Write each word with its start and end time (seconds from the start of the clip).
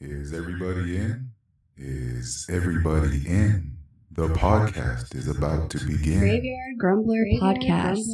Is 0.00 0.32
everybody 0.32 0.96
in? 0.96 1.30
Is 1.76 2.46
everybody 2.48 3.26
in? 3.26 3.72
The 4.12 4.28
podcast 4.28 5.16
is 5.16 5.26
about 5.26 5.70
to 5.70 5.84
begin. 5.84 6.20
Graveyard 6.20 6.78
Grumbler 6.78 7.24
Podcast. 7.40 8.04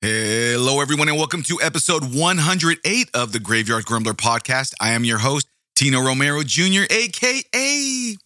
Hello, 0.00 0.80
everyone, 0.80 1.10
and 1.10 1.18
welcome 1.18 1.42
to 1.42 1.58
episode 1.62 2.14
108 2.14 3.10
of 3.12 3.32
the 3.32 3.38
Graveyard 3.38 3.84
Grumbler 3.84 4.14
podcast. 4.14 4.72
I 4.80 4.92
am 4.92 5.04
your 5.04 5.18
host, 5.18 5.46
Tino 5.74 6.00
Romero 6.00 6.42
Jr., 6.42 6.84
aka 6.88 8.16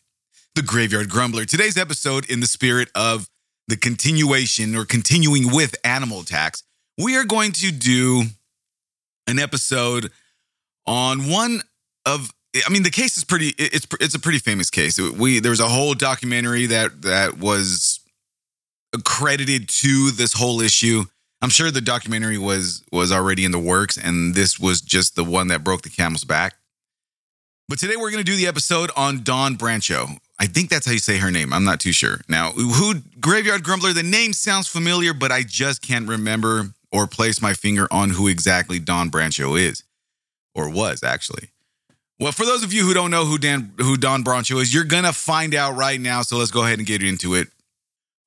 the 0.54 0.62
Graveyard 0.64 1.10
Grumbler. 1.10 1.44
Today's 1.44 1.76
episode, 1.76 2.30
in 2.30 2.38
the 2.38 2.46
spirit 2.46 2.90
of 2.94 3.28
the 3.66 3.76
continuation 3.76 4.76
or 4.76 4.84
continuing 4.84 5.52
with 5.52 5.74
animal 5.82 6.20
attacks, 6.20 6.62
we 6.96 7.16
are 7.16 7.24
going 7.24 7.50
to 7.54 7.72
do 7.72 8.22
an 9.26 9.40
episode 9.40 10.12
on 10.86 11.28
one 11.28 11.62
of 12.06 12.30
I 12.66 12.70
mean 12.70 12.82
the 12.82 12.90
case 12.90 13.16
is 13.16 13.24
pretty 13.24 13.48
it's 13.58 13.86
it's 14.00 14.14
a 14.14 14.18
pretty 14.20 14.38
famous 14.38 14.70
case. 14.70 14.98
We 14.98 15.40
there's 15.40 15.60
a 15.60 15.68
whole 15.68 15.94
documentary 15.94 16.66
that 16.66 17.02
that 17.02 17.38
was 17.38 18.00
accredited 18.92 19.68
to 19.68 20.10
this 20.10 20.32
whole 20.32 20.60
issue. 20.60 21.04
I'm 21.42 21.50
sure 21.50 21.70
the 21.70 21.80
documentary 21.80 22.38
was 22.38 22.82
was 22.92 23.12
already 23.12 23.44
in 23.44 23.52
the 23.52 23.58
works 23.58 23.96
and 23.96 24.34
this 24.34 24.58
was 24.58 24.80
just 24.80 25.16
the 25.16 25.24
one 25.24 25.48
that 25.48 25.64
broke 25.64 25.82
the 25.82 25.90
camel's 25.90 26.24
back. 26.24 26.54
But 27.68 27.78
today 27.78 27.94
we're 27.96 28.10
going 28.10 28.24
to 28.24 28.30
do 28.30 28.36
the 28.36 28.48
episode 28.48 28.90
on 28.96 29.22
Dawn 29.22 29.56
Brancheau. 29.56 30.18
I 30.40 30.46
think 30.46 30.70
that's 30.70 30.86
how 30.86 30.92
you 30.92 30.98
say 30.98 31.18
her 31.18 31.30
name. 31.30 31.52
I'm 31.52 31.62
not 31.62 31.78
too 31.78 31.92
sure. 31.92 32.20
Now, 32.28 32.50
who 32.50 32.94
Graveyard 33.20 33.62
Grumbler, 33.62 33.92
the 33.92 34.02
name 34.02 34.32
sounds 34.32 34.66
familiar, 34.66 35.14
but 35.14 35.30
I 35.30 35.44
just 35.44 35.80
can't 35.80 36.08
remember 36.08 36.70
or 36.90 37.06
place 37.06 37.40
my 37.40 37.54
finger 37.54 37.86
on 37.92 38.10
who 38.10 38.26
exactly 38.26 38.80
Dawn 38.80 39.08
Brancheau 39.08 39.56
is 39.56 39.84
or 40.52 40.68
was 40.68 41.04
actually. 41.04 41.50
Well, 42.20 42.32
for 42.32 42.44
those 42.44 42.62
of 42.62 42.70
you 42.70 42.84
who 42.84 42.92
don't 42.92 43.10
know 43.10 43.24
who 43.24 43.38
Dan 43.38 43.72
who 43.78 43.96
Dawn 43.96 44.22
Brancheau 44.22 44.60
is, 44.60 44.74
you're 44.74 44.84
gonna 44.84 45.12
find 45.12 45.54
out 45.54 45.74
right 45.76 45.98
now. 45.98 46.20
So 46.20 46.36
let's 46.36 46.50
go 46.50 46.64
ahead 46.64 46.78
and 46.78 46.86
get 46.86 47.02
into 47.02 47.34
it. 47.34 47.48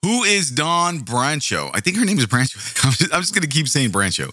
Who 0.02 0.24
is 0.24 0.50
Dawn 0.50 1.00
Brancheau? 1.02 1.70
I 1.74 1.80
think 1.80 1.98
her 1.98 2.04
name 2.04 2.18
is 2.18 2.26
Brancheau. 2.26 2.84
I'm 2.86 2.92
just, 2.94 3.14
I'm 3.14 3.22
just 3.22 3.36
gonna 3.36 3.48
keep 3.48 3.68
saying 3.68 3.92
Brancheau. 3.92 4.32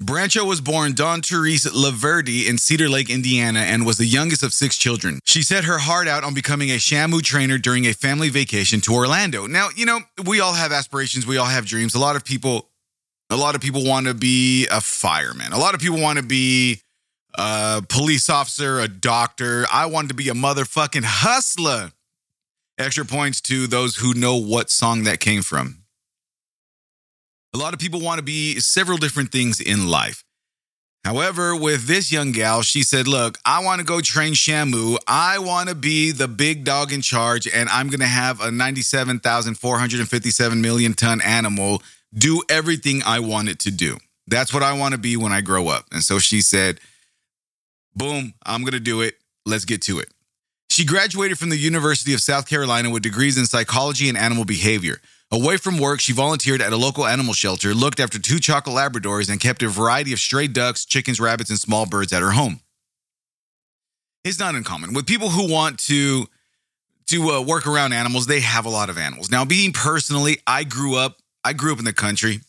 Brancheau 0.00 0.46
was 0.46 0.60
born 0.60 0.92
Dawn 0.92 1.22
Therese 1.22 1.66
LoVerde 1.66 2.46
in 2.48 2.58
Cedar 2.58 2.88
Lake, 2.88 3.10
Indiana, 3.10 3.60
and 3.60 3.84
was 3.84 3.96
the 3.96 4.04
youngest 4.04 4.42
of 4.42 4.52
six 4.52 4.76
children. 4.76 5.20
She 5.24 5.42
set 5.42 5.64
her 5.64 5.78
heart 5.78 6.06
out 6.06 6.22
on 6.22 6.34
becoming 6.34 6.70
a 6.70 6.76
Shamu 6.76 7.22
trainer 7.22 7.56
during 7.58 7.86
a 7.86 7.94
family 7.94 8.28
vacation 8.28 8.80
to 8.82 8.94
Orlando. 8.94 9.46
Now, 9.46 9.70
you 9.74 9.86
know, 9.86 10.00
we 10.24 10.38
all 10.40 10.52
have 10.52 10.70
aspirations, 10.70 11.26
we 11.26 11.38
all 11.38 11.46
have 11.46 11.64
dreams. 11.64 11.94
A 11.94 11.98
lot 11.98 12.14
of 12.14 12.24
people, 12.24 12.68
a 13.30 13.36
lot 13.36 13.54
of 13.54 13.62
people 13.62 13.84
want 13.84 14.06
to 14.06 14.14
be 14.14 14.66
a 14.70 14.82
fireman. 14.82 15.52
A 15.52 15.58
lot 15.58 15.74
of 15.74 15.80
people 15.80 16.00
want 16.00 16.18
to 16.18 16.24
be 16.24 16.82
a 17.36 17.82
police 17.88 18.30
officer, 18.30 18.80
a 18.80 18.88
doctor. 18.88 19.66
I 19.72 19.86
wanted 19.86 20.08
to 20.08 20.14
be 20.14 20.28
a 20.28 20.34
motherfucking 20.34 21.04
hustler. 21.04 21.92
Extra 22.78 23.04
points 23.04 23.40
to 23.42 23.66
those 23.66 23.96
who 23.96 24.14
know 24.14 24.36
what 24.36 24.70
song 24.70 25.04
that 25.04 25.20
came 25.20 25.42
from. 25.42 25.82
A 27.54 27.58
lot 27.58 27.72
of 27.72 27.80
people 27.80 28.00
want 28.00 28.18
to 28.18 28.24
be 28.24 28.60
several 28.60 28.98
different 28.98 29.32
things 29.32 29.60
in 29.60 29.88
life. 29.88 30.22
However, 31.04 31.56
with 31.56 31.86
this 31.86 32.10
young 32.10 32.32
gal, 32.32 32.62
she 32.62 32.82
said, 32.82 33.06
Look, 33.06 33.38
I 33.46 33.64
want 33.64 33.78
to 33.78 33.84
go 33.84 34.00
train 34.00 34.32
Shamu. 34.32 34.96
I 35.06 35.38
want 35.38 35.68
to 35.68 35.76
be 35.76 36.10
the 36.10 36.26
big 36.26 36.64
dog 36.64 36.92
in 36.92 37.00
charge, 37.00 37.46
and 37.46 37.68
I'm 37.68 37.86
going 37.88 38.00
to 38.00 38.06
have 38.06 38.40
a 38.40 38.50
97,457 38.50 40.60
million 40.60 40.94
ton 40.94 41.20
animal 41.22 41.80
do 42.12 42.42
everything 42.48 43.02
I 43.04 43.20
want 43.20 43.48
it 43.48 43.58
to 43.60 43.70
do. 43.70 43.98
That's 44.26 44.52
what 44.52 44.62
I 44.62 44.72
want 44.72 44.92
to 44.92 44.98
be 44.98 45.16
when 45.16 45.32
I 45.32 45.40
grow 45.40 45.68
up. 45.68 45.86
And 45.92 46.02
so 46.02 46.18
she 46.18 46.40
said, 46.40 46.80
Boom, 47.96 48.34
I'm 48.44 48.60
going 48.60 48.72
to 48.72 48.80
do 48.80 49.00
it. 49.00 49.14
Let's 49.46 49.64
get 49.64 49.82
to 49.82 49.98
it. 49.98 50.08
She 50.70 50.84
graduated 50.84 51.38
from 51.38 51.48
the 51.48 51.56
University 51.56 52.12
of 52.12 52.20
South 52.20 52.46
Carolina 52.46 52.90
with 52.90 53.02
degrees 53.02 53.38
in 53.38 53.46
psychology 53.46 54.08
and 54.08 54.18
animal 54.18 54.44
behavior. 54.44 55.00
Away 55.32 55.56
from 55.56 55.78
work, 55.78 56.00
she 56.00 56.12
volunteered 56.12 56.60
at 56.60 56.72
a 56.72 56.76
local 56.76 57.06
animal 57.06 57.32
shelter, 57.32 57.74
looked 57.74 57.98
after 57.98 58.18
two 58.18 58.38
chocolate 58.38 58.76
Labradors, 58.76 59.30
and 59.30 59.40
kept 59.40 59.62
a 59.62 59.68
variety 59.68 60.12
of 60.12 60.20
stray 60.20 60.46
ducks, 60.46 60.84
chickens, 60.84 61.18
rabbits, 61.18 61.50
and 61.50 61.58
small 61.58 61.86
birds 61.86 62.12
at 62.12 62.22
her 62.22 62.32
home. 62.32 62.60
It's 64.24 64.38
not 64.38 64.54
uncommon 64.54 64.92
with 64.92 65.06
people 65.06 65.30
who 65.30 65.50
want 65.50 65.78
to 65.86 66.26
to 67.06 67.30
uh, 67.30 67.40
work 67.40 67.66
around 67.66 67.92
animals. 67.92 68.26
They 68.26 68.40
have 68.40 68.66
a 68.66 68.68
lot 68.68 68.90
of 68.90 68.98
animals. 68.98 69.30
Now, 69.30 69.44
being 69.44 69.72
personally, 69.72 70.38
I 70.46 70.64
grew 70.64 70.96
up. 70.96 71.16
I 71.44 71.52
grew 71.52 71.72
up 71.72 71.78
in 71.78 71.84
the 71.84 71.92
country. 71.92 72.40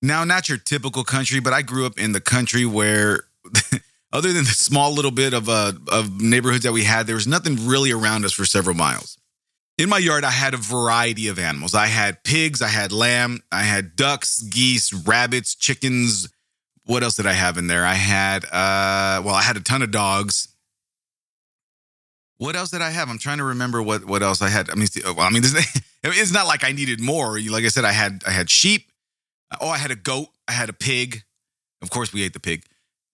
Now, 0.00 0.24
not 0.24 0.48
your 0.48 0.58
typical 0.58 1.04
country, 1.04 1.40
but 1.40 1.52
I 1.52 1.62
grew 1.62 1.84
up 1.86 1.98
in 1.98 2.12
the 2.12 2.20
country 2.20 2.64
where 2.64 3.24
other 4.12 4.32
than 4.32 4.44
the 4.44 4.50
small 4.50 4.92
little 4.92 5.10
bit 5.10 5.32
of 5.32 5.48
uh, 5.48 5.72
of 5.90 6.20
neighborhoods 6.20 6.64
that 6.64 6.72
we 6.72 6.84
had, 6.84 7.06
there 7.06 7.14
was 7.14 7.26
nothing 7.26 7.66
really 7.66 7.92
around 7.92 8.24
us 8.24 8.32
for 8.32 8.44
several 8.44 8.74
miles. 8.74 9.16
In 9.78 9.88
my 9.88 9.98
yard, 9.98 10.24
I 10.24 10.30
had 10.30 10.52
a 10.52 10.58
variety 10.58 11.28
of 11.28 11.38
animals. 11.38 11.74
I 11.74 11.86
had 11.86 12.22
pigs, 12.22 12.60
I 12.60 12.68
had 12.68 12.92
lamb, 12.92 13.40
I 13.50 13.62
had 13.62 13.96
ducks, 13.96 14.42
geese, 14.42 14.92
rabbits, 14.92 15.54
chickens. 15.54 16.28
What 16.84 17.02
else 17.02 17.16
did 17.16 17.26
I 17.26 17.32
have 17.32 17.56
in 17.56 17.66
there? 17.66 17.86
I 17.86 17.94
had 17.94 18.44
uh, 18.44 19.22
well, 19.24 19.34
I 19.34 19.42
had 19.42 19.56
a 19.56 19.60
ton 19.60 19.82
of 19.82 19.90
dogs. 19.90 20.48
What 22.38 22.56
else 22.56 22.70
did 22.70 22.80
I 22.80 22.90
have? 22.90 23.10
I'm 23.10 23.18
trying 23.18 23.38
to 23.38 23.44
remember 23.44 23.82
what 23.82 24.04
what 24.04 24.22
else 24.22 24.42
I 24.42 24.48
had. 24.48 24.70
I 24.70 24.74
mean, 24.74 24.88
well, 25.04 25.20
I 25.20 25.30
mean, 25.30 25.42
it's 26.02 26.32
not 26.32 26.46
like 26.46 26.64
I 26.64 26.72
needed 26.72 27.00
more. 27.00 27.38
Like 27.38 27.64
I 27.64 27.68
said, 27.68 27.84
I 27.84 27.92
had 27.92 28.24
I 28.26 28.30
had 28.30 28.50
sheep. 28.50 28.90
Oh, 29.60 29.68
I 29.68 29.78
had 29.78 29.90
a 29.90 29.96
goat. 29.96 30.28
I 30.48 30.52
had 30.52 30.68
a 30.68 30.72
pig. 30.72 31.22
Of 31.82 31.90
course, 31.90 32.12
we 32.12 32.22
ate 32.22 32.32
the 32.32 32.40
pig 32.40 32.64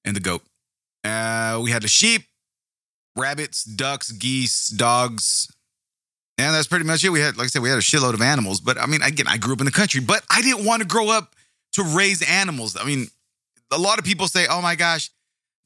and 0.04 0.16
the 0.16 0.20
goat. 0.20 0.42
Uh, 1.06 1.60
we 1.62 1.70
had 1.70 1.82
the 1.82 1.88
sheep, 1.88 2.22
rabbits, 3.16 3.64
ducks, 3.64 4.10
geese, 4.12 4.68
dogs. 4.68 5.50
And 6.38 6.54
that's 6.54 6.66
pretty 6.66 6.84
much 6.84 7.04
it. 7.04 7.10
We 7.10 7.20
had, 7.20 7.36
like 7.36 7.46
I 7.46 7.48
said, 7.48 7.62
we 7.62 7.70
had 7.70 7.78
a 7.78 7.82
shitload 7.82 8.14
of 8.14 8.20
animals. 8.20 8.60
But 8.60 8.78
I 8.78 8.86
mean, 8.86 9.02
again, 9.02 9.26
I 9.28 9.38
grew 9.38 9.54
up 9.54 9.60
in 9.60 9.66
the 9.66 9.72
country, 9.72 10.00
but 10.00 10.22
I 10.30 10.42
didn't 10.42 10.64
want 10.64 10.82
to 10.82 10.88
grow 10.88 11.08
up 11.08 11.34
to 11.72 11.82
raise 11.82 12.22
animals. 12.22 12.76
I 12.78 12.84
mean, 12.84 13.06
a 13.72 13.78
lot 13.78 13.98
of 13.98 14.04
people 14.04 14.28
say, 14.28 14.46
oh 14.50 14.60
my 14.60 14.74
gosh, 14.74 15.10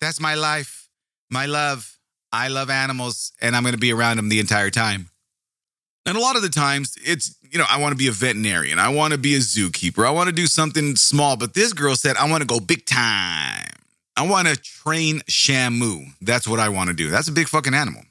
that's 0.00 0.20
my 0.20 0.34
life, 0.34 0.88
my 1.30 1.46
love. 1.46 1.96
I 2.32 2.46
love 2.48 2.70
animals 2.70 3.32
and 3.40 3.56
I'm 3.56 3.64
going 3.64 3.74
to 3.74 3.80
be 3.80 3.92
around 3.92 4.18
them 4.18 4.28
the 4.28 4.38
entire 4.38 4.70
time. 4.70 5.10
And 6.06 6.16
a 6.16 6.20
lot 6.20 6.36
of 6.36 6.42
the 6.42 6.48
times 6.48 6.96
it's, 7.04 7.34
you 7.50 7.58
know, 7.58 7.64
I 7.68 7.78
want 7.80 7.92
to 7.92 7.96
be 7.96 8.06
a 8.06 8.12
veterinarian. 8.12 8.78
I 8.78 8.88
want 8.88 9.12
to 9.12 9.18
be 9.18 9.34
a 9.34 9.38
zookeeper. 9.38 10.06
I 10.06 10.10
want 10.10 10.28
to 10.28 10.34
do 10.34 10.46
something 10.46 10.94
small. 10.94 11.36
But 11.36 11.54
this 11.54 11.72
girl 11.72 11.96
said, 11.96 12.16
I 12.16 12.30
want 12.30 12.42
to 12.42 12.46
go 12.46 12.60
big 12.60 12.86
time. 12.86 13.79
I 14.20 14.22
want 14.24 14.48
to 14.48 14.56
train 14.56 15.20
Shamu. 15.20 16.12
That's 16.20 16.46
what 16.46 16.60
I 16.60 16.68
want 16.68 16.88
to 16.88 16.94
do. 16.94 17.08
That's 17.08 17.28
a 17.28 17.32
big 17.32 17.48
fucking 17.48 17.72
animal. 17.72 18.02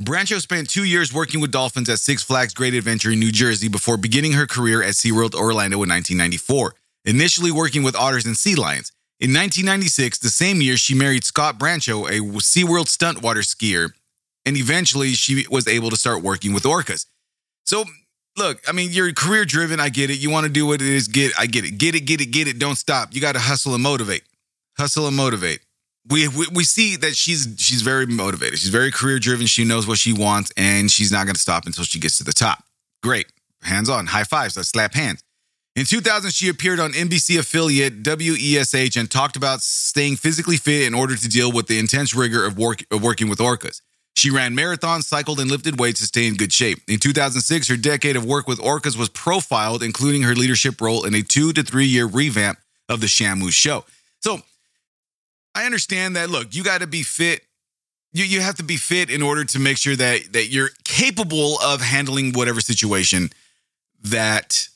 Brancheau 0.00 0.40
spent 0.40 0.70
two 0.70 0.84
years 0.84 1.12
working 1.12 1.40
with 1.40 1.50
dolphins 1.50 1.88
at 1.88 1.98
Six 1.98 2.22
Flags 2.22 2.54
Great 2.54 2.74
Adventure 2.74 3.10
in 3.10 3.18
New 3.18 3.32
Jersey 3.32 3.66
before 3.66 3.96
beginning 3.96 4.34
her 4.34 4.46
career 4.46 4.84
at 4.84 4.90
SeaWorld 4.90 5.34
Orlando 5.34 5.78
in 5.82 5.88
1994, 5.88 6.74
initially 7.06 7.50
working 7.50 7.82
with 7.82 7.96
otters 7.96 8.24
and 8.24 8.36
sea 8.36 8.54
lions. 8.54 8.92
In 9.18 9.30
1996, 9.30 10.20
the 10.20 10.28
same 10.28 10.60
year, 10.60 10.76
she 10.76 10.94
married 10.94 11.24
Scott 11.24 11.58
Brancheau, 11.58 12.08
a 12.08 12.20
SeaWorld 12.38 12.86
stunt 12.86 13.20
water 13.20 13.40
skier, 13.40 13.90
and 14.44 14.56
eventually 14.56 15.14
she 15.14 15.44
was 15.50 15.66
able 15.66 15.90
to 15.90 15.96
start 15.96 16.22
working 16.22 16.54
with 16.54 16.62
orcas. 16.62 17.06
So, 17.64 17.84
look, 18.36 18.62
I 18.68 18.70
mean, 18.70 18.90
you're 18.92 19.12
career 19.12 19.44
driven. 19.44 19.80
I 19.80 19.88
get 19.88 20.08
it. 20.08 20.20
You 20.20 20.30
want 20.30 20.46
to 20.46 20.52
do 20.52 20.66
what 20.66 20.80
it 20.80 20.86
is. 20.86 21.08
Get, 21.08 21.32
I 21.36 21.46
get 21.46 21.64
it. 21.64 21.78
Get 21.78 21.96
it, 21.96 22.02
get 22.02 22.20
it, 22.20 22.26
get 22.26 22.46
it. 22.46 22.60
Don't 22.60 22.76
stop. 22.76 23.12
You 23.12 23.20
got 23.20 23.32
to 23.32 23.40
hustle 23.40 23.74
and 23.74 23.82
motivate. 23.82 24.22
Hustle 24.76 25.06
and 25.06 25.16
motivate 25.16 25.60
we, 26.08 26.28
we 26.28 26.46
we 26.52 26.64
see 26.64 26.96
that 26.96 27.16
she's 27.16 27.54
she's 27.58 27.82
very 27.82 28.06
motivated. 28.06 28.58
She's 28.58 28.70
very 28.70 28.90
career 28.90 29.18
driven. 29.18 29.46
She 29.46 29.64
knows 29.64 29.86
what 29.86 29.98
she 29.98 30.12
wants, 30.12 30.52
and 30.56 30.90
she's 30.90 31.10
not 31.10 31.24
going 31.24 31.34
to 31.34 31.40
stop 31.40 31.66
until 31.66 31.84
she 31.84 31.98
gets 31.98 32.18
to 32.18 32.24
the 32.24 32.32
top. 32.32 32.62
Great, 33.02 33.26
hands 33.62 33.88
on, 33.88 34.06
high 34.06 34.24
fives. 34.24 34.56
Let's 34.56 34.70
slap 34.70 34.94
hands. 34.94 35.22
In 35.74 35.84
2000, 35.84 36.32
she 36.32 36.48
appeared 36.48 36.80
on 36.80 36.92
NBC 36.92 37.38
affiliate 37.38 38.02
WESH 38.02 38.96
and 38.96 39.10
talked 39.10 39.36
about 39.36 39.60
staying 39.60 40.16
physically 40.16 40.56
fit 40.56 40.86
in 40.86 40.94
order 40.94 41.16
to 41.16 41.28
deal 41.28 41.52
with 41.52 41.66
the 41.66 41.78
intense 41.78 42.14
rigor 42.14 42.46
of, 42.46 42.56
work, 42.56 42.82
of 42.90 43.02
working 43.02 43.28
with 43.28 43.40
orcas. 43.40 43.82
She 44.14 44.30
ran 44.30 44.56
marathons, 44.56 45.02
cycled, 45.02 45.38
and 45.38 45.50
lifted 45.50 45.78
weights 45.78 46.00
to 46.00 46.06
stay 46.06 46.26
in 46.26 46.36
good 46.36 46.50
shape. 46.50 46.78
In 46.88 46.98
2006, 46.98 47.68
her 47.68 47.76
decade 47.76 48.16
of 48.16 48.24
work 48.24 48.48
with 48.48 48.58
orcas 48.58 48.96
was 48.96 49.10
profiled, 49.10 49.82
including 49.82 50.22
her 50.22 50.34
leadership 50.34 50.80
role 50.80 51.04
in 51.04 51.14
a 51.14 51.20
two 51.20 51.52
to 51.52 51.62
three 51.62 51.84
year 51.84 52.06
revamp 52.06 52.58
of 52.88 53.02
the 53.02 53.06
Shamu 53.06 53.52
show. 53.52 53.84
So 54.20 54.40
I 55.56 55.64
understand 55.64 56.16
that. 56.16 56.28
Look, 56.28 56.54
you 56.54 56.62
got 56.62 56.82
to 56.82 56.86
be 56.86 57.02
fit. 57.02 57.40
You, 58.12 58.24
you 58.24 58.40
have 58.42 58.56
to 58.56 58.62
be 58.62 58.76
fit 58.76 59.10
in 59.10 59.22
order 59.22 59.44
to 59.44 59.58
make 59.58 59.78
sure 59.78 59.96
that 59.96 60.34
that 60.34 60.48
you're 60.48 60.70
capable 60.84 61.58
of 61.60 61.80
handling 61.80 62.32
whatever 62.32 62.60
situation 62.60 63.30
that 64.02 64.68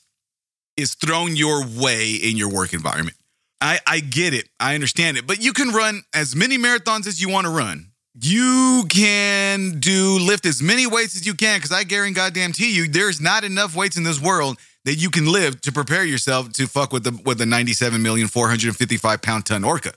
is 0.75 0.95
thrown 0.95 1.35
your 1.35 1.63
way 1.65 2.13
in 2.13 2.35
your 2.35 2.49
work 2.49 2.73
environment. 2.73 3.15
I, 3.61 3.79
I 3.85 3.99
get 3.99 4.33
it. 4.33 4.49
I 4.59 4.73
understand 4.73 5.17
it. 5.17 5.27
But 5.27 5.43
you 5.43 5.53
can 5.53 5.69
run 5.69 6.01
as 6.15 6.35
many 6.35 6.57
marathons 6.57 7.05
as 7.05 7.21
you 7.21 7.29
want 7.29 7.45
to 7.45 7.51
run. 7.51 7.91
You 8.19 8.85
can 8.89 9.79
do 9.79 10.17
lift 10.19 10.47
as 10.47 10.63
many 10.63 10.87
weights 10.87 11.15
as 11.15 11.27
you 11.27 11.35
can 11.35 11.59
because 11.59 11.71
I 11.71 11.83
guarantee 11.83 12.15
goddamn 12.15 12.53
to 12.53 12.67
you, 12.67 12.87
there's 12.87 13.21
not 13.21 13.43
enough 13.43 13.75
weights 13.75 13.97
in 13.97 14.03
this 14.03 14.19
world 14.19 14.57
that 14.85 14.95
you 14.95 15.11
can 15.11 15.31
live 15.31 15.61
to 15.61 15.71
prepare 15.71 16.03
yourself 16.03 16.51
to 16.53 16.67
fuck 16.67 16.91
with 16.91 17.03
the 17.03 17.21
with 17.23 17.37
the 17.37 17.45
97 17.45 18.01
million 18.01 18.27
455 18.27 19.21
pound 19.21 19.45
ton 19.45 19.63
orca. 19.63 19.93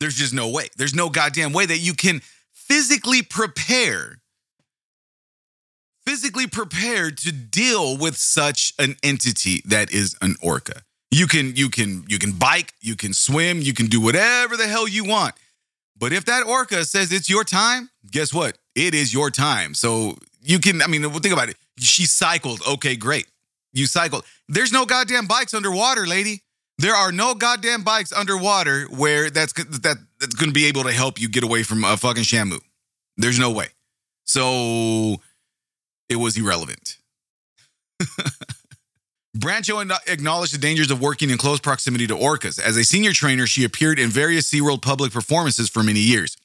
There's 0.00 0.16
just 0.16 0.34
no 0.34 0.48
way. 0.48 0.68
There's 0.76 0.94
no 0.94 1.10
goddamn 1.10 1.52
way 1.52 1.66
that 1.66 1.78
you 1.78 1.94
can 1.94 2.22
physically 2.52 3.22
prepare 3.22 4.20
physically 6.06 6.46
prepared 6.46 7.18
to 7.18 7.30
deal 7.30 7.96
with 7.96 8.16
such 8.16 8.72
an 8.78 8.96
entity 9.02 9.62
that 9.64 9.92
is 9.92 10.16
an 10.20 10.34
orca. 10.42 10.82
You 11.10 11.26
can 11.26 11.54
you 11.54 11.68
can 11.68 12.04
you 12.08 12.18
can 12.18 12.32
bike, 12.32 12.72
you 12.80 12.96
can 12.96 13.12
swim, 13.12 13.60
you 13.60 13.74
can 13.74 13.86
do 13.86 14.00
whatever 14.00 14.56
the 14.56 14.66
hell 14.66 14.88
you 14.88 15.04
want. 15.04 15.34
But 15.96 16.12
if 16.12 16.24
that 16.24 16.46
orca 16.46 16.84
says 16.84 17.12
it's 17.12 17.28
your 17.28 17.44
time, 17.44 17.90
guess 18.10 18.32
what? 18.32 18.58
It 18.74 18.94
is 18.94 19.12
your 19.12 19.30
time. 19.30 19.74
So 19.74 20.16
you 20.42 20.58
can 20.58 20.82
I 20.82 20.86
mean 20.86 21.02
think 21.02 21.32
about 21.32 21.48
it. 21.48 21.56
She 21.78 22.06
cycled. 22.06 22.60
Okay, 22.66 22.96
great. 22.96 23.26
You 23.72 23.86
cycled. 23.86 24.24
There's 24.48 24.72
no 24.72 24.86
goddamn 24.86 25.26
bikes 25.26 25.54
underwater, 25.54 26.06
lady. 26.06 26.42
There 26.80 26.94
are 26.94 27.12
no 27.12 27.34
goddamn 27.34 27.82
bikes 27.82 28.10
underwater 28.10 28.86
where 28.86 29.28
that's 29.28 29.52
that 29.52 29.98
that's 30.18 30.34
going 30.34 30.48
to 30.48 30.54
be 30.54 30.64
able 30.64 30.84
to 30.84 30.92
help 30.92 31.20
you 31.20 31.28
get 31.28 31.44
away 31.44 31.62
from 31.62 31.84
a 31.84 31.94
fucking 31.98 32.22
Shamu. 32.22 32.58
There's 33.18 33.38
no 33.38 33.50
way. 33.50 33.66
So 34.24 35.16
it 36.08 36.16
was 36.16 36.38
irrelevant. 36.38 36.96
Brancheau 39.36 39.90
uh, 39.90 39.98
acknowledged 40.06 40.54
the 40.54 40.58
dangers 40.58 40.90
of 40.90 41.02
working 41.02 41.28
in 41.28 41.36
close 41.36 41.60
proximity 41.60 42.06
to 42.06 42.14
orcas. 42.14 42.58
As 42.58 42.78
a 42.78 42.84
senior 42.84 43.12
trainer, 43.12 43.46
she 43.46 43.64
appeared 43.64 43.98
in 43.98 44.08
various 44.08 44.50
SeaWorld 44.50 44.80
public 44.80 45.12
performances 45.12 45.68
for 45.68 45.82
many 45.82 46.00
years. 46.00 46.38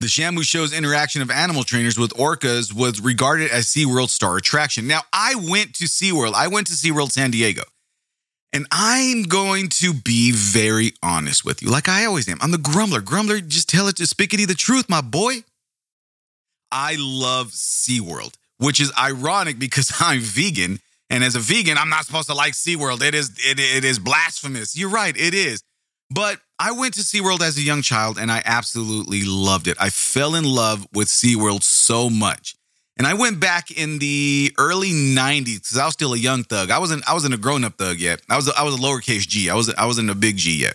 The 0.00 0.08
Shamu 0.08 0.42
show's 0.42 0.74
interaction 0.74 1.22
of 1.22 1.30
animal 1.30 1.62
trainers 1.62 1.98
with 1.98 2.10
orcas 2.18 2.74
was 2.74 3.00
regarded 3.00 3.50
as 3.50 3.64
SeaWorld's 3.64 4.12
star 4.12 4.36
attraction. 4.36 4.86
Now, 4.86 5.00
I 5.10 5.36
went 5.36 5.74
to 5.76 5.86
SeaWorld. 5.86 6.34
I 6.34 6.48
went 6.48 6.66
to 6.66 6.74
SeaWorld 6.74 7.12
San 7.12 7.30
Diego. 7.30 7.62
And 8.52 8.66
I'm 8.72 9.22
going 9.24 9.68
to 9.68 9.92
be 9.92 10.32
very 10.32 10.92
honest 11.02 11.44
with 11.44 11.62
you, 11.62 11.70
like 11.70 11.88
I 11.88 12.04
always 12.04 12.28
am. 12.28 12.38
I'm 12.40 12.50
the 12.50 12.58
grumbler. 12.58 13.00
Grumbler, 13.00 13.40
just 13.40 13.68
tell 13.68 13.86
it 13.86 13.96
to 13.96 14.02
Spickety 14.04 14.46
the 14.46 14.54
truth, 14.54 14.88
my 14.88 15.00
boy. 15.00 15.44
I 16.72 16.96
love 16.98 17.48
SeaWorld, 17.48 18.34
which 18.58 18.80
is 18.80 18.92
ironic 18.98 19.58
because 19.58 19.92
I'm 20.00 20.20
vegan. 20.20 20.80
And 21.08 21.24
as 21.24 21.34
a 21.34 21.40
vegan, 21.40 21.76
I'm 21.78 21.88
not 21.88 22.06
supposed 22.06 22.28
to 22.28 22.34
like 22.34 22.54
SeaWorld. 22.54 23.02
It 23.02 23.14
is 23.14 23.30
it, 23.38 23.58
it 23.60 23.84
is 23.84 23.98
blasphemous. 23.98 24.76
You're 24.76 24.90
right, 24.90 25.16
it 25.16 25.34
is. 25.34 25.62
But 26.12 26.40
I 26.58 26.72
went 26.72 26.94
to 26.94 27.00
SeaWorld 27.00 27.40
as 27.40 27.56
a 27.56 27.62
young 27.62 27.82
child 27.82 28.18
and 28.18 28.32
I 28.32 28.42
absolutely 28.44 29.22
loved 29.24 29.68
it. 29.68 29.76
I 29.80 29.90
fell 29.90 30.34
in 30.34 30.44
love 30.44 30.86
with 30.92 31.08
SeaWorld 31.08 31.62
so 31.62 32.10
much. 32.10 32.56
And 33.00 33.06
I 33.06 33.14
went 33.14 33.40
back 33.40 33.70
in 33.70 33.98
the 33.98 34.52
early 34.58 34.90
90s 34.90 35.62
because 35.62 35.78
I 35.78 35.86
was 35.86 35.94
still 35.94 36.12
a 36.12 36.18
young 36.18 36.44
thug. 36.44 36.70
I 36.70 36.78
wasn't 36.78 37.08
I 37.08 37.14
wasn't 37.14 37.32
a 37.32 37.38
grown-up 37.38 37.78
thug 37.78 37.96
yet. 37.96 38.20
I 38.28 38.36
was 38.36 38.46
a, 38.46 38.52
I 38.54 38.62
was 38.62 38.74
a 38.74 38.76
lowercase 38.76 39.26
G. 39.26 39.48
I 39.48 39.54
was 39.54 39.72
I 39.72 39.86
wasn't 39.86 40.10
a 40.10 40.14
big 40.14 40.36
G 40.36 40.60
yet. 40.60 40.74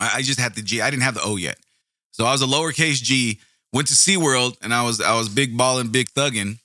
I, 0.00 0.14
I 0.16 0.22
just 0.22 0.40
had 0.40 0.56
the 0.56 0.60
G. 0.60 0.80
I 0.80 0.90
didn't 0.90 1.04
have 1.04 1.14
the 1.14 1.22
O 1.22 1.36
yet. 1.36 1.56
So 2.10 2.24
I 2.24 2.32
was 2.32 2.42
a 2.42 2.46
lowercase 2.46 3.00
G 3.00 3.38
went 3.72 3.86
to 3.86 3.94
SeaWorld 3.94 4.56
and 4.60 4.74
I 4.74 4.82
was 4.82 5.00
I 5.00 5.16
was 5.16 5.28
big 5.28 5.56
balling, 5.56 5.92
big 5.92 6.08
thugging. 6.08 6.58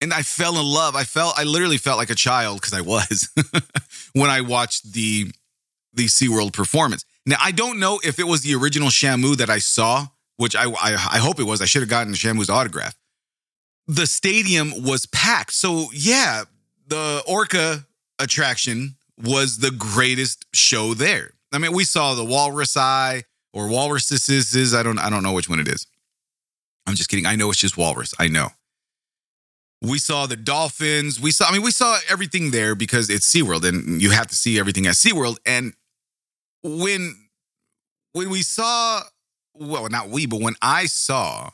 And 0.00 0.12
I 0.12 0.22
fell 0.22 0.58
in 0.58 0.66
love. 0.66 0.96
I 0.96 1.04
felt 1.04 1.38
I 1.38 1.44
literally 1.44 1.78
felt 1.78 1.98
like 1.98 2.10
a 2.10 2.16
child 2.16 2.60
because 2.60 2.74
I 2.74 2.80
was 2.80 3.28
when 4.14 4.30
I 4.30 4.40
watched 4.40 4.94
the 4.94 5.30
the 5.92 6.06
SeaWorld 6.06 6.54
performance. 6.54 7.04
Now 7.24 7.36
I 7.40 7.52
don't 7.52 7.78
know 7.78 8.00
if 8.02 8.18
it 8.18 8.26
was 8.26 8.40
the 8.40 8.56
original 8.56 8.88
Shamu 8.88 9.36
that 9.36 9.48
I 9.48 9.60
saw, 9.60 10.08
which 10.38 10.56
I 10.56 10.64
I, 10.64 10.94
I 10.94 11.18
hope 11.18 11.38
it 11.38 11.44
was. 11.44 11.62
I 11.62 11.66
should 11.66 11.82
have 11.82 11.88
gotten 11.88 12.14
Shamu's 12.14 12.50
autograph. 12.50 12.96
The 13.88 14.06
stadium 14.06 14.84
was 14.84 15.06
packed. 15.06 15.52
So 15.52 15.86
yeah, 15.92 16.44
the 16.86 17.22
Orca 17.26 17.86
attraction 18.18 18.96
was 19.22 19.58
the 19.58 19.70
greatest 19.70 20.46
show 20.54 20.94
there. 20.94 21.32
I 21.52 21.58
mean, 21.58 21.72
we 21.72 21.84
saw 21.84 22.14
the 22.14 22.24
walrus 22.24 22.76
eye 22.76 23.24
or 23.52 23.68
walruses. 23.68 24.74
I 24.74 24.82
don't 24.82 24.98
I 24.98 25.10
don't 25.10 25.22
know 25.22 25.32
which 25.32 25.48
one 25.48 25.60
it 25.60 25.68
is. 25.68 25.86
I'm 26.86 26.94
just 26.94 27.08
kidding. 27.10 27.26
I 27.26 27.36
know 27.36 27.50
it's 27.50 27.58
just 27.58 27.76
walrus. 27.76 28.14
I 28.18 28.28
know. 28.28 28.48
We 29.80 29.98
saw 29.98 30.26
the 30.26 30.36
dolphins. 30.36 31.20
We 31.20 31.30
saw, 31.30 31.46
I 31.48 31.52
mean, 31.52 31.62
we 31.62 31.70
saw 31.70 31.98
everything 32.08 32.50
there 32.50 32.74
because 32.74 33.08
it's 33.10 33.32
SeaWorld 33.32 33.64
and 33.68 34.02
you 34.02 34.10
have 34.10 34.26
to 34.26 34.34
see 34.34 34.58
everything 34.58 34.86
at 34.86 34.94
SeaWorld. 34.94 35.36
And 35.46 35.74
when 36.62 37.14
when 38.12 38.30
we 38.30 38.42
saw, 38.42 39.02
well, 39.54 39.88
not 39.88 40.08
we, 40.08 40.26
but 40.26 40.40
when 40.40 40.54
I 40.60 40.86
saw 40.86 41.50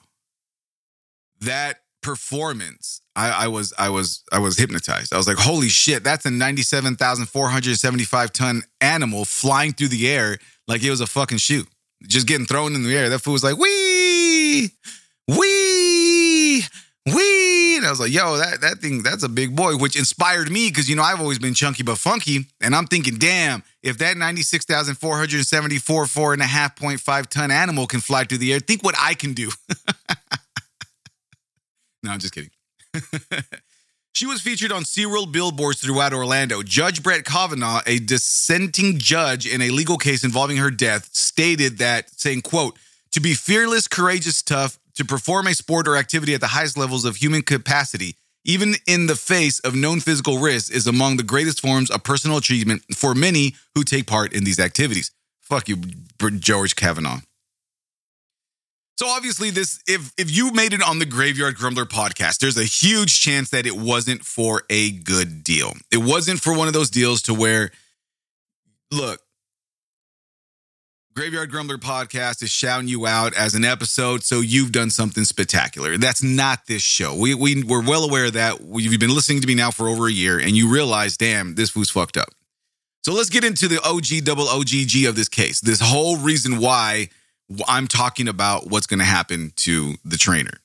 that 1.40 1.81
performance, 2.05 3.01
I, 3.17 3.31
I 3.31 3.49
was 3.49 3.73
I 3.79 3.89
was 3.89 4.23
I 4.31 4.39
was 4.39 4.56
hypnotized. 4.56 5.12
I 5.12 5.17
was 5.17 5.27
like, 5.27 5.39
holy 5.39 5.69
shit, 5.69 6.05
that's 6.05 6.27
a 6.27 6.31
97,475 6.31 8.33
ton 8.33 8.62
animal 8.81 9.25
flying 9.25 9.73
through 9.73 9.89
the 9.89 10.09
air 10.09 10.39
like 10.69 10.83
it 10.83 10.91
was 10.91 11.01
a 11.01 11.06
fucking 11.06 11.39
shoe. 11.39 11.65
Just 12.06 12.27
getting 12.27 12.47
thrown 12.47 12.75
in 12.75 12.83
the 12.83 12.97
air. 12.97 13.09
That 13.09 13.21
fool 13.21 13.33
was 13.33 13.43
like, 13.43 13.56
wee 13.56 14.71
wee, 15.29 16.62
wee. 17.06 17.77
And 17.77 17.87
I 17.87 17.91
was 17.91 18.01
like, 18.01 18.12
yo, 18.12 18.37
that, 18.37 18.61
that 18.61 18.79
thing, 18.79 19.03
that's 19.03 19.23
a 19.23 19.29
big 19.29 19.55
boy, 19.55 19.77
which 19.77 19.97
inspired 19.97 20.51
me 20.51 20.69
because, 20.69 20.89
you 20.89 20.97
know, 20.97 21.03
I've 21.03 21.21
always 21.21 21.39
been 21.39 21.55
chunky 21.55 21.83
but 21.83 21.99
funky. 21.99 22.47
And 22.61 22.75
I'm 22.75 22.87
thinking, 22.87 23.17
damn, 23.17 23.62
if 23.83 23.99
that 23.99 24.17
96,474, 24.17 26.06
four 26.06 26.33
and 26.33 26.43
a 26.43 26.47
half 26.47 26.77
point 26.77 27.01
five 27.01 27.29
ton 27.29 27.51
animal 27.51 27.87
can 27.87 28.01
fly 28.01 28.25
through 28.25 28.39
the 28.39 28.53
air, 28.53 28.61
think 28.61 28.83
what 28.83 28.95
I 28.99 29.15
can 29.15 29.33
do. 29.33 29.51
no, 32.05 32.12
I'm 32.12 32.21
just 32.21 32.35
kidding. 32.35 32.51
She 34.15 34.27
was 34.27 34.41
featured 34.41 34.71
on 34.71 34.85
SeaWorld 34.85 35.33
billboards 35.33 35.81
throughout 35.81 36.12
Orlando. 36.12 36.62
Judge 36.62 37.03
Brett 37.03 37.25
Kavanaugh, 37.25 37.81
a 37.85 37.99
dissenting 37.99 38.99
judge 38.99 39.45
in 39.45 39.61
a 39.61 39.71
legal 39.71 39.99
case 39.99 40.23
involving 40.23 40.59
her 40.59 40.71
death, 40.71 41.09
stated 41.12 41.79
that, 41.79 42.11
saying, 42.11 42.43
quote, 42.43 42.79
to 43.11 43.21
be 43.21 43.35
fearless, 43.35 43.89
courageous, 43.89 44.41
tough, 44.41 44.79
to 44.95 45.05
perform 45.05 45.49
a 45.49 45.55
sport 45.55 45.89
or 45.89 45.97
activity 45.97 46.33
at 46.33 46.41
the 46.41 46.47
highest 46.47 46.79
levels 46.79 47.05
of 47.05 47.17
human 47.17 47.43
capacity, 47.43 48.15
even 48.45 48.77
in 48.87 49.09
the 49.09 49.17
face 49.17 49.59
of 49.59 49.75
known 49.75 49.99
physical 49.99 50.39
risks, 50.39 50.71
is 50.71 50.87
among 50.87 51.17
the 51.17 51.25
greatest 51.25 51.61
forms 51.61 51.91
of 51.91 52.05
personal 52.05 52.37
achievement 52.37 52.85
for 52.95 53.17
many 53.17 53.56
who 53.75 53.83
take 53.83 54.06
part 54.06 54.33
in 54.33 54.45
these 54.45 54.61
activities. 54.61 55.11
Fuck 55.41 55.69
you, 55.69 55.79
George 56.39 56.77
Kavanaugh. 56.77 57.19
So 58.96 59.08
obviously, 59.08 59.50
this 59.50 59.82
if 59.88 60.12
if 60.17 60.31
you 60.31 60.52
made 60.52 60.73
it 60.73 60.82
on 60.82 61.00
the 61.00 61.06
Graveyard 61.06 61.56
Grumbler 61.56 61.85
podcast, 61.85 62.38
there's 62.38 62.56
a 62.56 62.64
huge 62.64 63.20
chance 63.20 63.50
that 63.50 63.67
it 63.67 63.76
wasn't 63.76 64.25
for 64.25 64.62
a 64.70 64.93
good 64.93 65.43
deal. 65.43 65.73
It 65.91 65.99
wasn't 65.99 66.41
for 66.41 66.56
one 66.56 66.69
of 66.69 66.75
those 66.75 66.91
deals 66.91 67.23
to 67.23 67.35
where, 67.35 67.73
look, 68.93 69.20
Graveyard 71.17 71.50
Grumbler 71.50 71.79
podcast 71.79 72.43
is 72.43 72.50
shouting 72.50 72.88
you 72.88 73.06
out 73.06 73.35
as 73.35 73.55
an 73.55 73.64
episode, 73.64 74.25
so 74.25 74.41
you've 74.41 74.72
done 74.72 74.91
something 74.91 75.24
spectacular. 75.24 75.96
That's 75.96 76.24
not 76.24 76.67
this 76.67 76.82
show. 76.82 77.15
We, 77.17 77.34
we, 77.34 77.63
we're 77.63 77.84
well 77.86 78.03
aware 78.03 78.24
of 78.24 78.32
that. 78.32 78.60
You've 78.60 78.98
been 78.98 79.15
listening 79.15 79.41
to 79.41 79.46
me 79.46 79.55
now 79.55 79.70
for 79.70 79.89
over 79.89 80.08
a 80.08 80.13
year, 80.13 80.41
and 80.41 80.56
you 80.56 80.69
realize, 80.72 81.17
damn, 81.17 81.55
this 81.55 81.70
food's 81.70 81.91
fucked 81.91 82.17
up. 82.17 82.31
So 83.03 83.13
let's 83.13 83.31
get 83.31 83.44
into 83.44 83.69
the 83.69 83.81
OG 83.82 84.24
double 84.24 84.48
OGG 84.48 85.05
of 85.06 85.15
this 85.15 85.29
case. 85.29 85.60
This 85.60 85.81
whole 85.81 86.17
reason 86.17 86.58
why 86.58 87.10
I'm 87.67 87.89
talking 87.89 88.29
about 88.29 88.69
what's 88.69 88.86
going 88.86 89.01
to 89.01 89.05
happen 89.05 89.53
to 89.56 89.94
the 90.05 90.17
trainer. 90.17 90.58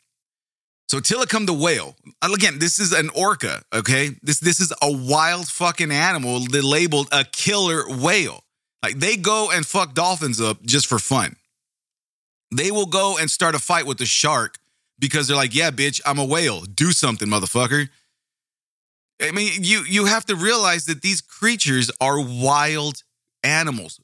So 0.88 1.00
Tilikum 1.00 1.46
the 1.46 1.54
whale. 1.54 1.96
Uh, 2.22 2.30
again, 2.34 2.58
this 2.58 2.80
is 2.80 2.92
an 2.94 3.10
orca, 3.16 3.62
okay? 3.74 4.16
This 4.24 4.40
this 4.40 4.60
is 4.60 4.74
a 4.82 4.92
wild 4.92 5.48
fucking 5.48 5.92
animal 5.92 6.42
labeled 6.42 7.10
a 7.12 7.24
killer 7.26 7.84
whale. 7.88 8.44
Like 8.82 8.98
they 8.98 9.16
go 9.16 9.52
and 9.52 9.66
fuck 9.66 9.94
dolphins 9.94 10.42
up 10.42 10.64
just 10.64 10.88
for 10.88 10.98
fun. 10.98 11.36
They 12.52 12.72
will 12.72 12.88
go 12.88 13.18
and 13.20 13.30
start 13.30 13.54
a 13.54 13.60
fight 13.60 13.86
with 13.86 14.02
a 14.02 14.08
shark 14.08 14.58
because 14.98 15.28
they're 15.28 15.38
like, 15.38 15.54
"Yeah, 15.54 15.70
bitch, 15.70 16.02
I'm 16.08 16.18
a 16.18 16.26
whale. 16.26 16.62
Do 16.62 16.92
something, 16.92 17.28
motherfucker." 17.28 17.90
I 19.22 19.32
mean, 19.32 19.64
you 19.64 19.84
you 19.84 20.06
have 20.06 20.26
to 20.26 20.36
realize 20.36 20.86
that 20.86 21.04
these 21.04 21.22
creatures 21.22 21.92
are 22.02 22.20
wild 22.20 23.04
animals. 23.44 24.00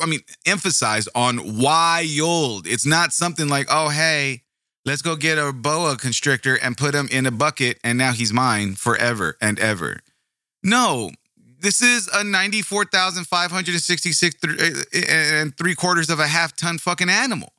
I 0.00 0.06
mean, 0.06 0.20
emphasize 0.46 1.08
on 1.14 1.58
wild. 1.58 2.66
It's 2.66 2.86
not 2.86 3.12
something 3.12 3.48
like, 3.48 3.66
"Oh, 3.70 3.88
hey, 3.88 4.42
let's 4.84 5.02
go 5.02 5.16
get 5.16 5.38
a 5.38 5.52
boa 5.52 5.96
constrictor 5.96 6.56
and 6.56 6.76
put 6.76 6.94
him 6.94 7.08
in 7.10 7.26
a 7.26 7.30
bucket 7.30 7.78
and 7.82 7.98
now 7.98 8.12
he's 8.12 8.32
mine 8.32 8.74
forever 8.74 9.36
and 9.40 9.58
ever." 9.58 10.00
No, 10.62 11.10
this 11.60 11.82
is 11.82 12.08
a 12.12 12.24
94,566 12.24 14.06
eh, 14.06 14.82
eh, 14.92 15.40
and 15.40 15.56
three 15.56 15.74
quarters 15.74 16.10
of 16.10 16.18
a 16.18 16.26
half 16.26 16.56
ton 16.56 16.78
fucking 16.78 17.08
animal. 17.10 17.52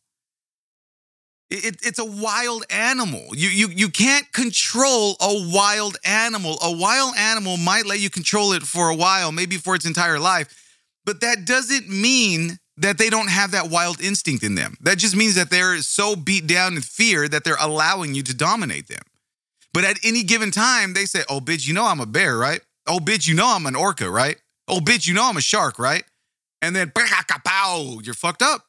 It, 1.50 1.78
it's 1.84 2.00
a 2.00 2.06
wild 2.06 2.64
animal. 2.70 3.26
You, 3.36 3.50
you, 3.50 3.68
you 3.68 3.90
can't 3.90 4.32
control 4.32 5.18
a 5.20 5.52
wild 5.54 5.98
animal. 6.06 6.58
A 6.62 6.72
wild 6.72 7.14
animal 7.18 7.58
might 7.58 7.86
let 7.86 8.00
you 8.00 8.10
control 8.10 8.54
it 8.54 8.64
for 8.64 8.88
a 8.90 8.96
while, 8.96 9.34
maybe 9.34 9.58
for 9.58 9.76
its 9.76 9.86
entire 9.86 10.18
life, 10.18 10.71
but 11.06 11.22
that 11.22 11.46
doesn't 11.46 11.90
mean 11.90 12.60
that 12.78 12.98
they 12.98 13.10
don't 13.10 13.30
have 13.30 13.52
that 13.52 13.70
wild 13.70 14.02
instinct 14.02 14.44
in 14.44 14.56
them. 14.56 14.76
That 14.82 14.98
just 14.98 15.16
means 15.16 15.36
that 15.36 15.50
they're 15.50 15.78
so 15.80 16.16
beat 16.16 16.48
down 16.48 16.76
in 16.76 16.82
fear 16.82 17.28
that 17.28 17.44
they're 17.44 17.58
allowing 17.60 18.16
you 18.16 18.24
to 18.24 18.34
dominate 18.34 18.88
them. 18.88 19.04
But 19.74 19.84
at 19.84 19.98
any 20.04 20.24
given 20.24 20.52
time, 20.52 20.94
they 20.94 21.06
say, 21.06 21.24
Oh, 21.30 21.40
bitch, 21.40 21.68
you 21.68 21.74
know 21.74 21.86
I'm 21.86 22.00
a 22.00 22.06
bear, 22.06 22.38
right? 22.38 22.62
Oh, 22.88 23.00
bitch, 23.00 23.28
you 23.28 23.36
know 23.36 23.48
I'm 23.48 23.66
an 23.66 23.76
orca, 23.76 24.10
right? 24.10 24.38
Oh, 24.68 24.80
bitch, 24.80 25.08
you 25.08 25.14
know 25.14 25.28
I'm 25.30 25.38
a 25.38 25.42
shark, 25.42 25.78
right? 25.78 26.04
and 26.62 26.76
then 26.76 26.92
pow, 26.92 28.00
you're 28.04 28.14
fucked 28.14 28.42
up. 28.42 28.66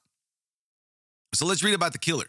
So 1.34 1.46
let's 1.46 1.62
read 1.62 1.74
about 1.74 1.92
the 1.92 1.98
killer. 1.98 2.26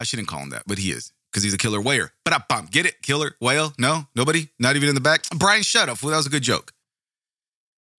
I 0.00 0.04
shouldn't 0.04 0.28
call 0.28 0.40
him 0.40 0.50
that, 0.50 0.64
but 0.66 0.78
he 0.78 0.90
is 0.90 1.12
because 1.30 1.42
he's 1.42 1.54
a 1.54 1.58
killer 1.58 1.80
whale. 1.80 2.08
But 2.24 2.48
bump, 2.48 2.70
get 2.70 2.86
it? 2.86 3.02
Killer 3.02 3.32
whale? 3.40 3.72
No, 3.78 4.06
nobody, 4.14 4.48
not 4.58 4.76
even 4.76 4.88
in 4.88 4.94
the 4.94 5.00
back. 5.00 5.22
Brian, 5.36 5.62
shut 5.62 5.88
up. 5.88 6.02
Well, 6.02 6.10
that 6.10 6.16
was 6.18 6.26
a 6.26 6.30
good 6.30 6.42
joke. 6.42 6.72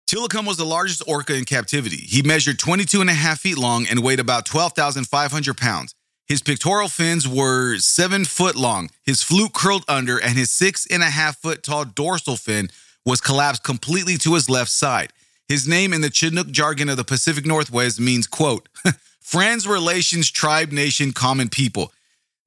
Tilikum 0.09 0.47
was 0.47 0.57
the 0.57 0.65
largest 0.65 1.03
orca 1.05 1.35
in 1.35 1.45
captivity. 1.45 1.97
He 1.97 2.23
measured 2.23 2.57
22 2.57 2.99
and 2.99 3.11
a 3.11 3.13
half 3.13 3.41
feet 3.41 3.59
long 3.59 3.85
and 3.87 4.01
weighed 4.01 4.19
about 4.19 4.43
12,500 4.43 5.55
pounds. 5.55 5.93
His 6.25 6.41
pectoral 6.41 6.87
fins 6.87 7.27
were 7.27 7.77
seven 7.77 8.25
foot 8.25 8.55
long. 8.55 8.89
His 9.03 9.21
fluke 9.21 9.53
curled 9.53 9.85
under, 9.87 10.17
and 10.17 10.35
his 10.35 10.49
six 10.49 10.87
and 10.87 11.03
a 11.03 11.11
half 11.11 11.37
foot 11.37 11.61
tall 11.61 11.85
dorsal 11.85 12.37
fin 12.37 12.69
was 13.05 13.21
collapsed 13.21 13.63
completely 13.63 14.17
to 14.17 14.33
his 14.33 14.49
left 14.49 14.71
side. 14.71 15.13
His 15.47 15.67
name 15.67 15.93
in 15.93 16.01
the 16.01 16.09
Chinook 16.09 16.49
jargon 16.49 16.89
of 16.89 16.97
the 16.97 17.03
Pacific 17.03 17.45
Northwest 17.45 17.99
means, 17.99 18.25
quote, 18.25 18.67
friends, 19.19 19.67
relations, 19.67 20.31
tribe, 20.31 20.71
nation, 20.71 21.11
common 21.11 21.49
people. 21.49 21.93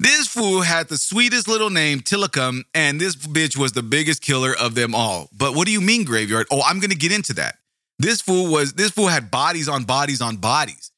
This 0.03 0.27
fool 0.27 0.63
had 0.63 0.89
the 0.89 0.97
sweetest 0.99 1.47
little 1.47 1.71
name, 1.71 2.01
Tilikum, 2.01 2.65
and 2.75 3.01
this 3.01 3.15
bitch 3.15 3.57
was 3.57 3.71
the 3.71 3.85
biggest 3.85 4.21
killer 4.21 4.53
of 4.53 4.75
them 4.75 4.97
all. 4.97 5.29
But 5.33 5.55
what 5.55 5.65
do 5.65 5.73
you 5.73 5.81
mean, 5.81 6.03
graveyard? 6.03 6.49
Oh, 6.51 6.61
I'm 6.67 6.81
gonna 6.81 6.97
get 6.97 7.13
into 7.13 7.33
that. 7.35 7.59
This 8.01 8.21
fool 8.21 8.51
was 8.51 8.73
this 8.73 8.91
fool 8.91 9.07
had 9.07 9.31
bodies 9.31 9.69
on 9.69 9.85
bodies 9.85 10.21
on 10.21 10.39
bodies. 10.39 10.91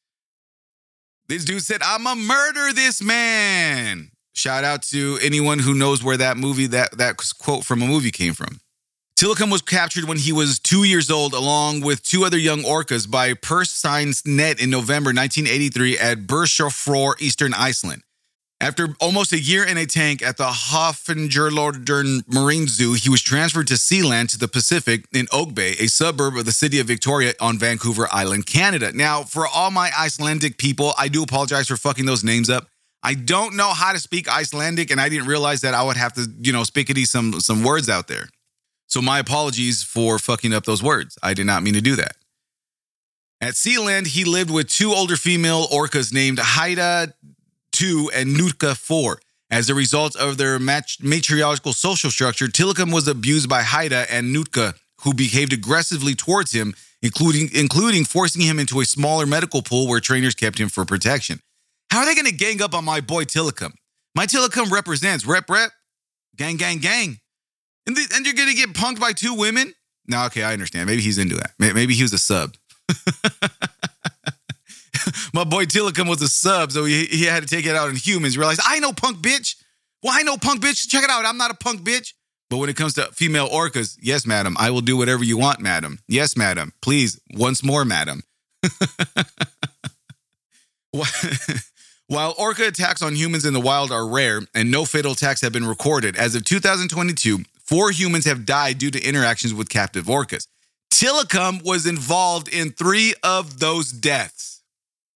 This 1.29 1.45
dude 1.45 1.61
said, 1.61 1.83
I'ma 1.85 2.15
murder 2.15 2.73
this 2.73 3.03
man. 3.03 4.11
Shout 4.33 4.65
out 4.65 4.81
to 4.85 5.19
anyone 5.21 5.59
who 5.59 5.75
knows 5.75 6.03
where 6.03 6.17
that 6.17 6.39
movie, 6.39 6.69
that 6.69 6.97
that 6.97 7.21
quote 7.39 7.67
from 7.67 7.83
a 7.83 7.87
movie 7.87 8.11
came 8.11 8.33
from. 8.33 8.59
Tilikum 9.21 9.53
was 9.53 9.61
captured 9.61 10.05
when 10.05 10.17
he 10.17 10.33
was 10.33 10.59
two 10.59 10.85
years 10.85 11.11
old, 11.11 11.35
along 11.35 11.83
with 11.83 12.03
two 12.03 12.25
other 12.25 12.39
young 12.39 12.63
orcas 12.63 13.11
by 13.11 13.35
Purse 13.35 13.71
Science 13.71 14.27
Net 14.27 14.59
in 14.63 14.71
November 14.71 15.09
1983 15.09 15.99
at 15.99 16.21
Bursafjord, 16.21 17.21
Eastern 17.21 17.53
Iceland. 17.53 18.01
After 18.65 18.97
almost 18.99 19.35
a 19.35 19.39
year 19.39 19.63
in 19.63 19.77
a 19.77 19.85
tank 19.85 20.23
at 20.23 20.39
the 20.39 20.47
Hafnarfjörður 20.47 22.23
Marine 22.33 22.67
Zoo, 22.67 22.95
he 22.95 23.11
was 23.11 23.21
transferred 23.21 23.67
to 23.67 23.75
Sealand 23.75 24.31
to 24.31 24.39
the 24.39 24.49
Pacific 24.49 25.05
in 25.13 25.27
Oak 25.33 25.55
Bay, 25.55 25.73
a 25.79 25.87
suburb 25.87 26.39
of 26.39 26.47
the 26.47 26.53
city 26.53 26.81
of 26.81 26.87
Victoria 26.87 27.35
on 27.43 27.59
Vancouver 27.59 28.09
Island, 28.11 28.47
Canada. 28.47 28.91
Now, 28.95 29.23
for 29.23 29.47
all 29.47 29.71
my 29.71 29.91
Icelandic 29.99 30.57
people, 30.57 30.95
I 30.97 31.09
do 31.09 31.23
apologize 31.23 31.69
for 31.69 31.77
fucking 31.77 32.07
those 32.07 32.25
names 32.25 32.49
up. 32.49 32.67
I 33.03 33.13
don't 33.13 33.55
know 33.55 33.75
how 33.75 33.93
to 33.93 34.01
speak 34.01 34.35
Icelandic, 34.35 34.91
and 34.91 34.99
I 34.99 35.11
didn't 35.11 35.27
realize 35.27 35.61
that 35.61 35.75
I 35.75 35.83
would 35.83 35.99
have 35.99 36.15
to, 36.15 36.27
you 36.41 36.55
know, 36.55 36.63
spickety 36.63 37.07
some 37.07 37.41
some 37.41 37.65
words 37.65 37.91
out 37.91 38.09
there. 38.09 38.31
So 38.87 39.03
my 39.03 39.19
apologies 39.19 39.83
for 39.83 40.19
fucking 40.19 40.55
up 40.55 40.65
those 40.65 40.83
words. 40.83 41.19
I 41.23 41.35
did 41.35 41.45
not 41.45 41.63
mean 41.63 41.75
to 41.75 41.83
do 41.83 41.97
that. 41.97 42.17
At 43.43 43.55
Sealand, 43.55 44.07
he 44.07 44.25
lived 44.25 44.51
with 44.51 44.71
two 44.71 44.95
older 44.95 45.17
female 45.17 45.67
orcas 45.67 46.15
named 46.15 46.39
Haida 46.39 47.13
2 47.75 48.11
and 48.15 48.35
Nootka 48.35 48.75
4. 48.75 49.21
As 49.51 49.69
a 49.69 49.75
result 49.75 50.17
of 50.17 50.39
their 50.39 50.59
matriarchal 50.59 51.73
social 51.73 52.11
structure, 52.11 52.47
Tilikum 52.47 52.93
was 52.93 53.07
abused 53.07 53.49
by 53.49 53.63
Haida 53.63 54.11
and 54.11 54.33
Nootka, 54.33 54.75
who 55.03 55.13
behaved 55.13 55.53
aggressively 55.53 56.15
towards 56.15 56.53
him, 56.53 56.75
including, 57.03 57.51
including 57.53 58.05
forcing 58.05 58.43
him 58.43 58.59
into 58.59 58.81
a 58.81 58.85
smaller 58.85 59.27
medical 59.27 59.61
pool 59.61 59.87
where 59.87 60.01
trainers 60.01 60.35
kept 60.35 60.59
him 60.59 60.69
for 60.69 60.85
protection. 60.85 61.41
How 61.91 62.01
are 62.01 62.07
they 62.07 62.15
going 62.15 62.27
to 62.27 62.33
gang 62.33 62.63
up 62.63 62.75
on 62.75 62.85
my 62.85 63.01
boy 63.01 63.25
Tilikum? 63.25 63.73
My 64.15 64.27
Tilikum 64.27 64.71
represents 64.71 65.27
rep 65.27 65.51
rep, 65.51 65.71
gang 66.37 66.57
gang 66.57 66.79
gang. 66.79 67.19
And, 67.87 67.97
and 68.15 68.25
you're 68.25 68.35
going 68.35 68.49
to 68.49 68.55
get 68.55 68.71
punked 68.71 68.99
by 68.99 69.13
two 69.13 69.35
women? 69.35 69.75
No, 70.07 70.25
okay, 70.27 70.43
I 70.43 70.53
understand. 70.53 70.87
Maybe 70.87 71.03
he's 71.03 71.19
into 71.19 71.37
that. 71.37 71.53
Maybe 71.59 71.95
he 71.95 72.03
was 72.03 72.13
a 72.13 72.19
sub. 72.19 72.55
my 75.35 75.45
boy 75.45 75.65
Tilikum 75.65 76.09
was 76.09 76.23
a 76.23 76.29
sub, 76.29 76.73
so 76.73 76.85
he, 76.85 77.05
he 77.07 77.25
had 77.25 77.43
to 77.43 77.49
take 77.49 77.67
it 77.67 77.75
out 77.75 77.89
on 77.89 77.97
humans. 77.97 78.37
Realized 78.39 78.61
I 78.65 78.79
know 78.81 78.93
punk 78.93 79.19
bitch. 79.19 79.57
Well, 80.03 80.13
I 80.15 80.23
know 80.23 80.37
punk 80.37 80.63
bitch. 80.63 80.89
Check 80.89 81.05
it 81.05 81.11
out. 81.11 81.25
I'm 81.25 81.39
not 81.39 81.51
a 81.51 81.55
punk 81.55 81.83
bitch. 81.83 82.13
But 82.51 82.59
when 82.59 82.69
it 82.69 82.77
comes 82.77 82.95
to 82.95 83.07
female 83.13 83.49
orcas, 83.49 83.97
yes, 84.01 84.27
madam, 84.27 84.57
I 84.59 84.71
will 84.71 84.83
do 84.83 84.97
whatever 84.97 85.25
you 85.25 85.39
want, 85.39 85.61
madam. 85.61 85.99
Yes, 86.07 86.37
madam. 86.37 86.73
Please, 86.83 87.21
once 87.33 87.65
more, 87.65 87.85
madam. 87.85 88.23
While 92.07 92.35
orca 92.39 92.67
attacks 92.67 93.03
on 93.03 93.15
humans 93.15 93.45
in 93.45 93.55
the 93.55 93.61
wild 93.61 93.91
are 93.91 94.07
rare 94.07 94.43
and 94.55 94.71
no 94.71 94.85
fatal 94.85 95.13
attacks 95.13 95.41
have 95.41 95.53
been 95.53 95.67
recorded, 95.67 96.17
as 96.17 96.35
of 96.35 96.45
2022, 96.45 97.41
four 97.65 97.91
humans 97.91 98.27
have 98.27 98.45
died 98.45 98.79
due 98.79 98.91
to 98.91 99.03
interactions 99.03 99.55
with 99.55 99.69
captive 99.69 100.05
orcas. 100.05 100.47
Tilikum 100.93 101.65
was 101.65 101.87
involved 101.87 102.49
in 102.49 102.71
three 102.71 103.15
of 103.23 103.59
those 103.59 103.91
deaths. 103.91 104.54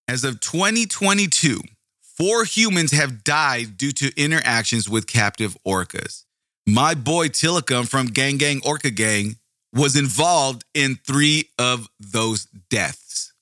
As 0.09 0.25
of 0.25 0.41
2022, 0.41 1.61
four 2.01 2.45
humans 2.45 2.93
have 2.93 3.25
died 3.25 3.77
due 3.77 3.93
to 3.93 4.11
interactions 4.17 4.89
with 4.89 5.07
captive 5.07 5.55
orcas. 5.67 6.25
My 6.67 6.95
boy 6.95 7.29
Tilikum 7.29 7.87
from 7.87 8.07
Gang 8.07 8.39
Gang 8.39 8.63
Orca 8.65 8.91
Gang 8.91 9.37
was 9.75 9.97
involved 9.97 10.65
in 10.73 10.99
three 11.07 11.51
of 11.59 11.91
those 12.01 12.47
deaths. 12.71 13.35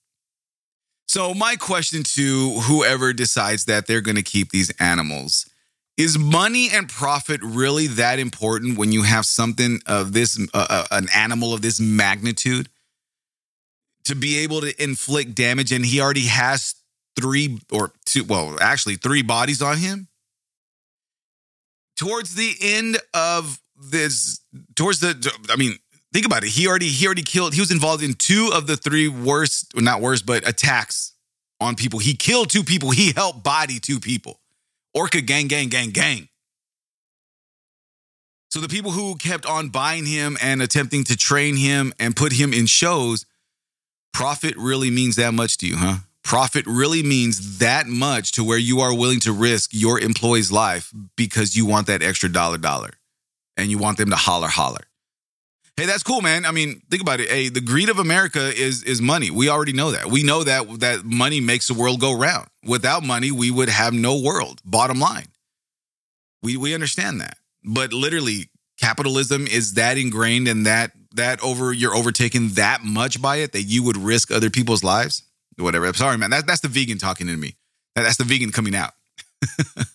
So, 1.06 1.35
my 1.35 1.54
question 1.54 2.02
to 2.02 2.50
whoever 2.62 3.12
decides 3.12 3.66
that 3.66 3.87
they're 3.87 4.00
going 4.00 4.16
to 4.16 4.23
keep 4.23 4.50
these 4.50 4.73
animals 4.80 5.49
is 5.96 6.18
money 6.18 6.68
and 6.73 6.88
profit 6.88 7.40
really 7.44 7.87
that 7.87 8.18
important 8.18 8.76
when 8.76 8.90
you 8.90 9.04
have 9.04 9.25
something 9.25 9.78
of 9.87 10.12
this, 10.12 10.37
uh, 10.52 10.66
uh 10.68 10.87
an 10.90 11.06
animal 11.14 11.54
of 11.54 11.62
this 11.62 11.78
magnitude? 11.78 12.68
To 14.06 14.14
be 14.14 14.38
able 14.38 14.60
to 14.62 14.82
inflict 14.82 15.34
damage, 15.34 15.72
and 15.72 15.84
he 15.84 16.00
already 16.00 16.26
has 16.26 16.75
three 17.20 17.60
or 17.72 17.92
two, 18.04 18.25
well, 18.25 18.56
actually 18.60 18.96
three 18.96 19.22
bodies 19.22 19.60
on 19.60 19.78
him. 19.78 20.08
Towards 21.96 22.34
the 22.34 22.54
end 22.60 22.98
of 23.14 23.58
this, 23.76 24.40
towards 24.75 25.00
the, 25.00 25.32
I 25.50 25.56
mean, 25.56 25.78
think 26.12 26.25
about 26.25 26.44
it. 26.44 26.50
He 26.50 26.68
already 26.68 26.88
he 26.88 27.06
already 27.06 27.22
killed. 27.22 27.54
He 27.54 27.60
was 27.60 27.70
involved 27.70 28.02
in 28.02 28.14
two 28.14 28.50
of 28.54 28.66
the 28.66 28.76
three 28.76 29.08
worst, 29.08 29.72
well, 29.75 29.82
not 29.82 30.00
worst, 30.00 30.25
but 30.25 30.46
attacks 30.48 31.12
on 31.60 31.75
people. 31.75 31.98
He 31.98 32.14
killed 32.14 32.50
two 32.50 32.62
people. 32.62 32.90
He 32.90 33.12
helped 33.12 33.42
body 33.42 33.80
two 33.80 33.98
people. 33.98 34.40
Orca 34.94 35.20
gang, 35.20 35.48
gang, 35.48 35.68
gang, 35.68 35.90
gang. 35.90 36.28
So 38.50 38.60
the 38.60 38.68
people 38.68 38.92
who 38.92 39.16
kept 39.16 39.46
on 39.46 39.70
buying 39.70 40.06
him 40.06 40.36
and 40.40 40.62
attempting 40.62 41.04
to 41.04 41.16
train 41.16 41.56
him 41.56 41.92
and 41.98 42.14
put 42.14 42.32
him 42.32 42.52
in 42.52 42.66
shows 42.66 43.26
profit 44.12 44.54
really 44.56 44.90
means 44.90 45.16
that 45.16 45.34
much 45.34 45.56
to 45.58 45.66
you, 45.66 45.76
huh? 45.76 45.96
Profit 46.22 46.66
really 46.66 47.02
means 47.02 47.58
that 47.58 47.86
much 47.86 48.32
to 48.32 48.42
where 48.42 48.58
you 48.58 48.80
are 48.80 48.92
willing 48.94 49.20
to 49.20 49.32
risk 49.32 49.70
your 49.72 50.00
employee's 50.00 50.50
life 50.50 50.92
because 51.16 51.56
you 51.56 51.66
want 51.66 51.86
that 51.86 52.02
extra 52.02 52.28
dollar 52.28 52.58
dollar 52.58 52.90
and 53.56 53.70
you 53.70 53.78
want 53.78 53.98
them 53.98 54.10
to 54.10 54.16
holler 54.16 54.48
holler. 54.48 54.84
Hey, 55.76 55.84
that's 55.84 56.02
cool, 56.02 56.22
man. 56.22 56.46
I 56.46 56.52
mean, 56.52 56.80
think 56.90 57.02
about 57.02 57.20
it. 57.20 57.28
Hey, 57.28 57.50
the 57.50 57.60
greed 57.60 57.90
of 57.90 57.98
America 57.98 58.40
is 58.40 58.82
is 58.82 59.02
money. 59.02 59.30
We 59.30 59.50
already 59.50 59.75
know 59.75 59.90
that. 59.92 60.06
We 60.06 60.22
know 60.22 60.42
that 60.42 60.80
that 60.80 61.04
money 61.04 61.40
makes 61.40 61.68
the 61.68 61.75
world 61.75 62.00
go 62.00 62.12
round. 62.12 62.48
Without 62.64 63.02
money, 63.02 63.30
we 63.30 63.50
would 63.50 63.68
have 63.68 63.92
no 63.92 64.18
world. 64.18 64.62
Bottom 64.64 64.98
line. 64.98 65.26
We 66.42 66.56
we 66.56 66.72
understand 66.72 67.20
that. 67.20 67.36
But 67.62 67.92
literally, 67.92 68.48
capitalism 68.80 69.46
is 69.46 69.75
that 69.75 69.98
ingrained 69.98 70.48
in 70.48 70.62
that 70.62 70.92
that 71.16 71.42
over 71.42 71.73
you're 71.73 71.94
overtaken 71.94 72.50
that 72.50 72.85
much 72.85 73.20
by 73.20 73.37
it 73.37 73.52
that 73.52 73.62
you 73.62 73.82
would 73.82 73.96
risk 73.96 74.30
other 74.30 74.50
people's 74.50 74.85
lives? 74.85 75.23
Whatever. 75.58 75.87
I'm 75.87 75.94
sorry, 75.94 76.18
man. 76.18 76.30
That, 76.30 76.46
that's 76.46 76.61
the 76.61 76.68
vegan 76.68 76.99
talking 76.99 77.26
to 77.26 77.37
me. 77.37 77.56
That, 77.94 78.02
that's 78.02 78.18
the 78.18 78.25
vegan 78.25 78.52
coming 78.52 78.76
out. 78.76 78.92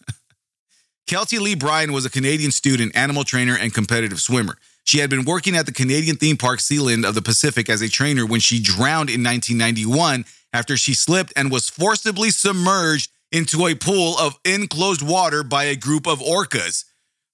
Kelty 1.08 1.40
Lee 1.40 1.56
Bryan 1.56 1.92
was 1.92 2.06
a 2.06 2.10
Canadian 2.10 2.51
student, 2.51 2.96
animal 2.96 3.24
trainer, 3.24 3.58
and 3.60 3.74
competitive 3.74 4.22
swimmer. 4.22 4.58
She 4.84 5.00
had 5.00 5.10
been 5.10 5.25
working 5.25 5.56
at 5.56 5.66
the 5.66 5.72
Canadian 5.72 6.16
theme 6.16 6.38
park 6.38 6.60
Sealand 6.60 7.08
of 7.08 7.16
the 7.16 7.22
Pacific 7.22 7.70
as 7.70 7.82
a 7.82 7.90
trainer 7.90 8.25
when 8.25 8.40
she 8.40 8.62
drowned 8.62 9.10
in 9.10 9.24
1991 9.24 10.25
after 10.54 10.78
she 10.78 10.94
slipped 10.94 11.34
and 11.36 11.51
was 11.51 11.70
forcibly 11.70 12.30
submerged 12.30 13.12
into 13.32 13.68
a 13.68 13.75
pool 13.75 14.18
of 14.18 14.40
enclosed 14.44 15.01
water 15.01 15.44
by 15.44 15.66
a 15.66 15.75
group 15.75 16.08
of 16.08 16.20
orcas. 16.20 16.86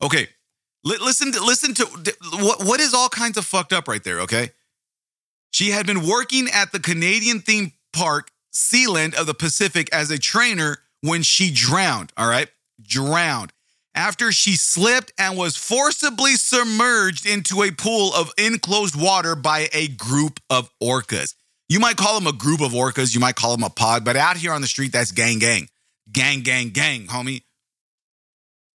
Okay, 0.02 0.28
listen 0.88 1.32
to 1.34 1.44
listen 1.44 1.74
to 1.76 1.86
what 2.40 2.64
what 2.64 2.80
is 2.80 2.94
all 2.94 3.10
kinds 3.10 3.38
of 3.38 3.46
fucked 3.46 3.74
up 3.74 3.88
right 3.88 4.04
there, 4.04 4.22
okay? 4.22 4.52
She 5.52 5.72
had 5.72 5.86
been 5.86 6.06
working 6.06 6.48
at 6.54 6.72
the 6.72 6.80
Canadian 6.80 7.40
theme 7.40 7.74
park 7.94 8.32
Sealand 8.54 9.16
of 9.16 9.26
the 9.26 9.34
Pacific 9.34 9.90
as 9.94 10.12
a 10.12 10.18
trainer 10.18 10.78
when 11.02 11.24
she 11.24 11.52
drowned, 11.52 12.12
all 12.18 12.30
right? 12.30 12.50
Drowned. 12.82 13.54
After 13.96 14.32
she 14.32 14.56
slipped 14.56 15.12
and 15.18 15.38
was 15.38 15.56
forcibly 15.56 16.34
submerged 16.34 17.26
into 17.26 17.64
a 17.64 17.72
pool 17.72 18.14
of 18.14 18.32
enclosed 18.38 19.00
water 19.00 19.36
by 19.36 19.70
a 19.74 19.88
group 19.88 20.40
of 20.50 20.70
orcas. 20.82 21.34
You 21.70 21.80
might 21.80 21.98
call 21.98 22.20
them 22.20 22.28
a 22.28 22.38
group 22.38 22.62
of 22.62 22.72
orcas, 22.72 23.14
you 23.14 23.20
might 23.20 23.36
call 23.36 23.56
them 23.56 23.64
a 23.64 23.70
pod, 23.70 24.06
but 24.06 24.16
out 24.16 24.38
here 24.38 24.54
on 24.54 24.62
the 24.62 24.68
street, 24.68 24.92
that's 24.92 25.12
gang, 25.12 25.40
gang. 25.40 25.68
Gang, 26.12 26.42
gang, 26.42 26.70
gang, 26.70 27.08
homie. 27.08 27.42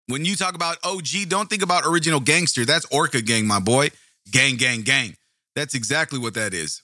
When 0.06 0.25
you 0.25 0.37
talk 0.37 0.54
about 0.54 0.78
OG, 0.85 1.28
don't 1.28 1.49
think 1.49 1.62
about 1.62 1.85
original 1.87 2.21
gangster. 2.21 2.64
That's 2.64 2.87
Orca 2.87 3.23
gang, 3.23 3.47
my 3.47 3.61
boy. 3.61 3.90
Gang, 4.30 4.56
gang, 4.56 4.82
gang. 4.82 5.16
That's 5.54 5.75
exactly 5.75 6.18
what 6.18 6.35
that 6.35 6.54
is. 6.54 6.82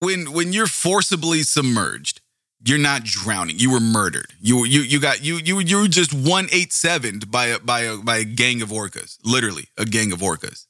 when 0.00 0.32
when 0.32 0.52
you're 0.52 0.66
forcibly 0.66 1.42
submerged, 1.42 2.20
you're 2.64 2.78
not 2.78 3.04
drowning. 3.04 3.58
You 3.58 3.70
were 3.72 3.80
murdered. 3.80 4.32
You 4.40 4.64
you 4.64 4.80
you 4.80 5.00
got 5.00 5.22
you 5.24 5.36
you 5.36 5.60
you 5.60 5.78
were 5.78 5.88
just 5.88 6.12
one 6.12 6.22
eight 6.22 6.30
one 6.30 6.48
eight 6.52 6.72
seven 6.72 7.20
by 7.28 7.46
a 7.46 7.58
by 7.58 7.80
a 7.82 7.96
by 7.98 8.18
a 8.18 8.24
gang 8.24 8.62
of 8.62 8.70
orcas. 8.70 9.18
Literally, 9.24 9.68
a 9.78 9.84
gang 9.84 10.12
of 10.12 10.20
orcas. 10.20 10.66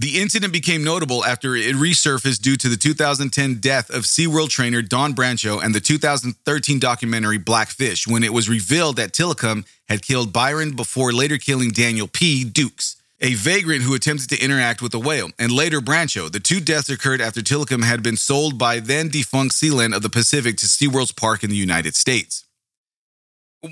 The 0.00 0.20
incident 0.20 0.52
became 0.52 0.84
notable 0.84 1.24
after 1.24 1.56
it 1.56 1.74
resurfaced 1.74 2.40
due 2.40 2.56
to 2.58 2.68
the 2.68 2.76
2010 2.76 3.54
death 3.56 3.90
of 3.90 4.04
SeaWorld 4.04 4.48
trainer 4.48 4.80
Dawn 4.80 5.12
Brancheau 5.12 5.60
and 5.60 5.74
the 5.74 5.80
2013 5.80 6.78
documentary 6.78 7.38
Blackfish, 7.38 8.06
when 8.06 8.22
it 8.22 8.32
was 8.32 8.48
revealed 8.48 8.94
that 8.96 9.12
Tilikum 9.12 9.66
had 9.88 10.02
killed 10.02 10.32
Byron 10.32 10.76
before 10.76 11.12
later 11.12 11.36
killing 11.36 11.70
Daniel 11.70 12.06
P. 12.06 12.44
Dukes, 12.44 12.94
a 13.20 13.34
vagrant 13.34 13.82
who 13.82 13.94
attempted 13.94 14.28
to 14.28 14.40
interact 14.40 14.80
with 14.80 14.94
a 14.94 15.00
whale, 15.00 15.30
and 15.36 15.50
later 15.50 15.80
Brancheau. 15.80 16.30
The 16.30 16.38
two 16.38 16.60
deaths 16.60 16.88
occurred 16.88 17.20
after 17.20 17.40
Tilikum 17.40 17.82
had 17.82 18.00
been 18.00 18.16
sold 18.16 18.56
by 18.56 18.78
then 18.78 19.08
defunct 19.08 19.52
Sealand 19.52 19.96
of 19.96 20.02
the 20.02 20.10
Pacific 20.10 20.56
to 20.58 20.66
SeaWorld's 20.66 21.10
park 21.10 21.42
in 21.42 21.50
the 21.50 21.56
United 21.56 21.96
States. 21.96 22.44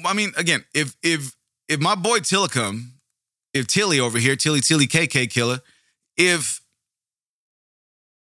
I 0.04 0.12
mean, 0.12 0.32
again, 0.36 0.64
if 0.74 0.96
if 1.04 1.36
if 1.68 1.78
my 1.78 1.94
boy 1.94 2.18
Tilikum, 2.18 2.94
if 3.54 3.68
Tilly 3.68 4.00
over 4.00 4.18
here, 4.18 4.34
Tilly 4.34 4.60
Tilly 4.60 4.88
KK 4.88 5.30
killer, 5.30 5.60
if 6.16 6.60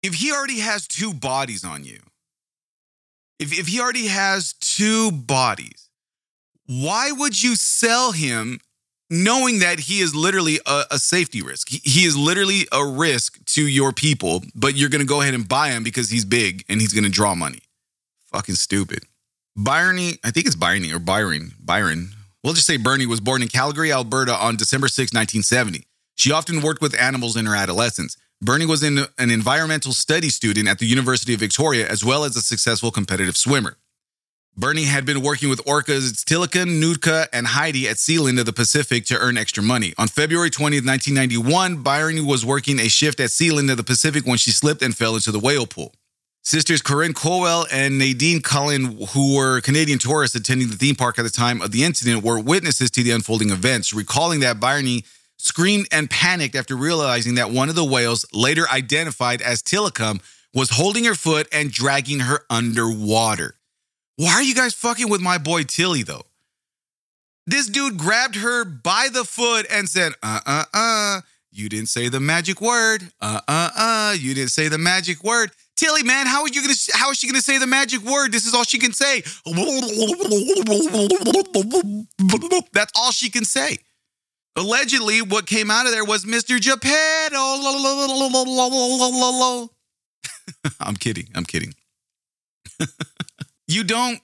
if 0.02 0.14
he 0.14 0.32
already 0.32 0.60
has 0.60 0.86
two 0.86 1.14
bodies 1.14 1.64
on 1.64 1.84
you, 1.84 2.00
if 3.38 3.56
if 3.58 3.68
he 3.68 3.80
already 3.80 4.08
has 4.08 4.54
two 4.54 5.10
bodies, 5.12 5.88
why 6.66 7.12
would 7.12 7.42
you 7.42 7.56
sell 7.56 8.12
him 8.12 8.60
knowing 9.10 9.58
that 9.58 9.78
he 9.80 10.00
is 10.00 10.14
literally 10.14 10.58
a, 10.66 10.84
a 10.92 10.98
safety 10.98 11.42
risk? 11.42 11.68
He, 11.68 11.80
he 11.84 12.04
is 12.04 12.16
literally 12.16 12.66
a 12.72 12.84
risk 12.84 13.44
to 13.46 13.66
your 13.66 13.92
people, 13.92 14.42
but 14.54 14.74
you're 14.74 14.88
gonna 14.88 15.04
go 15.04 15.20
ahead 15.20 15.34
and 15.34 15.48
buy 15.48 15.70
him 15.70 15.84
because 15.84 16.10
he's 16.10 16.24
big 16.24 16.64
and 16.68 16.80
he's 16.80 16.92
gonna 16.92 17.08
draw 17.08 17.34
money. 17.34 17.60
Fucking 18.32 18.54
stupid. 18.54 19.04
Byrony, 19.56 20.18
I 20.24 20.30
think 20.30 20.46
it's 20.46 20.56
Byrony 20.56 20.94
or 20.94 20.98
Byron, 20.98 21.52
Byron. 21.60 22.12
We'll 22.42 22.54
just 22.54 22.66
say 22.66 22.76
Bernie 22.76 23.06
was 23.06 23.20
born 23.20 23.42
in 23.42 23.48
Calgary, 23.48 23.92
Alberta 23.92 24.34
on 24.34 24.56
December 24.56 24.88
6, 24.88 25.12
1970. 25.12 25.84
She 26.14 26.32
often 26.32 26.62
worked 26.62 26.82
with 26.82 26.98
animals 26.98 27.36
in 27.36 27.46
her 27.46 27.56
adolescence. 27.56 28.16
Bernie 28.40 28.66
was 28.66 28.82
an 28.82 29.06
environmental 29.18 29.92
studies 29.92 30.34
student 30.34 30.68
at 30.68 30.78
the 30.78 30.86
University 30.86 31.32
of 31.34 31.40
Victoria, 31.40 31.88
as 31.88 32.04
well 32.04 32.24
as 32.24 32.36
a 32.36 32.42
successful 32.42 32.90
competitive 32.90 33.36
swimmer. 33.36 33.76
Bernie 34.54 34.84
had 34.84 35.06
been 35.06 35.22
working 35.22 35.48
with 35.48 35.64
orcas 35.64 36.24
Tilikum, 36.24 36.78
Nootka, 36.78 37.28
and 37.32 37.46
Heidi 37.46 37.88
at 37.88 37.96
Sealand 37.96 38.38
of 38.38 38.44
the 38.44 38.52
Pacific 38.52 39.06
to 39.06 39.18
earn 39.18 39.38
extra 39.38 39.62
money. 39.62 39.94
On 39.96 40.08
February 40.08 40.50
20th, 40.50 40.84
1991, 40.84 41.82
Byron 41.82 42.26
was 42.26 42.44
working 42.44 42.78
a 42.78 42.88
shift 42.88 43.18
at 43.20 43.30
Sealand 43.30 43.70
of 43.70 43.78
the 43.78 43.84
Pacific 43.84 44.26
when 44.26 44.36
she 44.36 44.50
slipped 44.50 44.82
and 44.82 44.94
fell 44.94 45.14
into 45.14 45.32
the 45.32 45.38
whale 45.38 45.66
pool. 45.66 45.94
Sisters 46.42 46.82
Corinne 46.82 47.14
Colwell 47.14 47.66
and 47.70 47.96
Nadine 47.96 48.42
Cullen, 48.42 48.98
who 49.10 49.36
were 49.36 49.60
Canadian 49.60 50.00
tourists 50.00 50.36
attending 50.36 50.68
the 50.68 50.76
theme 50.76 50.96
park 50.96 51.18
at 51.18 51.22
the 51.22 51.30
time 51.30 51.62
of 51.62 51.70
the 51.70 51.84
incident, 51.84 52.24
were 52.24 52.38
witnesses 52.38 52.90
to 52.90 53.02
the 53.02 53.12
unfolding 53.12 53.50
events, 53.50 53.94
recalling 53.94 54.40
that 54.40 54.58
Byrne 54.60 55.02
screamed 55.42 55.88
and 55.90 56.08
panicked 56.08 56.54
after 56.54 56.76
realizing 56.76 57.34
that 57.34 57.50
one 57.50 57.68
of 57.68 57.74
the 57.74 57.84
whales, 57.84 58.24
later 58.32 58.64
identified 58.70 59.42
as 59.42 59.60
Tilikum, 59.60 60.22
was 60.54 60.70
holding 60.70 61.04
her 61.04 61.16
foot 61.16 61.48
and 61.52 61.72
dragging 61.72 62.20
her 62.20 62.44
underwater. 62.48 63.56
Why 64.16 64.34
are 64.34 64.42
you 64.42 64.54
guys 64.54 64.72
fucking 64.72 65.10
with 65.10 65.20
my 65.20 65.38
boy 65.38 65.64
Tilly, 65.64 66.04
though? 66.04 66.22
This 67.44 67.68
dude 67.68 67.98
grabbed 67.98 68.36
her 68.36 68.64
by 68.64 69.08
the 69.12 69.24
foot 69.24 69.66
and 69.68 69.88
said, 69.88 70.12
uh 70.22 70.38
uh 70.46 70.64
uh, 70.72 71.20
you 71.50 71.68
didn't 71.68 71.88
say 71.88 72.08
the 72.08 72.20
magic 72.20 72.60
word. 72.60 73.02
Uh 73.20 73.40
uh 73.48 73.70
uh, 73.76 74.14
you 74.16 74.34
didn't 74.34 74.52
say 74.52 74.68
the 74.68 74.78
magic 74.78 75.24
word. 75.24 75.50
Tilly, 75.74 76.04
man, 76.04 76.26
how 76.26 76.42
are 76.42 76.48
you 76.48 76.62
gonna? 76.62 76.74
How 76.92 77.10
is 77.10 77.18
she 77.18 77.26
gonna 77.26 77.40
say 77.40 77.58
the 77.58 77.66
magic 77.66 78.02
word? 78.02 78.30
This 78.30 78.46
is 78.46 78.54
all 78.54 78.62
she 78.62 78.78
can 78.78 78.92
say. 78.92 79.22
That's 82.72 82.92
all 82.94 83.10
she 83.10 83.28
can 83.28 83.44
say. 83.44 83.78
Allegedly, 84.56 85.22
what 85.22 85.46
came 85.46 85.70
out 85.70 85.86
of 85.86 85.92
there 85.92 86.04
was 86.04 86.24
Mr. 86.24 86.60
Geppetto. 86.60 87.36
I'm 90.80 90.96
kidding. 90.96 91.28
I'm 91.34 91.44
kidding. 91.44 91.74
you 93.66 93.84
don't 93.84 94.20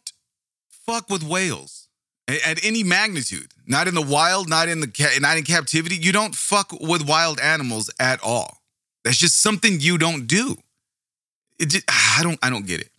fuck 0.68 1.08
with 1.08 1.22
whales 1.22 1.88
at 2.28 2.62
any 2.64 2.82
magnitude. 2.82 3.52
Not 3.66 3.88
in 3.88 3.94
the 3.94 4.02
wild, 4.02 4.48
not 4.48 4.68
in 4.68 4.80
the 4.80 5.18
not 5.20 5.38
in 5.38 5.44
captivity. 5.44 5.96
You 5.96 6.12
don't 6.12 6.34
fuck 6.34 6.72
with 6.72 7.08
wild 7.08 7.40
animals 7.40 7.90
at 7.98 8.20
all. 8.22 8.58
That's 9.04 9.16
just 9.16 9.40
something 9.40 9.80
you 9.80 9.96
don't 9.98 10.26
do. 10.26 10.56
It 11.58 11.70
just, 11.70 11.84
I 11.88 12.22
don't 12.22 12.38
I 12.42 12.50
don't 12.50 12.66
get 12.66 12.80
it. 12.80 12.90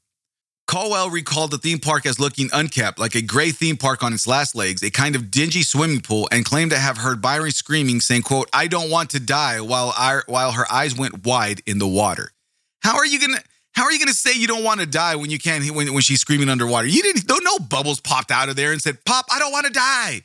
Colwell 0.70 1.10
recalled 1.10 1.50
the 1.50 1.58
theme 1.58 1.80
park 1.80 2.06
as 2.06 2.20
looking 2.20 2.48
unkept, 2.54 3.00
like 3.00 3.16
a 3.16 3.24
gray 3.24 3.50
theme 3.50 3.76
park 3.76 4.04
on 4.04 4.14
its 4.14 4.28
last 4.28 4.54
legs, 4.54 4.84
a 4.84 4.92
kind 4.92 5.16
of 5.16 5.32
dingy 5.32 5.64
swimming 5.64 6.00
pool, 6.00 6.30
and 6.32 6.46
claimed 6.46 6.70
to 6.70 6.78
have 6.78 6.98
heard 6.98 7.24
Byron 7.24 7.50
screaming, 7.50 8.00
saying, 8.02 8.22
quote, 8.22 8.48
I 8.54 8.68
don't 8.68 8.92
want 8.92 9.10
to 9.10 9.20
die, 9.20 9.62
while, 9.62 9.96
our, 9.98 10.24
while 10.28 10.52
her 10.52 10.72
eyes 10.72 10.96
went 10.96 11.26
wide 11.26 11.64
in 11.66 11.80
the 11.80 11.88
water. 11.88 12.34
How 12.82 12.98
are 12.98 13.06
you 13.06 13.20
gonna 13.20 13.40
how 13.72 13.86
are 13.86 13.92
you 13.92 13.98
gonna 13.98 14.14
say 14.14 14.34
you 14.36 14.46
don't 14.46 14.64
want 14.64 14.80
to 14.80 14.86
die 14.86 15.16
when 15.16 15.32
you 15.32 15.40
can't 15.40 15.68
when, 15.72 15.92
when 15.92 16.04
she's 16.04 16.22
screaming 16.22 16.50
underwater? 16.50 16.88
You 16.88 17.02
didn't 17.02 17.26
don't 17.26 17.44
no 17.44 17.58
bubbles 17.58 18.00
popped 18.00 18.30
out 18.30 18.48
of 18.48 18.56
there 18.56 18.72
and 18.72 18.80
said, 18.80 19.04
Pop, 19.06 19.26
I 19.32 19.40
don't 19.40 19.52
want 19.52 19.66
to 19.66 19.72
die. 19.72 20.22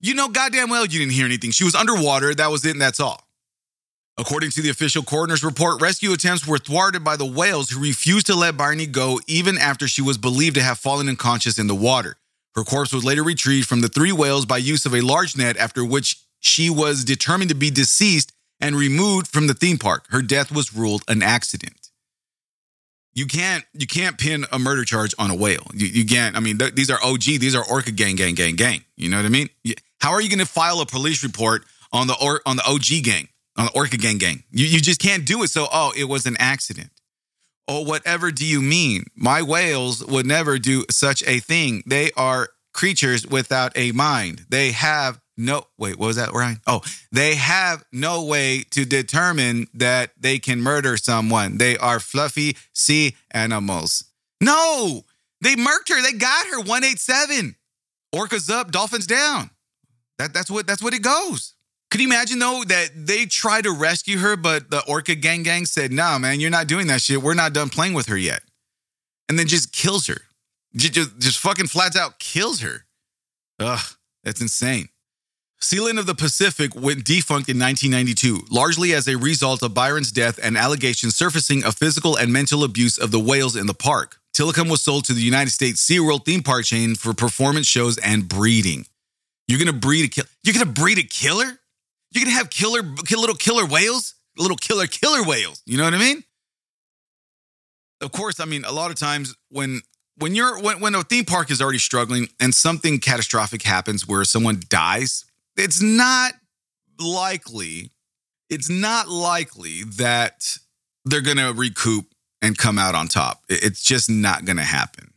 You 0.00 0.14
know 0.14 0.28
goddamn 0.28 0.70
well 0.70 0.86
you 0.86 1.00
didn't 1.00 1.14
hear 1.14 1.26
anything. 1.26 1.50
She 1.50 1.64
was 1.64 1.74
underwater, 1.74 2.32
that 2.32 2.50
was 2.52 2.64
it, 2.64 2.70
and 2.70 2.80
that's 2.80 3.00
all. 3.00 3.26
According 4.20 4.50
to 4.50 4.60
the 4.60 4.68
official 4.68 5.02
coroner's 5.02 5.42
report, 5.42 5.80
rescue 5.80 6.12
attempts 6.12 6.46
were 6.46 6.58
thwarted 6.58 7.02
by 7.02 7.16
the 7.16 7.24
whales 7.24 7.70
who 7.70 7.80
refused 7.80 8.26
to 8.26 8.34
let 8.34 8.54
Barney 8.54 8.84
go 8.84 9.18
even 9.26 9.56
after 9.56 9.88
she 9.88 10.02
was 10.02 10.18
believed 10.18 10.56
to 10.56 10.62
have 10.62 10.78
fallen 10.78 11.08
unconscious 11.08 11.58
in 11.58 11.68
the 11.68 11.74
water. 11.74 12.18
Her 12.54 12.62
corpse 12.62 12.92
was 12.92 13.02
later 13.02 13.22
retrieved 13.22 13.66
from 13.66 13.80
the 13.80 13.88
three 13.88 14.12
whales 14.12 14.44
by 14.44 14.58
use 14.58 14.84
of 14.84 14.94
a 14.94 15.00
large 15.00 15.38
net, 15.38 15.56
after 15.56 15.82
which 15.82 16.18
she 16.38 16.68
was 16.68 17.02
determined 17.02 17.48
to 17.48 17.54
be 17.54 17.70
deceased 17.70 18.30
and 18.60 18.76
removed 18.76 19.26
from 19.26 19.46
the 19.46 19.54
theme 19.54 19.78
park. 19.78 20.04
Her 20.10 20.20
death 20.20 20.52
was 20.52 20.74
ruled 20.74 21.02
an 21.08 21.22
accident. 21.22 21.88
You 23.14 23.24
can't 23.24 23.64
you 23.72 23.86
can't 23.86 24.18
pin 24.18 24.44
a 24.52 24.58
murder 24.58 24.84
charge 24.84 25.14
on 25.18 25.30
a 25.30 25.34
whale. 25.34 25.66
You, 25.72 25.86
you 25.86 26.04
can't. 26.04 26.36
I 26.36 26.40
mean, 26.40 26.58
th- 26.58 26.74
these 26.74 26.90
are 26.90 27.02
OG. 27.02 27.22
These 27.22 27.54
are 27.54 27.64
orca 27.64 27.90
gang, 27.90 28.16
gang, 28.16 28.34
gang, 28.34 28.56
gang. 28.56 28.84
You 28.96 29.08
know 29.08 29.16
what 29.16 29.24
I 29.24 29.30
mean? 29.30 29.48
How 29.98 30.10
are 30.10 30.20
you 30.20 30.28
going 30.28 30.40
to 30.40 30.46
file 30.46 30.82
a 30.82 30.86
police 30.86 31.22
report 31.24 31.64
on 31.90 32.06
the 32.06 32.16
or, 32.20 32.42
on 32.44 32.56
the 32.56 32.66
OG 32.66 33.02
gang? 33.02 33.28
On 33.60 33.66
the 33.66 33.72
Orca 33.72 33.98
Gang 33.98 34.16
Gang. 34.16 34.42
You, 34.50 34.64
you 34.64 34.80
just 34.80 35.00
can't 35.00 35.26
do 35.26 35.42
it. 35.42 35.50
So, 35.50 35.68
oh, 35.70 35.92
it 35.96 36.04
was 36.04 36.24
an 36.24 36.36
accident. 36.38 36.88
Oh, 37.68 37.82
whatever 37.82 38.32
do 38.32 38.46
you 38.46 38.62
mean? 38.62 39.04
My 39.14 39.42
whales 39.42 40.04
would 40.04 40.26
never 40.26 40.58
do 40.58 40.86
such 40.90 41.22
a 41.24 41.40
thing. 41.40 41.82
They 41.86 42.10
are 42.16 42.48
creatures 42.72 43.26
without 43.26 43.72
a 43.76 43.92
mind. 43.92 44.46
They 44.48 44.72
have 44.72 45.20
no, 45.36 45.64
wait, 45.78 45.98
what 45.98 46.06
was 46.06 46.16
that, 46.16 46.32
Ryan? 46.32 46.60
Oh, 46.66 46.80
they 47.12 47.34
have 47.34 47.84
no 47.92 48.24
way 48.24 48.64
to 48.70 48.84
determine 48.84 49.68
that 49.74 50.12
they 50.18 50.38
can 50.38 50.60
murder 50.60 50.96
someone. 50.96 51.58
They 51.58 51.76
are 51.78 52.00
fluffy 52.00 52.56
sea 52.72 53.16
animals. 53.30 54.04
No, 54.40 55.02
they 55.42 55.54
murked 55.54 55.90
her. 55.90 56.02
They 56.02 56.12
got 56.12 56.46
her 56.46 56.58
187. 56.58 57.56
Orcas 58.14 58.50
up, 58.50 58.70
dolphins 58.70 59.06
down. 59.06 59.50
That, 60.18 60.34
that's 60.34 60.50
what 60.50 60.66
that's 60.66 60.82
what 60.82 60.92
it 60.92 61.02
goes. 61.02 61.54
Could 61.90 62.00
you 62.00 62.06
imagine 62.06 62.38
though 62.38 62.62
that 62.66 62.90
they 62.94 63.26
tried 63.26 63.64
to 63.64 63.72
rescue 63.72 64.18
her, 64.18 64.36
but 64.36 64.70
the 64.70 64.84
Orca 64.86 65.14
Gang 65.14 65.42
Gang 65.42 65.66
said, 65.66 65.92
"Nah, 65.92 66.18
man, 66.18 66.40
you're 66.40 66.50
not 66.50 66.68
doing 66.68 66.86
that 66.86 67.02
shit. 67.02 67.22
We're 67.22 67.34
not 67.34 67.52
done 67.52 67.68
playing 67.68 67.94
with 67.94 68.06
her 68.06 68.16
yet," 68.16 68.42
and 69.28 69.38
then 69.38 69.48
just 69.48 69.72
kills 69.72 70.06
her, 70.06 70.22
just 70.76 71.18
just, 71.18 71.38
fucking 71.38 71.66
flats 71.66 71.96
out 71.96 72.18
kills 72.20 72.60
her. 72.60 72.86
Ugh, 73.58 73.96
that's 74.22 74.40
insane. 74.40 74.88
Sealand 75.60 75.98
of 75.98 76.06
the 76.06 76.14
Pacific 76.14 76.74
went 76.74 77.04
defunct 77.04 77.50
in 77.50 77.58
1992, 77.58 78.46
largely 78.50 78.94
as 78.94 79.06
a 79.06 79.16
result 79.16 79.62
of 79.62 79.74
Byron's 79.74 80.10
death 80.10 80.38
and 80.42 80.56
allegations 80.56 81.14
surfacing 81.14 81.64
of 81.64 81.76
physical 81.76 82.16
and 82.16 82.32
mental 82.32 82.64
abuse 82.64 82.96
of 82.96 83.10
the 83.10 83.20
whales 83.20 83.56
in 83.56 83.66
the 83.66 83.74
park. 83.74 84.20
Tilikum 84.32 84.70
was 84.70 84.82
sold 84.82 85.04
to 85.04 85.12
the 85.12 85.20
United 85.20 85.50
States 85.50 85.84
SeaWorld 85.84 86.24
theme 86.24 86.42
park 86.42 86.64
chain 86.64 86.94
for 86.94 87.12
performance 87.12 87.66
shows 87.66 87.98
and 87.98 88.26
breeding. 88.26 88.86
You're 89.48 89.58
gonna 89.58 89.72
breed 89.74 90.04
a 90.06 90.08
kill. 90.08 90.24
You're 90.42 90.54
gonna 90.54 90.64
breed 90.64 90.98
a 90.98 91.02
killer? 91.02 91.59
You're 92.12 92.24
gonna 92.24 92.36
have 92.36 92.50
killer, 92.50 92.82
little 92.82 93.34
killer 93.34 93.66
whales, 93.66 94.14
little 94.36 94.56
killer, 94.56 94.86
killer 94.86 95.22
whales. 95.24 95.62
You 95.66 95.78
know 95.78 95.84
what 95.84 95.94
I 95.94 95.98
mean? 95.98 96.24
Of 98.00 98.12
course, 98.12 98.40
I 98.40 98.46
mean 98.46 98.64
a 98.64 98.72
lot 98.72 98.90
of 98.90 98.96
times 98.96 99.34
when 99.50 99.82
when 100.16 100.34
you're 100.34 100.60
when, 100.60 100.80
when 100.80 100.94
a 100.94 101.02
theme 101.02 101.24
park 101.24 101.50
is 101.50 101.60
already 101.60 101.78
struggling 101.78 102.28
and 102.40 102.54
something 102.54 102.98
catastrophic 102.98 103.62
happens 103.62 104.08
where 104.08 104.24
someone 104.24 104.60
dies, 104.68 105.24
it's 105.56 105.80
not 105.80 106.34
likely. 106.98 107.90
It's 108.48 108.68
not 108.68 109.08
likely 109.08 109.84
that 109.84 110.58
they're 111.04 111.20
gonna 111.20 111.52
recoup 111.52 112.06
and 112.42 112.56
come 112.56 112.78
out 112.78 112.94
on 112.94 113.06
top. 113.08 113.42
It's 113.48 113.82
just 113.82 114.10
not 114.10 114.44
gonna 114.44 114.64
happen. 114.64 115.09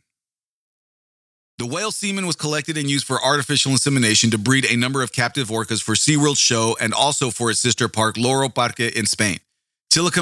The 1.56 1.66
whale 1.66 1.92
semen 1.92 2.26
was 2.26 2.34
collected 2.34 2.76
and 2.76 2.90
used 2.90 3.06
for 3.06 3.22
artificial 3.22 3.70
insemination 3.70 4.30
to 4.32 4.38
breed 4.38 4.64
a 4.64 4.76
number 4.76 5.02
of 5.02 5.12
captive 5.12 5.48
orcas 5.48 5.80
for 5.80 5.94
SeaWorld 5.94 6.36
show 6.36 6.76
and 6.80 6.92
also 6.92 7.30
for 7.30 7.48
its 7.50 7.60
sister 7.60 7.88
park, 7.88 8.16
Loro 8.16 8.48
Parque 8.48 8.80
in 8.80 9.06
Spain. 9.06 9.38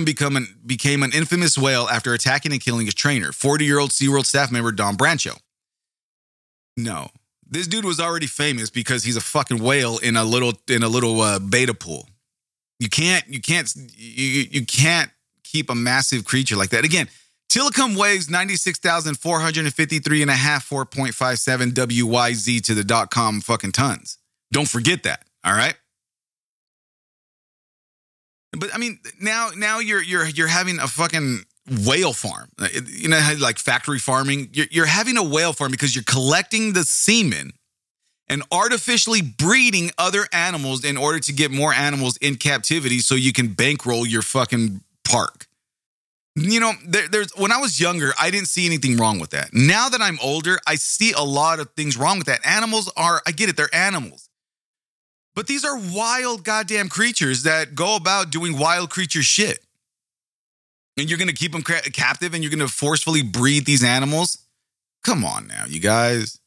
Become 0.04 0.36
an, 0.36 0.58
became 0.66 1.02
an 1.02 1.12
infamous 1.12 1.56
whale 1.56 1.88
after 1.88 2.12
attacking 2.12 2.52
and 2.52 2.60
killing 2.60 2.84
his 2.84 2.94
trainer, 2.94 3.32
40 3.32 3.64
year 3.64 3.78
old 3.78 3.90
SeaWorld 3.90 4.26
staff 4.26 4.52
member 4.52 4.70
Dawn 4.70 4.98
Brancheau. 4.98 5.38
No, 6.76 7.08
this 7.48 7.66
dude 7.66 7.86
was 7.86 7.98
already 7.98 8.26
famous 8.26 8.68
because 8.68 9.04
he's 9.04 9.16
a 9.16 9.20
fucking 9.22 9.62
whale 9.62 9.96
in 9.98 10.16
a 10.16 10.24
little 10.24 10.52
in 10.68 10.82
a 10.82 10.88
little 10.88 11.22
uh, 11.22 11.38
beta 11.38 11.72
pool. 11.72 12.06
You 12.78 12.90
can't 12.90 13.26
you 13.28 13.40
can't 13.40 13.72
you, 13.96 14.46
you 14.50 14.66
can't 14.66 15.10
keep 15.42 15.70
a 15.70 15.74
massive 15.74 16.26
creature 16.26 16.56
like 16.56 16.70
that. 16.70 16.84
Again, 16.84 17.08
Tilikum 17.52 17.98
weighs 17.98 18.30
96,453 18.30 20.22
and 20.22 20.30
a 20.30 20.34
half 20.34 20.66
4.57 20.70 21.72
WYZ 21.72 22.62
to 22.62 22.72
the 22.72 22.82
dot 22.82 23.10
com 23.10 23.42
fucking 23.42 23.72
tons. 23.72 24.16
Don't 24.50 24.66
forget 24.68 25.02
that, 25.02 25.26
all 25.44 25.52
right? 25.52 25.74
But 28.52 28.74
I 28.74 28.78
mean, 28.78 29.00
now 29.20 29.50
now 29.54 29.80
you're 29.80 30.02
you're 30.02 30.26
you're 30.26 30.46
having 30.48 30.78
a 30.78 30.88
fucking 30.88 31.40
whale 31.86 32.14
farm. 32.14 32.48
You 32.86 33.10
know, 33.10 33.20
like 33.38 33.58
factory 33.58 33.98
farming. 33.98 34.48
You're, 34.54 34.68
you're 34.70 34.86
having 34.86 35.18
a 35.18 35.22
whale 35.22 35.52
farm 35.52 35.72
because 35.72 35.94
you're 35.94 36.04
collecting 36.04 36.72
the 36.72 36.84
semen 36.84 37.52
and 38.28 38.42
artificially 38.50 39.20
breeding 39.20 39.90
other 39.98 40.26
animals 40.32 40.86
in 40.86 40.96
order 40.96 41.20
to 41.20 41.32
get 41.34 41.50
more 41.50 41.74
animals 41.74 42.16
in 42.16 42.36
captivity 42.36 43.00
so 43.00 43.14
you 43.14 43.34
can 43.34 43.48
bankroll 43.48 44.06
your 44.06 44.22
fucking 44.22 44.80
park. 45.04 45.48
You 46.34 46.60
know, 46.60 46.72
there, 46.86 47.08
there's 47.08 47.30
when 47.36 47.52
I 47.52 47.58
was 47.58 47.78
younger, 47.78 48.12
I 48.18 48.30
didn't 48.30 48.48
see 48.48 48.64
anything 48.64 48.96
wrong 48.96 49.18
with 49.18 49.30
that. 49.30 49.50
Now 49.52 49.90
that 49.90 50.00
I'm 50.00 50.18
older, 50.22 50.58
I 50.66 50.76
see 50.76 51.12
a 51.12 51.20
lot 51.20 51.60
of 51.60 51.70
things 51.72 51.96
wrong 51.96 52.18
with 52.18 52.26
that. 52.26 52.44
Animals 52.46 52.90
are, 52.96 53.20
I 53.26 53.32
get 53.32 53.50
it, 53.50 53.56
they're 53.56 53.74
animals. 53.74 54.30
But 55.34 55.46
these 55.46 55.64
are 55.64 55.78
wild 55.78 56.44
goddamn 56.44 56.88
creatures 56.88 57.42
that 57.42 57.74
go 57.74 57.96
about 57.96 58.30
doing 58.30 58.58
wild 58.58 58.90
creature 58.90 59.22
shit. 59.22 59.60
And 60.96 61.08
you're 61.08 61.18
gonna 61.18 61.32
keep 61.34 61.52
them 61.52 61.62
ca- 61.62 61.82
captive 61.92 62.32
and 62.32 62.42
you're 62.42 62.50
gonna 62.50 62.68
forcefully 62.68 63.22
breed 63.22 63.66
these 63.66 63.84
animals? 63.84 64.38
Come 65.04 65.24
on 65.24 65.46
now, 65.46 65.64
you 65.66 65.80
guys. 65.80 66.38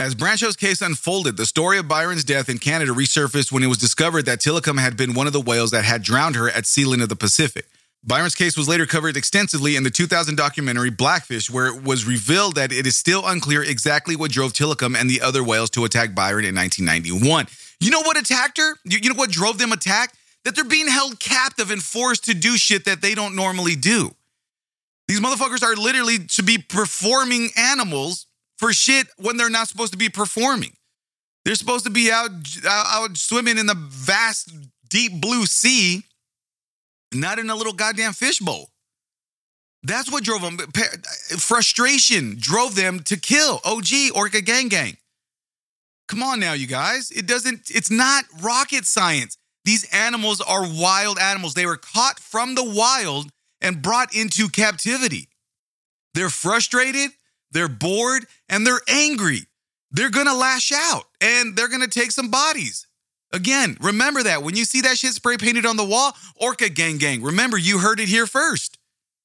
As 0.00 0.14
Brancheau's 0.14 0.56
case 0.56 0.80
unfolded, 0.80 1.36
the 1.36 1.44
story 1.44 1.78
of 1.78 1.86
Byron's 1.86 2.24
death 2.24 2.48
in 2.48 2.58
Canada 2.58 2.92
resurfaced 2.92 3.52
when 3.52 3.62
it 3.62 3.66
was 3.66 3.78
discovered 3.78 4.24
that 4.24 4.40
Tilikum 4.40 4.80
had 4.80 4.96
been 4.96 5.14
one 5.14 5.26
of 5.26 5.32
the 5.32 5.40
whales 5.40 5.72
that 5.72 5.84
had 5.84 6.02
drowned 6.02 6.36
her 6.36 6.48
at 6.48 6.64
Sealand 6.64 7.02
of 7.02 7.08
the 7.10 7.16
Pacific. 7.16 7.66
Byron's 8.02 8.34
case 8.34 8.56
was 8.56 8.66
later 8.66 8.86
covered 8.86 9.16
extensively 9.16 9.76
in 9.76 9.82
the 9.82 9.90
2000 9.90 10.34
documentary 10.34 10.90
Blackfish, 10.90 11.50
where 11.50 11.66
it 11.66 11.82
was 11.82 12.06
revealed 12.06 12.54
that 12.54 12.72
it 12.72 12.86
is 12.86 12.96
still 12.96 13.26
unclear 13.26 13.62
exactly 13.62 14.16
what 14.16 14.30
drove 14.30 14.54
Tilikum 14.54 14.96
and 14.98 15.08
the 15.10 15.20
other 15.20 15.44
whales 15.44 15.68
to 15.70 15.84
attack 15.84 16.14
Byron 16.14 16.46
in 16.46 16.54
1991. 16.54 17.46
You 17.78 17.90
know 17.90 18.00
what 18.00 18.16
attacked 18.16 18.56
her? 18.56 18.76
You, 18.84 18.98
you 19.02 19.10
know 19.10 19.18
what 19.18 19.30
drove 19.30 19.58
them 19.58 19.72
attack? 19.72 20.14
That 20.44 20.54
they're 20.54 20.64
being 20.64 20.88
held 20.88 21.20
captive 21.20 21.70
and 21.70 21.82
forced 21.82 22.24
to 22.24 22.34
do 22.34 22.56
shit 22.56 22.86
that 22.86 23.02
they 23.02 23.14
don't 23.14 23.36
normally 23.36 23.76
do. 23.76 24.12
These 25.06 25.20
motherfuckers 25.20 25.62
are 25.62 25.76
literally 25.76 26.18
to 26.18 26.42
be 26.42 26.56
performing 26.56 27.50
animals 27.56 28.26
for 28.56 28.72
shit 28.72 29.08
when 29.18 29.36
they're 29.36 29.50
not 29.50 29.68
supposed 29.68 29.92
to 29.92 29.98
be 29.98 30.08
performing. 30.08 30.72
They're 31.44 31.54
supposed 31.54 31.84
to 31.84 31.90
be 31.90 32.10
out, 32.10 32.30
out 32.66 33.16
swimming 33.18 33.58
in 33.58 33.66
the 33.66 33.74
vast, 33.74 34.54
deep 34.88 35.20
blue 35.20 35.44
sea 35.44 36.04
not 37.12 37.38
in 37.38 37.50
a 37.50 37.54
little 37.56 37.72
goddamn 37.72 38.12
fishbowl. 38.12 38.70
That's 39.82 40.10
what 40.10 40.24
drove 40.24 40.42
them. 40.42 40.58
Frustration 41.38 42.36
drove 42.38 42.74
them 42.74 43.00
to 43.04 43.16
kill 43.16 43.60
OG 43.64 44.14
Orca 44.14 44.42
Gang 44.42 44.68
Gang. 44.68 44.96
Come 46.06 46.22
on 46.22 46.40
now, 46.40 46.52
you 46.52 46.66
guys. 46.66 47.10
It 47.10 47.26
doesn't, 47.26 47.70
it's 47.70 47.90
not 47.90 48.24
rocket 48.42 48.84
science. 48.84 49.38
These 49.64 49.88
animals 49.92 50.40
are 50.40 50.66
wild 50.66 51.18
animals. 51.18 51.54
They 51.54 51.66
were 51.66 51.76
caught 51.76 52.18
from 52.18 52.54
the 52.54 52.64
wild 52.64 53.30
and 53.60 53.82
brought 53.82 54.14
into 54.14 54.48
captivity. 54.48 55.28
They're 56.14 56.30
frustrated, 56.30 57.10
they're 57.50 57.68
bored, 57.68 58.26
and 58.48 58.66
they're 58.66 58.80
angry. 58.88 59.46
They're 59.90 60.10
gonna 60.10 60.34
lash 60.34 60.72
out 60.72 61.04
and 61.20 61.56
they're 61.56 61.68
gonna 61.68 61.88
take 61.88 62.12
some 62.12 62.30
bodies. 62.30 62.86
Again, 63.32 63.76
remember 63.80 64.22
that 64.24 64.42
when 64.42 64.56
you 64.56 64.64
see 64.64 64.80
that 64.80 64.98
shit 64.98 65.12
spray 65.12 65.36
painted 65.36 65.64
on 65.64 65.76
the 65.76 65.84
wall, 65.84 66.16
Orca 66.36 66.68
Gang 66.68 66.98
Gang, 66.98 67.22
remember 67.22 67.56
you 67.56 67.78
heard 67.78 68.00
it 68.00 68.08
here 68.08 68.26
first. 68.26 68.76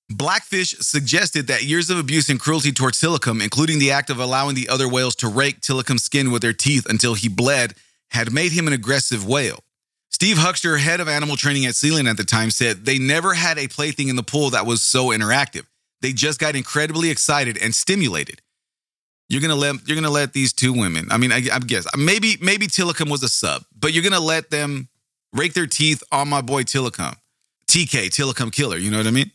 Blackfish 0.10 0.78
suggested 0.80 1.48
that 1.48 1.63
years 1.63 1.89
of 1.89 1.98
abuse 1.98 2.30
and 2.30 2.39
cruelty 2.39 2.72
towards 2.72 3.02
Tilikum, 3.02 3.41
including 3.44 3.80
the 3.80 3.89
act 3.89 4.12
of 4.12 4.20
allowing 4.20 4.54
the 4.54 4.70
other 4.70 4.88
whales 4.88 5.15
to 5.15 5.28
rake 5.28 5.62
Tilikum's 5.62 6.04
skin 6.04 6.30
with 6.30 6.44
their 6.44 6.54
teeth 6.54 6.86
until 6.88 7.15
he 7.15 7.28
bled, 7.28 7.74
had 8.12 8.32
made 8.32 8.52
him 8.52 8.68
an 8.68 8.74
aggressive 8.74 9.26
whale. 9.26 9.63
Steve 10.12 10.38
Huxter, 10.38 10.78
head 10.78 11.00
of 11.00 11.08
animal 11.08 11.36
training 11.36 11.65
at 11.65 11.74
Sealand 11.74 12.08
at 12.08 12.18
the 12.18 12.24
time, 12.24 12.52
said 12.52 12.86
they 12.86 13.00
never 13.00 13.34
had 13.34 13.58
a 13.58 13.68
plaything 13.68 14.08
in 14.08 14.15
the 14.15 14.24
pool 14.24 14.52
that 14.52 14.68
was 14.68 14.84
so 14.84 15.08
interactive. 15.08 15.65
They 16.02 16.13
just 16.13 16.39
got 16.39 16.56
incredibly 16.56 17.10
excited 17.10 17.58
and 17.58 17.74
stimulated. 17.74 18.41
You're 19.30 19.42
gonna 19.42 19.56
let 19.56 19.88
you're 19.88 19.96
gonna 19.96 20.10
let 20.10 20.34
these 20.34 20.54
two 20.54 20.74
women. 20.74 21.08
I 21.12 21.18
mean, 21.18 21.32
I, 21.32 21.38
I 21.52 21.60
guess 21.60 21.86
maybe 21.98 22.38
maybe 22.42 22.68
Tilikum 22.68 23.10
was 23.10 23.24
a 23.24 23.30
sub, 23.30 23.64
but 23.78 23.92
you're 23.92 24.04
gonna 24.04 24.20
let 24.20 24.52
them 24.52 24.88
rake 25.34 25.54
their 25.54 25.68
teeth 25.68 26.04
on 26.12 26.30
my 26.30 26.42
boy 26.42 26.64
Tilikum, 26.64 27.16
TK 27.68 28.10
Tilikum 28.10 28.52
Killer. 28.52 28.78
You 28.78 28.92
know 28.92 28.98
what 28.98 29.08
I 29.08 29.12
mean? 29.12 29.32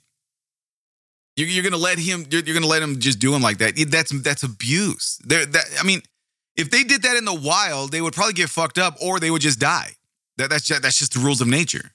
You're, 1.36 1.48
you're 1.48 1.64
gonna 1.64 1.76
let 1.76 1.98
him. 1.98 2.24
You're, 2.30 2.42
you're, 2.42 2.54
gonna 2.54 2.66
let 2.66 2.82
him 2.82 3.00
just 3.00 3.18
do 3.18 3.34
him 3.34 3.42
like 3.42 3.58
that. 3.58 3.74
That's 3.88 4.10
that's 4.22 4.42
abuse. 4.44 5.18
There. 5.24 5.44
That 5.44 5.64
I 5.80 5.84
mean, 5.84 6.02
if 6.56 6.70
they 6.70 6.84
did 6.84 7.02
that 7.02 7.16
in 7.16 7.24
the 7.24 7.34
wild, 7.34 7.90
they 7.90 8.00
would 8.00 8.14
probably 8.14 8.34
get 8.34 8.48
fucked 8.48 8.78
up 8.78 8.96
or 9.02 9.18
they 9.18 9.30
would 9.30 9.42
just 9.42 9.58
die. 9.58 9.92
That 10.36 10.50
that's 10.50 10.66
just, 10.66 10.82
that's 10.82 10.98
just 10.98 11.14
the 11.14 11.20
rules 11.20 11.40
of 11.40 11.48
nature. 11.48 11.92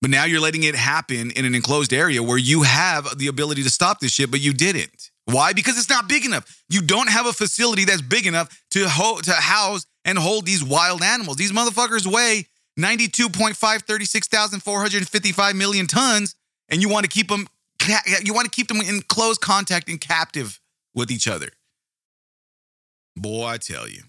But 0.00 0.10
now 0.10 0.24
you're 0.24 0.40
letting 0.40 0.64
it 0.64 0.74
happen 0.74 1.30
in 1.30 1.44
an 1.46 1.54
enclosed 1.54 1.92
area 1.92 2.22
where 2.22 2.38
you 2.38 2.62
have 2.62 3.18
the 3.18 3.26
ability 3.28 3.62
to 3.62 3.70
stop 3.70 4.00
this 4.00 4.12
shit, 4.12 4.30
but 4.30 4.40
you 4.40 4.52
didn't. 4.52 5.10
Why? 5.26 5.52
Because 5.52 5.78
it's 5.78 5.88
not 5.88 6.08
big 6.08 6.24
enough. 6.24 6.62
You 6.68 6.82
don't 6.82 7.08
have 7.08 7.26
a 7.26 7.32
facility 7.32 7.84
that's 7.84 8.02
big 8.02 8.26
enough 8.26 8.62
to, 8.72 8.88
ho- 8.88 9.20
to 9.22 9.32
house 9.32 9.86
and 10.04 10.18
hold 10.18 10.44
these 10.44 10.62
wild 10.62 11.02
animals. 11.02 11.36
These 11.36 11.52
motherfuckers 11.52 12.06
weigh 12.06 12.46
92.5, 12.78 13.82
36,455 13.82 15.56
million 15.56 15.86
tons, 15.86 16.34
and 16.68 16.82
you 16.82 16.88
want 16.88 17.04
to 17.04 17.10
keep 17.10 17.28
them 17.28 17.46
you 18.22 18.32
want 18.32 18.46
to 18.46 18.50
keep 18.50 18.68
them 18.68 18.80
in 18.80 19.02
close 19.02 19.36
contact 19.36 19.88
and 19.90 20.00
captive 20.00 20.58
with 20.94 21.10
each 21.10 21.28
other. 21.28 21.48
Boy, 23.16 23.44
I 23.44 23.58
tell 23.58 23.88
you. 23.88 24.02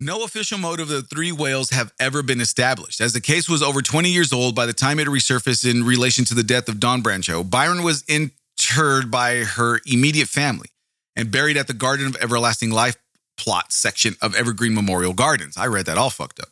No 0.00 0.22
official 0.22 0.58
motive 0.58 0.90
of 0.90 0.96
the 0.96 1.02
three 1.02 1.32
whales 1.32 1.70
have 1.70 1.92
ever 1.98 2.22
been 2.22 2.40
established. 2.40 3.00
As 3.00 3.12
the 3.12 3.20
case 3.20 3.48
was 3.48 3.62
over 3.62 3.82
20 3.82 4.08
years 4.10 4.32
old 4.32 4.54
by 4.54 4.64
the 4.64 4.72
time 4.72 5.00
it 5.00 5.08
resurfaced 5.08 5.68
in 5.68 5.84
relation 5.84 6.24
to 6.26 6.34
the 6.34 6.44
death 6.44 6.68
of 6.68 6.78
Dawn 6.78 7.02
Brancheau, 7.02 7.48
Byron 7.48 7.82
was 7.82 8.04
in 8.08 8.30
interred 8.68 9.10
by 9.10 9.44
her 9.44 9.80
immediate 9.86 10.28
family 10.28 10.68
and 11.16 11.30
buried 11.30 11.56
at 11.56 11.66
the 11.66 11.72
Garden 11.72 12.06
of 12.06 12.16
Everlasting 12.16 12.70
Life 12.70 12.96
plot 13.36 13.72
section 13.72 14.14
of 14.20 14.34
Evergreen 14.34 14.74
Memorial 14.74 15.12
Gardens. 15.12 15.56
I 15.56 15.66
read 15.66 15.86
that 15.86 15.98
all 15.98 16.10
fucked 16.10 16.40
up. 16.40 16.48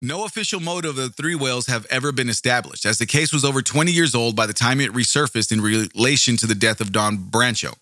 No 0.00 0.24
official 0.24 0.60
motive 0.60 0.90
of 0.90 0.96
the 0.96 1.08
three 1.10 1.34
whales 1.34 1.66
have 1.66 1.86
ever 1.86 2.10
been 2.10 2.28
established, 2.28 2.84
as 2.84 2.98
the 2.98 3.06
case 3.06 3.32
was 3.32 3.44
over 3.44 3.62
20 3.62 3.92
years 3.92 4.14
old 4.14 4.34
by 4.34 4.46
the 4.46 4.52
time 4.52 4.80
it 4.80 4.92
resurfaced 4.92 5.52
in 5.52 5.60
relation 5.60 6.36
to 6.38 6.46
the 6.46 6.56
death 6.56 6.80
of 6.80 6.90
Dawn 6.90 7.18
Brancheau. 7.18 7.74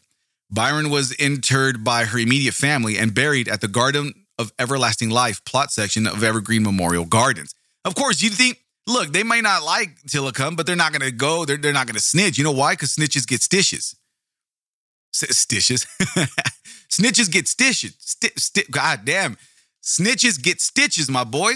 Byron 0.50 0.90
was 0.90 1.12
interred 1.12 1.82
by 1.82 2.04
her 2.04 2.18
immediate 2.18 2.54
family 2.54 2.98
and 2.98 3.14
buried 3.14 3.48
at 3.48 3.62
the 3.62 3.68
Garden 3.68 4.26
of 4.38 4.52
Everlasting 4.58 5.10
Life 5.10 5.42
plot 5.44 5.70
section 5.70 6.06
of 6.06 6.22
Evergreen 6.22 6.62
Memorial 6.62 7.06
Gardens. 7.06 7.54
Of 7.84 7.94
course, 7.94 8.20
you'd 8.20 8.34
think 8.34 8.58
look, 8.90 9.12
they 9.12 9.22
may 9.22 9.40
not 9.40 9.62
like 9.62 10.02
Tilikum, 10.02 10.56
but 10.56 10.66
they're 10.66 10.76
not 10.76 10.92
going 10.92 11.02
to 11.02 11.10
go. 11.10 11.44
They're, 11.44 11.56
they're 11.56 11.72
not 11.72 11.86
going 11.86 11.94
to 11.94 12.00
snitch. 12.02 12.38
You 12.38 12.44
know 12.44 12.52
why? 12.52 12.72
Because 12.72 12.94
snitches 12.94 13.26
get 13.26 13.42
stitches. 13.42 13.96
Stitches. 15.12 15.86
snitches 16.88 17.30
get 17.30 17.48
stitches. 17.48 17.94
St- 17.98 18.38
st- 18.38 18.70
God 18.70 19.04
damn. 19.04 19.36
Snitches 19.82 20.40
get 20.40 20.60
stitches, 20.60 21.10
my 21.10 21.24
boy. 21.24 21.52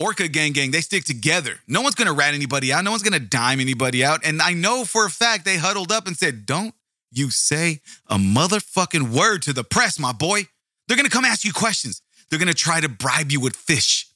Orca 0.00 0.28
gang 0.28 0.52
gang, 0.52 0.70
they 0.70 0.80
stick 0.80 1.04
together. 1.04 1.58
No 1.66 1.82
one's 1.82 1.96
to 2.06 2.12
rat 2.12 2.32
anybody 2.32 2.72
out. 2.72 2.84
No 2.84 2.90
one's 2.92 3.02
to 3.14 3.26
dime 3.26 3.58
anybody 3.58 4.04
out. 4.04 4.20
And 4.24 4.40
I 4.40 4.52
know 4.52 4.84
for 4.84 5.06
a 5.06 5.10
fact 5.10 5.44
they 5.44 5.56
huddled 5.56 5.90
up 5.90 6.06
and 6.06 6.16
said, 6.16 6.46
Don't 6.46 6.72
you 7.10 7.30
say 7.30 7.80
a 8.06 8.16
motherfucking 8.16 9.10
word 9.10 9.42
to 9.42 9.52
the 9.52 9.64
press, 9.64 9.98
my 9.98 10.12
boy. 10.12 10.46
They're 10.86 10.96
to 11.08 11.14
come 11.14 11.24
ask 11.24 11.44
you 11.44 11.52
questions. 11.52 12.00
They're 12.30 12.38
to 12.48 12.54
try 12.54 12.80
to 12.80 12.88
bribe 12.88 13.32
you 13.32 13.40
with 13.40 13.56
fish 13.56 14.07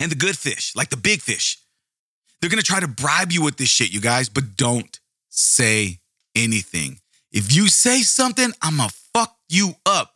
and 0.00 0.10
the 0.10 0.16
good 0.16 0.36
fish, 0.36 0.74
like 0.76 0.90
the 0.90 0.96
big 0.96 1.20
fish. 1.20 1.58
They're 2.40 2.50
gonna 2.50 2.62
try 2.62 2.80
to 2.80 2.88
bribe 2.88 3.32
you 3.32 3.42
with 3.42 3.56
this 3.56 3.68
shit, 3.68 3.92
you 3.92 4.00
guys, 4.00 4.28
but 4.28 4.56
don't 4.56 4.98
say 5.28 5.98
anything. 6.36 7.00
If 7.32 7.54
you 7.54 7.68
say 7.68 8.02
something, 8.02 8.52
I'm 8.62 8.76
gonna 8.76 8.90
fuck 9.14 9.36
you 9.48 9.74
up. 9.84 10.14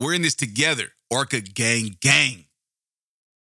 We're 0.00 0.14
in 0.14 0.22
this 0.22 0.34
together, 0.34 0.92
Orca 1.10 1.40
gang 1.40 1.96
gang. 2.00 2.46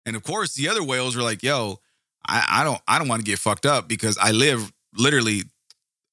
And 0.06 0.16
of 0.16 0.24
course, 0.24 0.56
the 0.56 0.68
other 0.68 0.84
whales 0.84 1.16
were 1.16 1.22
like, 1.22 1.44
yo, 1.44 1.80
I, 2.28 2.46
I 2.50 2.64
don't 2.64 2.82
I 2.88 3.00
don't 3.00 3.08
want 3.08 3.24
to 3.24 3.30
get 3.30 3.40
fucked 3.40 3.66
up 3.66 3.88
because 3.88 4.18
I 4.18 4.32
live 4.32 4.72
literally 4.96 5.44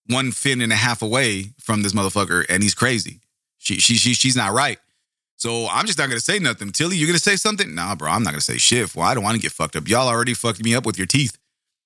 one 0.08 0.32
fin 0.32 0.61
and 0.61 0.72
a 0.72 0.76
half 0.76 1.02
away 1.02 1.50
from 1.61 1.82
this 1.82 1.92
motherfucker 1.92 2.44
and 2.48 2.62
he's 2.62 2.74
crazy. 2.74 3.20
She, 3.58 3.78
she, 3.80 3.94
she, 3.96 4.14
she's 4.14 4.37
not 4.37 4.52
right. 4.52 4.78
So 5.38 5.68
I'm 5.70 5.87
just 5.87 5.98
not 5.98 6.09
gonna 6.09 6.20
say 6.20 6.40
nothing. 6.40 6.72
Tilly, 6.72 6.96
You're 6.96 7.07
gonna 7.07 7.18
say 7.20 7.37
something? 7.37 7.72
Nah, 7.74 7.94
bro, 7.94 8.11
I'm 8.11 8.24
not 8.24 8.33
gonna 8.33 8.40
say 8.40 8.59
shit. 8.59 8.94
Well, 8.94 9.07
I 9.07 9.14
don't 9.14 9.22
want 9.22 9.37
to 9.37 9.40
get 9.40 9.53
fucked 9.53 9.77
up. 9.77 9.87
Y'all 9.88 10.09
already 10.09 10.35
fucked 10.35 10.62
me 10.62 10.74
up 10.74 10.85
with 10.85 10.98
your 10.98 11.07
teeth. 11.07 11.38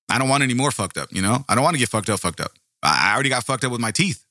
I 0.09 0.19
don't 0.19 0.29
want 0.29 0.43
any 0.43 0.55
more 0.55 0.71
fucked 0.71 0.97
up, 0.97 1.13
you 1.13 1.23
know? 1.23 1.45
I 1.49 1.55
don't 1.55 1.63
want 1.63 1.75
to 1.75 1.79
get 1.79 1.91
fucked 1.91 2.09
up, 2.11 2.21
fucked 2.21 2.41
up. 2.41 2.53
I 2.83 3.13
already 3.15 3.29
got 3.29 3.45
fucked 3.45 3.65
up 3.65 3.71
with 3.71 3.81
my 3.81 3.91
teeth. 3.91 4.25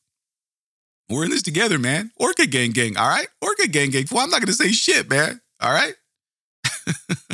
We're 1.09 1.23
in 1.23 1.29
this 1.29 1.43
together, 1.43 1.77
man. 1.77 2.11
Orca 2.17 2.47
gang 2.47 2.71
gang, 2.71 2.97
all 2.97 3.07
right? 3.07 3.27
Orca 3.41 3.67
gang 3.67 3.91
gang. 3.91 4.05
Well, 4.11 4.23
I'm 4.23 4.31
not 4.31 4.41
gonna 4.41 4.53
say 4.53 4.71
shit, 4.71 5.07
man. 5.09 5.39
All 5.61 5.71
right? 5.71 5.93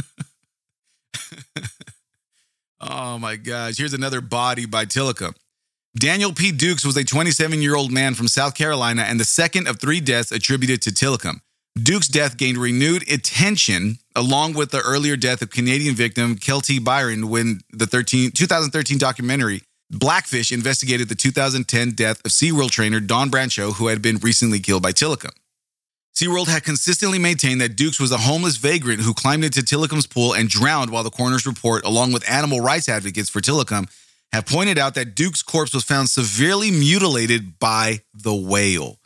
oh 2.81 3.17
my 3.17 3.37
gosh. 3.37 3.77
Here's 3.77 3.93
another 3.93 4.19
body 4.19 4.65
by 4.65 4.85
Tilikum. 4.85 5.35
Daniel 5.97 6.33
P. 6.33 6.51
Dukes 6.51 6.85
was 6.85 6.97
a 6.97 7.05
27 7.05 7.61
year 7.61 7.75
old 7.77 7.93
man 7.93 8.13
from 8.13 8.27
South 8.27 8.55
Carolina 8.55 9.03
and 9.03 9.19
the 9.19 9.25
second 9.25 9.67
of 9.69 9.79
three 9.79 10.01
deaths 10.01 10.31
attributed 10.33 10.81
to 10.81 10.89
Tilikum. 10.91 11.39
Duke's 11.83 12.07
death 12.07 12.37
gained 12.37 12.57
renewed 12.57 13.09
attention 13.11 13.99
along 14.15 14.53
with 14.53 14.71
the 14.71 14.81
earlier 14.81 15.15
death 15.15 15.41
of 15.41 15.51
Canadian 15.51 15.95
victim 15.95 16.35
Kelty 16.35 16.83
Byron 16.83 17.29
when 17.29 17.61
the 17.71 17.85
13, 17.85 18.31
2013 18.31 18.97
documentary 18.97 19.61
Blackfish 19.89 20.51
investigated 20.51 21.07
the 21.07 21.15
2010 21.15 21.91
death 21.91 22.19
of 22.25 22.31
SeaWorld 22.31 22.71
trainer 22.71 22.99
Dawn 22.99 23.29
Brancheau, 23.29 23.73
who 23.75 23.87
had 23.87 24.01
been 24.01 24.17
recently 24.17 24.59
killed 24.59 24.83
by 24.83 24.91
Tilikum. 24.91 25.31
SeaWorld 26.15 26.47
had 26.47 26.63
consistently 26.63 27.19
maintained 27.19 27.61
that 27.61 27.75
Dukes 27.75 27.99
was 27.99 28.11
a 28.11 28.17
homeless 28.17 28.57
vagrant 28.57 29.01
who 29.01 29.13
climbed 29.13 29.45
into 29.45 29.61
Tilikum's 29.61 30.07
pool 30.07 30.33
and 30.33 30.49
drowned 30.49 30.89
while 30.89 31.03
the 31.03 31.09
coroner's 31.09 31.45
report, 31.45 31.85
along 31.85 32.11
with 32.11 32.29
animal 32.29 32.59
rights 32.59 32.89
advocates 32.89 33.29
for 33.29 33.39
Tilikum, 33.39 33.87
have 34.33 34.45
pointed 34.45 34.77
out 34.77 34.95
that 34.95 35.15
Duke's 35.15 35.43
corpse 35.43 35.73
was 35.73 35.83
found 35.83 36.09
severely 36.09 36.71
mutilated 36.71 37.59
by 37.59 38.01
the 38.13 38.35
whale. 38.35 38.97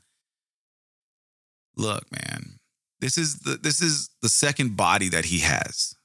Look, 1.75 2.11
man, 2.11 2.59
this 3.01 3.17
is 3.17 3.39
the 3.39 3.57
this 3.57 3.81
is 3.81 4.09
the 4.21 4.29
second 4.29 4.77
body 4.77 5.09
that 5.09 5.25
he 5.25 5.39
has. 5.39 5.95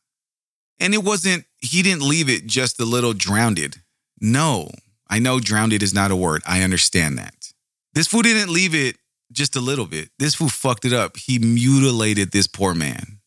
And 0.81 0.93
it 0.95 1.05
wasn't 1.05 1.45
he 1.59 1.83
didn't 1.83 2.09
leave 2.09 2.29
it 2.29 2.47
just 2.47 2.81
a 2.81 2.85
little 2.85 3.13
drowned. 3.13 3.83
No. 4.21 4.71
I 5.09 5.21
know 5.21 5.39
drowned 5.39 5.73
is 5.73 5.95
not 5.95 6.11
a 6.11 6.17
word. 6.17 6.43
I 6.47 6.63
understand 6.63 7.17
that. 7.19 7.53
This 7.95 8.09
fool 8.09 8.23
didn't 8.23 8.53
leave 8.53 8.75
it 8.75 8.97
just 9.31 9.55
a 9.57 9.61
little 9.61 9.87
bit. 9.87 10.11
This 10.19 10.35
fool 10.35 10.49
fucked 10.49 10.85
it 10.85 10.93
up. 10.93 11.17
He 11.17 11.39
mutilated 11.39 12.33
this 12.33 12.47
poor 12.47 12.75
man. 12.75 13.19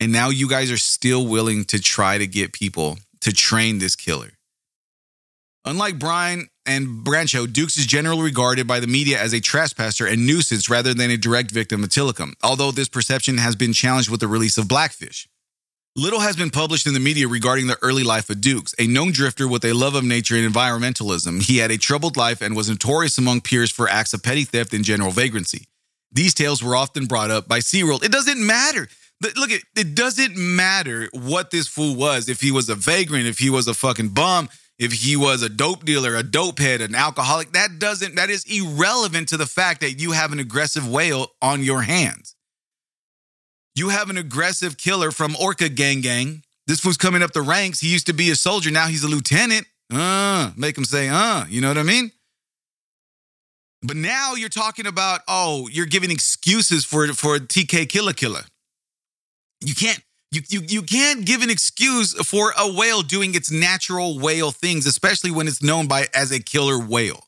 And 0.00 0.12
now 0.12 0.30
you 0.30 0.48
guys 0.48 0.70
are 0.70 0.78
still 0.78 1.26
willing 1.26 1.64
to 1.66 1.80
try 1.80 2.18
to 2.18 2.26
get 2.26 2.52
people 2.52 2.98
to 3.20 3.32
train 3.32 3.78
this 3.78 3.96
killer. 3.96 4.30
Unlike 5.64 5.98
Brian 5.98 6.48
and 6.68 7.04
Brancheau, 7.04 7.50
Dukes 7.50 7.78
is 7.78 7.86
generally 7.86 8.22
regarded 8.22 8.66
by 8.66 8.78
the 8.78 8.86
media 8.86 9.18
as 9.18 9.32
a 9.32 9.40
trespasser 9.40 10.06
and 10.06 10.26
nuisance 10.26 10.68
rather 10.68 10.92
than 10.92 11.10
a 11.10 11.16
direct 11.16 11.50
victim 11.50 11.82
of 11.82 11.88
Tilikum, 11.88 12.34
although 12.42 12.70
this 12.70 12.88
perception 12.88 13.38
has 13.38 13.56
been 13.56 13.72
challenged 13.72 14.10
with 14.10 14.20
the 14.20 14.28
release 14.28 14.58
of 14.58 14.68
Blackfish. 14.68 15.28
Little 15.96 16.20
has 16.20 16.36
been 16.36 16.50
published 16.50 16.86
in 16.86 16.92
the 16.92 17.00
media 17.00 17.26
regarding 17.26 17.66
the 17.66 17.78
early 17.82 18.04
life 18.04 18.30
of 18.30 18.40
Dukes, 18.40 18.74
a 18.78 18.86
known 18.86 19.10
drifter 19.10 19.48
with 19.48 19.64
a 19.64 19.72
love 19.72 19.94
of 19.94 20.04
nature 20.04 20.36
and 20.36 20.46
environmentalism. 20.46 21.42
He 21.42 21.56
had 21.56 21.70
a 21.70 21.78
troubled 21.78 22.16
life 22.16 22.42
and 22.42 22.54
was 22.54 22.68
notorious 22.68 23.18
among 23.18 23.40
peers 23.40 23.72
for 23.72 23.88
acts 23.88 24.12
of 24.12 24.22
petty 24.22 24.44
theft 24.44 24.74
and 24.74 24.84
general 24.84 25.10
vagrancy. 25.10 25.66
These 26.12 26.34
tales 26.34 26.62
were 26.62 26.76
often 26.76 27.06
brought 27.06 27.30
up 27.30 27.48
by 27.48 27.60
SeaWorld. 27.60 28.04
It 28.04 28.12
doesn't 28.12 28.46
matter. 28.46 28.88
Look, 29.36 29.50
it 29.50 29.94
doesn't 29.96 30.36
matter 30.36 31.08
what 31.12 31.50
this 31.50 31.66
fool 31.66 31.96
was. 31.96 32.28
If 32.28 32.40
he 32.40 32.52
was 32.52 32.68
a 32.68 32.76
vagrant, 32.76 33.26
if 33.26 33.38
he 33.38 33.50
was 33.50 33.66
a 33.66 33.74
fucking 33.74 34.10
bum, 34.10 34.48
if 34.78 34.92
he 34.92 35.16
was 35.16 35.42
a 35.42 35.48
dope 35.48 35.84
dealer, 35.84 36.14
a 36.14 36.22
dope 36.22 36.58
head, 36.58 36.80
an 36.80 36.94
alcoholic, 36.94 37.52
that 37.52 37.78
doesn't, 37.78 38.14
that 38.14 38.30
is 38.30 38.44
irrelevant 38.44 39.28
to 39.28 39.36
the 39.36 39.46
fact 39.46 39.80
that 39.80 40.00
you 40.00 40.12
have 40.12 40.32
an 40.32 40.38
aggressive 40.38 40.88
whale 40.88 41.32
on 41.42 41.62
your 41.62 41.82
hands. 41.82 42.36
You 43.74 43.88
have 43.90 44.10
an 44.10 44.16
aggressive 44.16 44.76
killer 44.76 45.10
from 45.10 45.36
Orca 45.36 45.68
Gang 45.68 46.00
Gang. 46.00 46.42
This 46.66 46.84
was 46.84 46.96
coming 46.96 47.22
up 47.22 47.32
the 47.32 47.42
ranks. 47.42 47.80
He 47.80 47.88
used 47.88 48.06
to 48.06 48.12
be 48.12 48.30
a 48.30 48.34
soldier. 48.34 48.70
Now 48.70 48.86
he's 48.86 49.04
a 49.04 49.08
lieutenant. 49.08 49.66
Uh, 49.92 50.50
make 50.56 50.76
him 50.76 50.84
say, 50.84 51.08
uh, 51.08 51.44
you 51.48 51.60
know 51.60 51.68
what 51.68 51.78
I 51.78 51.82
mean? 51.82 52.12
But 53.82 53.96
now 53.96 54.34
you're 54.34 54.48
talking 54.48 54.86
about, 54.86 55.20
oh, 55.28 55.68
you're 55.72 55.86
giving 55.86 56.10
excuses 56.10 56.84
for, 56.84 57.06
for 57.08 57.38
TK 57.38 57.88
Killer 57.88 58.12
Killer. 58.12 58.42
You 59.60 59.74
can't, 59.74 60.02
you, 60.30 60.42
you, 60.48 60.60
you 60.66 60.82
can't 60.82 61.24
give 61.24 61.42
an 61.42 61.50
excuse 61.50 62.12
for 62.26 62.52
a 62.58 62.70
whale 62.70 63.02
doing 63.02 63.34
its 63.34 63.50
natural 63.50 64.18
whale 64.18 64.50
things, 64.50 64.86
especially 64.86 65.30
when 65.30 65.48
it's 65.48 65.62
known 65.62 65.86
by 65.86 66.06
as 66.14 66.30
a 66.32 66.38
killer 66.38 66.78
whale. 66.78 67.24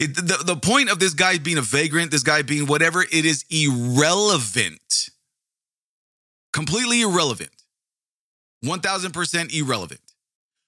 It, 0.00 0.16
the, 0.16 0.42
the 0.44 0.56
point 0.56 0.90
of 0.90 0.98
this 0.98 1.14
guy 1.14 1.38
being 1.38 1.58
a 1.58 1.62
vagrant, 1.62 2.10
this 2.10 2.24
guy 2.24 2.42
being 2.42 2.66
whatever, 2.66 3.02
it 3.02 3.24
is 3.24 3.44
irrelevant. 3.50 5.10
Completely 6.52 7.02
irrelevant. 7.02 7.50
1000% 8.64 9.54
irrelevant. 9.54 10.00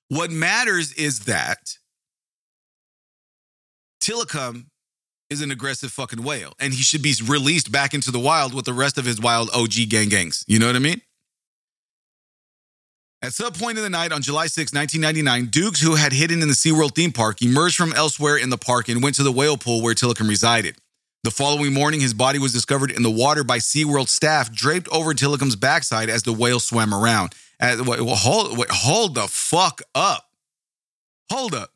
What 0.09 0.31
matters 0.31 0.93
is 0.93 1.21
that 1.21 1.79
Tilikum 4.01 4.67
is 5.31 5.41
an 5.41 5.51
aggressive 5.51 5.91
fucking 5.91 6.23
whale 6.23 6.53
and 6.61 6.73
he 6.73 6.83
should 6.83 7.03
be 7.03 7.15
released 7.27 7.73
back 7.73 7.93
into 7.93 8.13
the 8.13 8.19
wild 8.21 8.55
with 8.55 8.67
the 8.67 8.73
rest 8.73 8.99
of 8.99 9.05
his 9.05 9.21
wild 9.21 9.51
OG 9.53 9.89
gang 9.89 10.09
gangs. 10.09 10.45
You 10.47 10.61
know 10.61 10.67
what 10.67 10.77
I 10.77 10.81
mean? 10.81 11.01
At 13.25 13.33
some 13.33 13.55
point 13.55 13.79
in 13.79 13.85
the 13.85 13.89
night 13.89 14.13
on 14.13 14.21
July 14.21 14.49
6, 14.49 14.75
1999, 14.75 15.47
Dukes, 15.51 15.81
who 15.81 15.95
had 15.95 16.13
hidden 16.13 16.43
in 16.43 16.49
the 16.49 16.53
SeaWorld 16.53 16.95
theme 16.95 17.11
park, 17.11 17.41
emerged 17.41 17.75
from 17.75 17.95
elsewhere 17.95 18.37
in 18.37 18.51
the 18.51 18.59
park 18.59 18.91
and 18.91 19.03
went 19.03 19.17
to 19.17 19.23
the 19.23 19.33
whale 19.33 19.57
pool 19.57 19.81
where 19.81 19.95
Tilikum 19.95 20.29
resided. 20.29 20.77
The 21.23 21.31
following 21.31 21.73
morning, 21.73 22.01
his 22.01 22.13
body 22.13 22.39
was 22.39 22.53
discovered 22.53 22.91
in 22.91 23.03
the 23.03 23.11
water 23.11 23.43
by 23.43 23.61
SeaWorld 23.61 24.09
staff, 24.09 24.53
draped 24.53 24.89
over 24.91 25.15
Tilikum's 25.15 25.57
backside 25.57 26.11
as 26.11 26.25
the 26.25 26.35
whale 26.35 26.61
swam 26.61 26.93
around. 26.93 27.35
Uh, 27.59 27.83
wait, 27.87 27.99
hold, 27.99 28.59
wait, 28.59 28.71
hold 28.71 29.15
the 29.15 29.27
fuck 29.27 29.81
up. 29.95 30.29
Hold 31.33 31.55
up. 31.55 31.71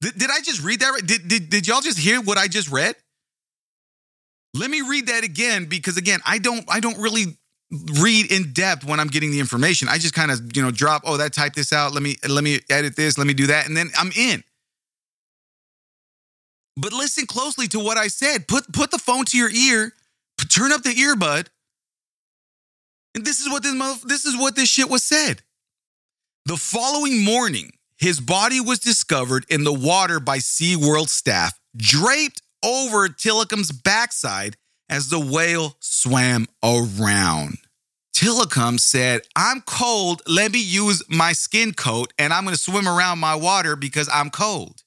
Did, 0.00 0.16
did 0.16 0.30
I 0.30 0.40
just 0.40 0.64
read 0.64 0.80
that? 0.80 1.02
Did, 1.04 1.28
did, 1.28 1.50
did 1.50 1.68
y'all 1.68 1.82
just 1.82 1.98
hear 1.98 2.22
what 2.22 2.38
I 2.38 2.48
just 2.48 2.70
read? 2.70 2.96
Let 4.54 4.70
me 4.70 4.80
read 4.80 5.08
that 5.08 5.22
again 5.22 5.66
because 5.66 5.98
again, 5.98 6.20
I 6.24 6.38
don't 6.38 6.64
I 6.66 6.80
don't 6.80 6.96
really 6.98 7.36
read 8.00 8.30
in 8.30 8.52
depth 8.52 8.84
when 8.84 9.00
I'm 9.00 9.08
getting 9.08 9.30
the 9.30 9.40
information. 9.40 9.88
I 9.88 9.98
just 9.98 10.14
kind 10.14 10.30
of, 10.30 10.56
you 10.56 10.62
know, 10.62 10.70
drop, 10.70 11.02
oh, 11.04 11.16
that 11.16 11.32
type 11.32 11.54
this 11.54 11.72
out. 11.72 11.92
Let 11.92 12.02
me 12.02 12.16
let 12.28 12.44
me 12.44 12.60
edit 12.70 12.96
this, 12.96 13.18
let 13.18 13.26
me 13.26 13.34
do 13.34 13.46
that, 13.48 13.66
and 13.66 13.76
then 13.76 13.90
I'm 13.98 14.12
in. 14.12 14.42
But 16.76 16.92
listen 16.92 17.26
closely 17.26 17.68
to 17.68 17.78
what 17.78 17.96
I 17.96 18.08
said. 18.08 18.48
Put 18.48 18.72
put 18.72 18.90
the 18.90 18.98
phone 18.98 19.24
to 19.26 19.38
your 19.38 19.50
ear, 19.50 19.92
turn 20.48 20.72
up 20.72 20.82
the 20.82 20.90
earbud. 20.90 21.46
And 23.14 23.24
this 23.24 23.40
is 23.40 23.48
what 23.48 23.62
this 23.62 24.02
this 24.02 24.24
is 24.24 24.36
what 24.36 24.56
this 24.56 24.68
shit 24.68 24.90
was 24.90 25.02
said. 25.02 25.42
The 26.46 26.56
following 26.56 27.24
morning, 27.24 27.72
his 27.96 28.20
body 28.20 28.60
was 28.60 28.80
discovered 28.80 29.46
in 29.48 29.64
the 29.64 29.72
water 29.72 30.20
by 30.20 30.38
SeaWorld 30.38 31.08
staff, 31.08 31.58
draped 31.76 32.42
over 32.62 33.08
Tilikum's 33.08 33.72
backside 33.72 34.56
as 34.88 35.08
the 35.08 35.20
whale 35.20 35.76
swam 35.80 36.46
around. 36.62 37.58
Tilikum 38.14 38.78
said, 38.78 39.22
I'm 39.34 39.60
cold. 39.62 40.22
Let 40.26 40.52
me 40.52 40.62
use 40.62 41.02
my 41.08 41.32
skin 41.32 41.72
coat 41.72 42.12
and 42.18 42.32
I'm 42.32 42.44
going 42.44 42.54
to 42.54 42.60
swim 42.60 42.86
around 42.86 43.18
my 43.18 43.34
water 43.34 43.74
because 43.76 44.08
I'm 44.12 44.30
cold. 44.30 44.82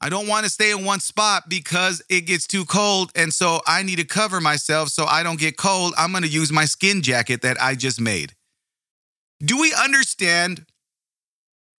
I 0.00 0.10
don't 0.10 0.28
want 0.28 0.44
to 0.44 0.50
stay 0.50 0.70
in 0.70 0.84
one 0.84 1.00
spot 1.00 1.44
because 1.48 2.02
it 2.10 2.22
gets 2.22 2.46
too 2.46 2.66
cold. 2.66 3.10
And 3.16 3.32
so 3.32 3.60
I 3.66 3.82
need 3.82 3.96
to 3.96 4.04
cover 4.04 4.40
myself 4.40 4.90
so 4.90 5.06
I 5.06 5.22
don't 5.22 5.40
get 5.40 5.56
cold. 5.56 5.94
I'm 5.96 6.10
going 6.10 6.24
to 6.24 6.28
use 6.28 6.52
my 6.52 6.66
skin 6.66 7.00
jacket 7.00 7.40
that 7.40 7.60
I 7.60 7.74
just 7.74 7.98
made. 7.98 8.34
Do 9.40 9.58
we 9.58 9.74
understand 9.82 10.66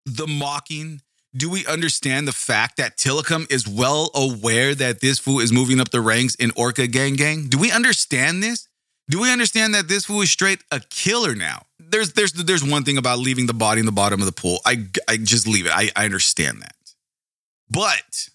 the 0.05 0.27
mocking 0.27 1.01
do 1.37 1.49
we 1.49 1.65
understand 1.65 2.27
the 2.27 2.31
fact 2.31 2.77
that 2.77 2.97
Tilikum 2.97 3.51
is 3.51 3.67
well 3.67 4.09
aware 4.15 4.73
that 4.73 5.01
this 5.01 5.19
fool 5.19 5.41
is 5.41 5.51
moving 5.51 5.81
up 5.81 5.89
the 5.89 5.99
ranks 5.99 6.33
in 6.35 6.51
Orca 6.55 6.87
Gang 6.87 7.15
Gang? 7.15 7.47
Do 7.47 7.57
we 7.57 7.71
understand 7.71 8.41
this? 8.41 8.69
Do 9.09 9.21
we 9.21 9.31
understand 9.31 9.75
that 9.75 9.87
this 9.87 10.05
fool 10.05 10.21
is 10.21 10.31
straight 10.31 10.63
a 10.71 10.79
killer 10.89 11.35
now? 11.35 11.63
There's 11.79 12.13
there's 12.13 12.33
there's 12.33 12.63
one 12.63 12.83
thing 12.83 12.97
about 12.97 13.19
leaving 13.19 13.45
the 13.45 13.53
body 13.53 13.79
in 13.79 13.85
the 13.85 13.91
bottom 13.91 14.19
of 14.19 14.25
the 14.25 14.31
pool. 14.31 14.59
I 14.65 14.87
I 15.07 15.17
just 15.17 15.47
leave 15.47 15.65
it. 15.65 15.71
I, 15.73 15.91
I 15.95 16.05
understand 16.05 16.61
that. 16.61 16.75
But 17.69 18.29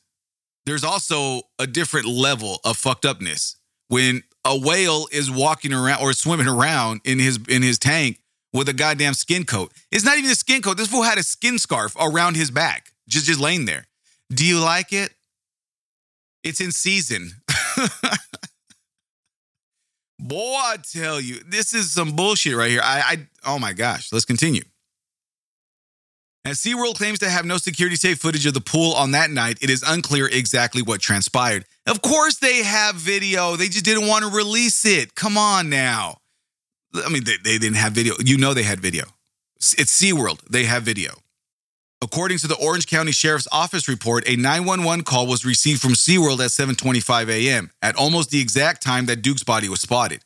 there's 0.66 0.84
also 0.84 1.42
a 1.58 1.66
different 1.66 2.06
level 2.06 2.60
of 2.64 2.76
fucked 2.76 3.04
upness 3.04 3.56
when 3.88 4.22
a 4.44 4.58
whale 4.58 5.06
is 5.10 5.30
walking 5.30 5.72
around 5.72 6.00
or 6.00 6.12
swimming 6.12 6.46
around 6.46 7.00
in 7.04 7.18
his 7.18 7.38
in 7.48 7.62
his 7.62 7.78
tank 7.78 8.20
with 8.52 8.68
a 8.68 8.72
goddamn 8.72 9.14
skin 9.14 9.44
coat. 9.44 9.72
It's 9.90 10.04
not 10.04 10.18
even 10.18 10.30
a 10.30 10.34
skin 10.34 10.62
coat. 10.62 10.76
This 10.76 10.88
fool 10.88 11.02
had 11.02 11.18
a 11.18 11.22
skin 11.22 11.58
scarf 11.58 11.96
around 12.00 12.36
his 12.36 12.50
back, 12.50 12.92
just 13.08 13.26
just 13.26 13.40
laying 13.40 13.64
there. 13.64 13.86
Do 14.32 14.46
you 14.46 14.60
like 14.60 14.92
it? 14.92 15.12
It's 16.44 16.60
in 16.60 16.70
season. 16.70 17.32
Boy, 20.20 20.54
I 20.54 20.76
tell 20.76 21.20
you, 21.20 21.40
this 21.48 21.72
is 21.72 21.92
some 21.92 22.14
bullshit 22.14 22.54
right 22.54 22.70
here. 22.70 22.82
I, 22.82 23.00
I 23.00 23.26
oh 23.46 23.58
my 23.58 23.72
gosh, 23.72 24.12
let's 24.12 24.24
continue. 24.24 24.62
As 26.44 26.58
SeaWorld 26.58 26.94
claims 26.94 27.18
to 27.18 27.28
have 27.28 27.44
no 27.44 27.58
security 27.58 27.96
safe 27.96 28.18
footage 28.18 28.46
of 28.46 28.54
the 28.54 28.62
pool 28.62 28.94
on 28.94 29.10
that 29.10 29.30
night, 29.30 29.58
it 29.60 29.68
is 29.68 29.84
unclear 29.86 30.26
exactly 30.26 30.80
what 30.80 31.00
transpired. 31.00 31.66
Of 31.86 32.00
course, 32.00 32.36
they 32.36 32.62
have 32.62 32.94
video. 32.94 33.56
They 33.56 33.68
just 33.68 33.84
didn't 33.84 34.08
want 34.08 34.24
to 34.24 34.30
release 34.30 34.86
it. 34.86 35.14
Come 35.14 35.36
on 35.36 35.68
now. 35.68 36.18
I 36.94 37.10
mean, 37.10 37.24
they, 37.24 37.36
they 37.44 37.58
didn't 37.58 37.76
have 37.76 37.92
video. 37.92 38.14
You 38.18 38.38
know, 38.38 38.54
they 38.54 38.62
had 38.62 38.80
video. 38.80 39.04
It's 39.56 40.00
SeaWorld. 40.00 40.40
They 40.48 40.64
have 40.64 40.82
video. 40.82 41.12
According 42.02 42.38
to 42.38 42.48
the 42.48 42.56
Orange 42.56 42.86
County 42.86 43.12
Sheriff's 43.12 43.48
Office 43.52 43.86
report, 43.86 44.26
a 44.26 44.34
911 44.34 45.04
call 45.04 45.26
was 45.26 45.44
received 45.44 45.82
from 45.82 45.92
SeaWorld 45.92 46.40
at 46.42 46.50
7:25 46.50 47.28
a.m. 47.28 47.70
at 47.82 47.94
almost 47.94 48.30
the 48.30 48.40
exact 48.40 48.82
time 48.82 49.06
that 49.06 49.20
Duke's 49.20 49.42
body 49.42 49.68
was 49.68 49.82
spotted. 49.82 50.24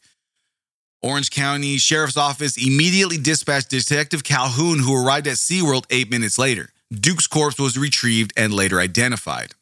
Orange 1.02 1.30
County 1.30 1.76
Sheriff's 1.78 2.16
Office 2.16 2.56
immediately 2.56 3.18
dispatched 3.18 3.70
Detective 3.70 4.22
Calhoun, 4.22 4.78
who 4.78 4.96
arrived 4.96 5.26
at 5.26 5.34
SeaWorld 5.34 5.84
eight 5.90 6.10
minutes 6.10 6.38
later. 6.38 6.70
Duke's 6.92 7.26
corpse 7.26 7.58
was 7.58 7.76
retrieved 7.76 8.32
and 8.36 8.54
later 8.54 8.78
identified. 8.78 9.54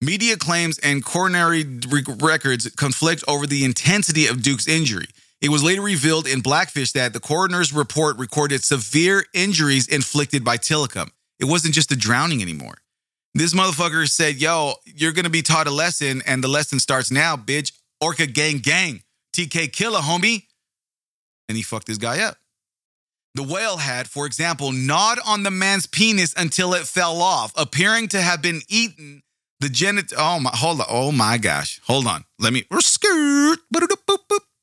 Media 0.00 0.38
claims 0.38 0.78
and 0.78 1.04
coronary 1.04 1.64
records 2.18 2.70
conflict 2.70 3.22
over 3.28 3.46
the 3.46 3.66
intensity 3.66 4.26
of 4.26 4.40
Duke's 4.42 4.66
injury. 4.66 5.08
It 5.40 5.48
was 5.48 5.62
later 5.62 5.80
revealed 5.80 6.26
in 6.26 6.40
Blackfish 6.40 6.92
that 6.92 7.12
the 7.12 7.20
coroner's 7.20 7.72
report 7.72 8.18
recorded 8.18 8.62
severe 8.62 9.24
injuries 9.32 9.88
inflicted 9.88 10.44
by 10.44 10.58
Tilikum. 10.58 11.10
It 11.38 11.46
wasn't 11.46 11.74
just 11.74 11.90
a 11.92 11.96
drowning 11.96 12.42
anymore. 12.42 12.74
This 13.34 13.54
motherfucker 13.54 14.08
said, 14.08 14.36
Yo, 14.36 14.74
you're 14.84 15.12
gonna 15.12 15.30
be 15.30 15.42
taught 15.42 15.66
a 15.66 15.70
lesson, 15.70 16.22
and 16.26 16.44
the 16.44 16.48
lesson 16.48 16.78
starts 16.78 17.10
now, 17.10 17.36
bitch. 17.36 17.72
Orca 18.00 18.26
gang 18.26 18.58
gang. 18.58 19.02
TK 19.32 19.72
killer, 19.72 20.00
homie. 20.00 20.44
And 21.48 21.56
he 21.56 21.62
fucked 21.62 21.86
this 21.86 21.98
guy 21.98 22.20
up. 22.20 22.36
The 23.34 23.42
whale 23.42 23.76
had, 23.76 24.08
for 24.08 24.26
example, 24.26 24.72
gnawed 24.72 25.18
on 25.24 25.44
the 25.44 25.50
man's 25.50 25.86
penis 25.86 26.34
until 26.36 26.74
it 26.74 26.86
fell 26.86 27.22
off, 27.22 27.52
appearing 27.56 28.08
to 28.08 28.20
have 28.20 28.42
been 28.42 28.60
eaten. 28.68 29.22
The 29.60 29.68
genit. 29.68 30.12
Oh 30.16 30.40
my, 30.40 30.50
hold 30.52 30.80
on. 30.80 30.86
Oh 30.88 31.12
my 31.12 31.38
gosh. 31.38 31.80
Hold 31.84 32.06
on. 32.06 32.24
Let 32.38 32.52
me. 32.52 32.64
Skirt. 32.80 33.58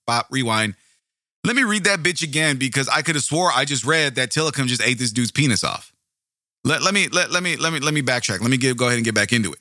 Bop. 0.08 0.28
Rewind. 0.32 0.74
Let 1.44 1.56
me 1.56 1.64
read 1.64 1.84
that 1.84 2.00
bitch 2.00 2.24
again 2.24 2.58
because 2.58 2.90
I 2.90 3.04
could 3.04 3.16
have 3.16 3.24
swore 3.24 3.52
I 3.54 3.64
just 3.66 3.86
read 3.86 4.16
that 4.16 4.32
Tilikum 4.32 4.66
just 4.66 4.82
ate 4.82 4.98
this 4.98 5.12
dude's 5.12 5.32
penis 5.32 5.64
off. 5.64 5.94
Let, 6.64 6.82
let 6.82 6.94
me 6.94 7.08
let, 7.08 7.32
let 7.32 7.44
me 7.44 7.56
let 7.56 7.72
me 7.72 7.80
let 7.80 7.94
me 7.94 8.02
backtrack. 8.02 8.42
Let 8.42 8.50
me 8.50 8.58
get, 8.58 8.76
go 8.76 8.88
ahead 8.88 8.98
and 8.98 9.06
get 9.06 9.16
back 9.16 9.32
into 9.32 9.54
it. 9.54 9.60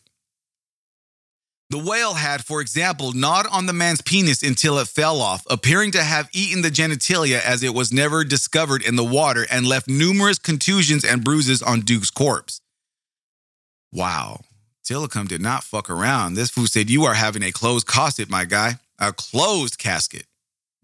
The 1.69 1.79
whale 1.79 2.15
had, 2.15 2.45
for 2.45 2.61
example, 2.61 3.13
gnawed 3.13 3.47
on 3.49 3.67
the 3.67 3.73
man's 3.73 4.01
penis 4.01 4.43
until 4.43 4.79
it 4.79 4.87
fell 4.87 5.21
off, 5.21 5.45
appearing 5.51 5.91
to 5.93 6.03
have 6.03 6.29
eaten 6.33 6.63
the 6.63 6.71
genitalia 6.71 7.41
as 7.41 7.65
it 7.65 7.75
was 7.75 7.93
never 7.93 8.23
discovered 8.23 8.85
in 8.85 8.95
the 8.95 9.05
water 9.05 9.47
and 9.51 9.67
left 9.67 9.89
numerous 9.89 10.39
contusions 10.39 11.05
and 11.05 11.25
bruises 11.25 11.63
on 11.63 11.81
Duke's 11.81 12.11
corpse. 12.11 12.61
Wow. 13.93 14.43
Tilikum 14.85 15.27
did 15.27 15.41
not 15.41 15.65
fuck 15.65 15.91
around. 15.91 16.35
This 16.35 16.51
fool 16.51 16.67
said, 16.67 16.89
You 16.89 17.05
are 17.05 17.15
having 17.15 17.43
a 17.43 17.51
closed 17.51 17.89
casket, 17.89 18.31
my 18.31 18.45
guy. 18.45 18.79
A 19.01 19.13
closed 19.13 19.77
casket. 19.79 20.27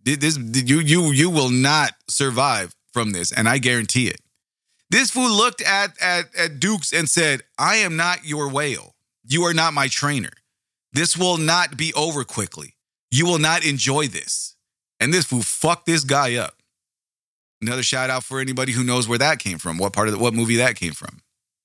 This, 0.05 0.37
you, 0.37 0.81
you, 0.81 1.12
you 1.12 1.31
will 1.31 1.51
not 1.51 1.93
survive 2.09 2.75
from 2.93 3.12
this, 3.12 3.33
and 3.33 3.49
I 3.49 3.59
guarantee 3.59 4.09
it. 4.09 4.21
This 4.91 5.11
fool 5.11 5.31
looked 5.31 5.62
at, 5.62 5.93
at, 6.03 6.35
at 6.37 6.61
Dukes 6.61 6.93
and 6.93 7.09
said, 7.09 7.43
I 7.59 7.77
am 7.77 7.97
not 7.97 8.27
your 8.27 8.51
whale. 8.51 8.95
You 9.25 9.45
are 9.45 9.55
not 9.55 9.73
my 9.73 9.88
trainer. 9.88 10.33
This 10.93 11.17
will 11.17 11.38
not 11.38 11.77
be 11.77 11.95
over 11.95 12.25
quickly. 12.25 12.75
You 13.11 13.25
will 13.25 13.38
not 13.38 13.65
enjoy 13.65 14.09
this. 14.09 14.57
And 15.01 15.12
this 15.12 15.25
fool 15.25 15.43
fucked 15.43 15.87
this 15.87 16.05
guy 16.05 16.37
up. 16.37 16.57
Another 17.62 17.83
shout 17.83 18.11
out 18.11 18.25
for 18.25 18.41
anybody 18.41 18.73
who 18.73 18.85
knows 18.85 19.09
where 19.09 19.19
that 19.19 19.38
came 19.38 19.59
from, 19.59 19.79
what 19.79 19.93
part 19.93 20.09
of 20.09 20.15
the, 20.15 20.21
what 20.21 20.35
movie 20.35 20.57
that 20.57 20.77
came 20.77 20.93
from. 20.93 21.21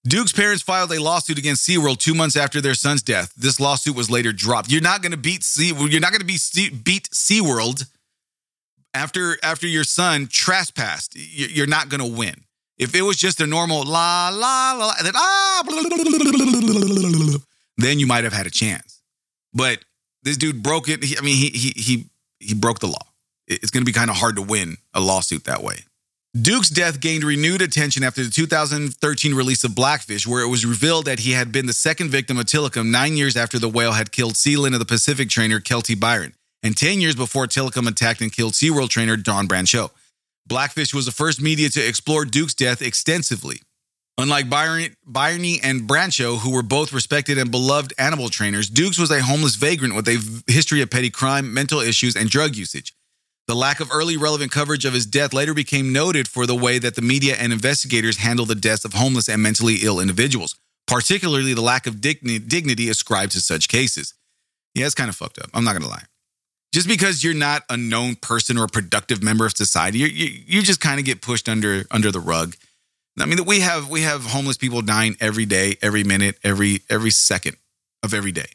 Duke's 0.08 0.32
parents 0.32 0.64
filed 0.64 0.94
a 0.94 1.02
lawsuit 1.02 1.38
against 1.38 1.68
SeaWorld 1.68 1.98
two 1.98 2.14
months 2.14 2.38
after 2.38 2.62
their 2.62 2.76
son's 2.76 3.02
death. 3.02 3.34
This 3.36 3.60
lawsuit 3.60 3.96
was 3.96 4.10
later 4.10 4.32
dropped. 4.32 4.72
You're 4.72 4.82
not 4.82 5.02
going 5.02 5.12
to 5.12 5.18
beat 5.18 5.44
Sea, 5.44 5.74
you're 5.76 6.00
not 6.00 6.12
going 6.12 6.22
to 6.22 6.26
be 6.26 6.38
beat 6.70 7.10
SeaWorld 7.10 7.88
after 8.98 9.38
after 9.44 9.68
your 9.68 9.84
son 9.84 10.28
trespassed. 10.28 11.14
You're 11.16 11.68
not 11.68 11.90
going 11.90 12.02
to 12.02 12.18
win. 12.18 12.36
If 12.78 12.94
it 12.96 13.02
was 13.02 13.18
just 13.18 13.42
a 13.42 13.48
normal 13.48 13.84
la 13.86 14.30
la 14.30 14.74
la, 14.74 14.94
then 15.02 15.14
ah, 15.16 15.64
then 17.78 18.00
you 18.00 18.08
might 18.08 18.24
have 18.24 18.34
had 18.34 18.46
a 18.46 18.52
chance. 18.52 19.02
But 19.54 19.80
this 20.24 20.38
dude 20.38 20.62
broke 20.62 20.90
it. 20.90 21.04
He, 21.04 21.18
I 21.18 21.22
mean, 21.22 21.36
he 21.36 21.50
he 21.50 21.70
he 21.76 22.06
he 22.40 22.54
broke 22.54 22.80
the 22.80 22.88
law. 22.88 23.08
It's 23.48 23.72
going 23.72 23.82
to 23.82 23.86
be 23.86 23.94
kind 23.94 24.10
of 24.10 24.18
hard 24.18 24.36
to 24.36 24.42
win 24.42 24.78
a 24.94 25.00
lawsuit 25.00 25.46
that 25.46 25.64
way. 25.64 25.86
Duke's 26.40 26.70
death 26.70 27.00
gained 27.00 27.24
renewed 27.24 27.62
attention 27.62 28.04
after 28.04 28.24
the 28.24 28.30
2013 28.30 29.34
release 29.34 29.64
of 29.64 29.74
Blackfish, 29.74 30.28
where 30.28 30.44
it 30.44 30.50
was 30.50 30.66
revealed 30.66 31.06
that 31.06 31.20
he 31.20 31.32
had 31.32 31.52
been 31.52 31.66
the 31.66 31.74
second 31.74 32.10
victim 32.10 32.38
of 32.38 32.46
Tilikum 32.46 32.92
nine 32.92 33.16
years 33.16 33.36
after 33.36 33.58
the 33.58 33.70
whale 33.70 33.94
had 33.94 34.12
killed 34.12 34.34
Sealand 34.34 34.74
of 34.74 34.80
the 34.80 34.86
Pacific 34.86 35.30
trainer 35.30 35.60
Keltie 35.60 36.00
Byron, 36.00 36.34
and 36.68 36.78
10 36.78 37.02
years 37.02 37.16
before 37.16 37.48
Tilikum 37.48 37.88
attacked 37.88 38.22
and 38.22 38.32
killed 38.32 38.54
SeaWorld 38.54 38.90
trainer 38.90 39.16
Dawn 39.16 39.48
Brancheau. 39.48 39.90
Blackfish 40.46 40.94
was 40.94 41.06
the 41.06 41.12
first 41.12 41.42
media 41.42 41.70
to 41.70 41.86
explore 41.86 42.26
Duke's 42.26 42.54
death 42.54 42.82
extensively. 42.82 43.62
Unlike 44.18 44.50
Byron, 44.50 44.96
Byrne 45.06 45.60
and 45.64 45.82
Brancheau, 45.88 46.40
who 46.40 46.52
were 46.52 46.64
both 46.64 46.92
respected 46.92 47.38
and 47.38 47.52
beloved 47.52 47.94
animal 47.98 48.30
trainers, 48.30 48.70
Dukes 48.70 48.98
was 48.98 49.12
a 49.12 49.22
homeless 49.22 49.56
vagrant 49.56 49.96
with 49.96 50.08
a 50.08 50.52
history 50.52 50.82
of 50.82 50.90
petty 50.90 51.10
crime, 51.10 51.54
mental 51.54 51.80
issues, 51.80 52.16
and 52.16 52.30
drug 52.30 52.56
usage. 52.56 52.94
The 53.48 53.56
lack 53.56 53.80
of 53.80 53.90
early 53.92 54.18
relevant 54.18 54.52
coverage 54.52 54.84
of 54.84 54.94
his 54.94 55.06
death 55.06 55.34
later 55.34 55.54
became 55.54 55.94
noted 55.94 56.28
for 56.28 56.46
the 56.46 56.56
way 56.56 56.80
that 56.80 56.96
the 56.96 57.02
media 57.02 57.36
and 57.40 57.54
investigators 57.54 58.18
handled 58.18 58.50
the 58.50 58.56
deaths 58.56 58.84
of 58.84 58.94
homeless 58.94 59.30
and 59.30 59.42
mentally 59.42 59.78
ill 59.84 60.02
individuals, 60.02 60.56
particularly 60.86 61.54
the 61.54 61.62
lack 61.62 61.88
of 61.88 62.02
dignity 62.02 62.90
ascribed 62.90 63.32
to 63.34 63.40
such 63.40 63.70
cases. 63.70 64.14
Yeah, 64.76 64.86
it's 64.86 64.96
kind 64.96 65.10
of 65.10 65.16
fucked 65.16 65.40
up. 65.40 65.50
I'm 65.54 65.64
not 65.64 65.72
going 65.72 65.84
to 65.84 65.90
lie. 65.90 66.04
Just 66.78 66.88
because 66.88 67.24
you're 67.24 67.34
not 67.34 67.64
a 67.72 67.76
known 67.76 68.14
person 68.14 68.56
or 68.56 68.66
a 68.66 68.68
productive 68.68 69.24
member 69.24 69.48
of 69.48 69.54
society, 69.54 69.98
you, 69.98 70.06
you, 70.06 70.44
you 70.46 70.62
just 70.62 70.80
kind 70.80 71.00
of 71.00 71.08
get 71.08 71.24
pushed 71.24 71.50
under 71.50 71.86
under 71.90 72.12
the 72.12 72.20
rug. 72.20 72.56
I 73.20 73.26
mean, 73.26 73.44
we 73.46 73.62
have 73.62 73.90
we 73.90 74.02
have 74.02 74.26
homeless 74.26 74.58
people 74.58 74.84
dying 74.84 75.18
every 75.20 75.48
day, 75.48 75.78
every 75.82 76.04
minute, 76.04 76.38
every 76.44 76.82
every 76.88 77.10
second 77.10 77.58
of 78.04 78.14
every 78.14 78.32
day, 78.32 78.52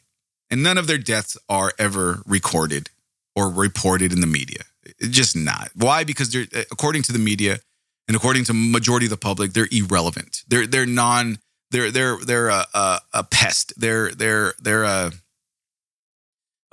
and 0.49 0.63
none 0.63 0.77
of 0.77 0.87
their 0.87 0.97
deaths 0.97 1.37
are 1.49 1.73
ever 1.77 2.21
recorded 2.25 2.89
or 3.35 3.49
reported 3.49 4.13
in 4.13 4.21
the 4.21 4.27
media. 4.27 4.61
Just 5.01 5.35
not. 5.35 5.71
Why? 5.75 6.05
Because 6.05 6.31
they're 6.31 6.47
eh, 6.53 6.63
according 6.71 7.01
to 7.03 7.11
the 7.11 7.19
media 7.19 7.59
and 8.07 8.15
according 8.15 8.45
to 8.45 8.53
majority 8.53 9.07
of 9.07 9.09
the 9.09 9.17
public, 9.17 9.51
they're 9.51 9.67
irrelevant. 9.69 10.43
They're 10.47 10.65
they're 10.65 10.85
non. 10.85 11.39
They're 11.71 11.91
they're 11.91 12.15
they're 12.25 12.47
a, 12.47 12.65
a, 12.73 12.99
a 13.15 13.23
pest. 13.25 13.73
They're 13.75 14.11
they're 14.11 14.53
they're 14.61 14.83
a 14.85 15.11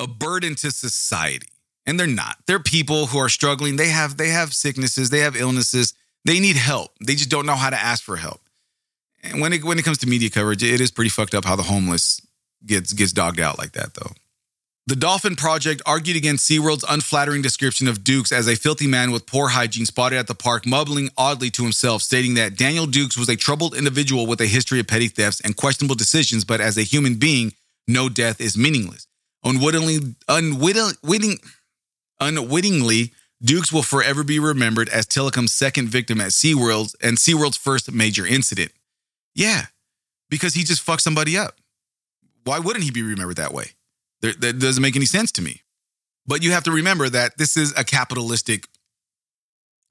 a 0.00 0.08
burden 0.08 0.56
to 0.56 0.70
society, 0.70 1.48
and 1.86 2.00
they're 2.00 2.06
not. 2.06 2.38
They're 2.46 2.58
people 2.58 3.06
who 3.06 3.18
are 3.18 3.28
struggling. 3.28 3.76
They 3.76 3.90
have 3.90 4.16
they 4.16 4.30
have 4.30 4.52
sicknesses. 4.52 5.10
They 5.10 5.20
have 5.20 5.36
illnesses 5.36 5.94
they 6.24 6.40
need 6.40 6.56
help. 6.56 6.92
They 7.04 7.14
just 7.14 7.30
don't 7.30 7.46
know 7.46 7.54
how 7.54 7.70
to 7.70 7.80
ask 7.80 8.04
for 8.04 8.16
help. 8.16 8.40
And 9.22 9.40
when 9.40 9.52
it 9.52 9.64
when 9.64 9.78
it 9.78 9.84
comes 9.84 9.98
to 9.98 10.06
media 10.06 10.30
coverage, 10.30 10.62
it 10.62 10.80
is 10.80 10.90
pretty 10.90 11.10
fucked 11.10 11.34
up 11.34 11.44
how 11.44 11.56
the 11.56 11.62
homeless 11.62 12.20
gets 12.64 12.92
gets 12.92 13.12
dogged 13.12 13.40
out 13.40 13.58
like 13.58 13.72
that 13.72 13.94
though. 13.94 14.12
The 14.86 14.96
Dolphin 14.96 15.36
Project 15.36 15.82
argued 15.86 16.16
against 16.16 16.50
SeaWorld's 16.50 16.84
unflattering 16.88 17.42
description 17.42 17.86
of 17.86 18.02
Dukes 18.02 18.32
as 18.32 18.48
a 18.48 18.56
filthy 18.56 18.88
man 18.88 19.12
with 19.12 19.26
poor 19.26 19.48
hygiene 19.50 19.86
spotted 19.86 20.18
at 20.18 20.26
the 20.26 20.34
park, 20.34 20.66
mumbling 20.66 21.10
oddly 21.16 21.48
to 21.50 21.62
himself, 21.62 22.02
stating 22.02 22.34
that 22.34 22.56
Daniel 22.56 22.86
Dukes 22.86 23.16
was 23.16 23.28
a 23.28 23.36
troubled 23.36 23.76
individual 23.76 24.26
with 24.26 24.40
a 24.40 24.46
history 24.46 24.80
of 24.80 24.88
petty 24.88 25.06
thefts 25.06 25.40
and 25.42 25.56
questionable 25.56 25.94
decisions, 25.94 26.44
but 26.44 26.60
as 26.60 26.76
a 26.76 26.82
human 26.82 27.16
being, 27.16 27.52
no 27.86 28.08
death 28.08 28.40
is 28.40 28.56
meaningless. 28.56 29.06
Unwittingly, 29.44 29.98
unwitting, 30.29 31.38
unwittingly, 32.20 33.12
Dukes 33.42 33.72
will 33.72 33.83
forever 33.83 34.22
be 34.22 34.38
remembered 34.38 34.88
as 34.90 35.07
Tilikum's 35.07 35.53
second 35.53 35.88
victim 35.88 36.20
at 36.20 36.29
SeaWorld 36.29 36.94
and 37.03 37.16
SeaWorld's 37.16 37.57
first 37.57 37.90
major 37.90 38.26
incident. 38.26 38.72
Yeah, 39.35 39.66
because 40.29 40.55
he 40.55 40.64
just 40.64 40.83
fucked 40.83 41.03
somebody 41.03 41.38
up. 41.38 41.57
Why 42.44 42.59
wouldn't 42.59 42.85
he 42.85 42.90
be 42.90 43.03
remembered 43.03 43.37
that 43.37 43.55
way? 43.55 43.72
that 44.20 44.59
doesn't 44.59 44.83
make 44.83 44.96
any 44.96 45.07
sense 45.07 45.33
to 45.33 45.40
me. 45.40 45.62
But 46.26 46.42
you 46.42 46.53
have 46.53 46.64
to 46.64 46.70
remember 46.70 47.09
that 47.09 47.38
this 47.38 47.57
is 47.57 47.72
a 47.76 47.85
capitalistic 47.85 48.66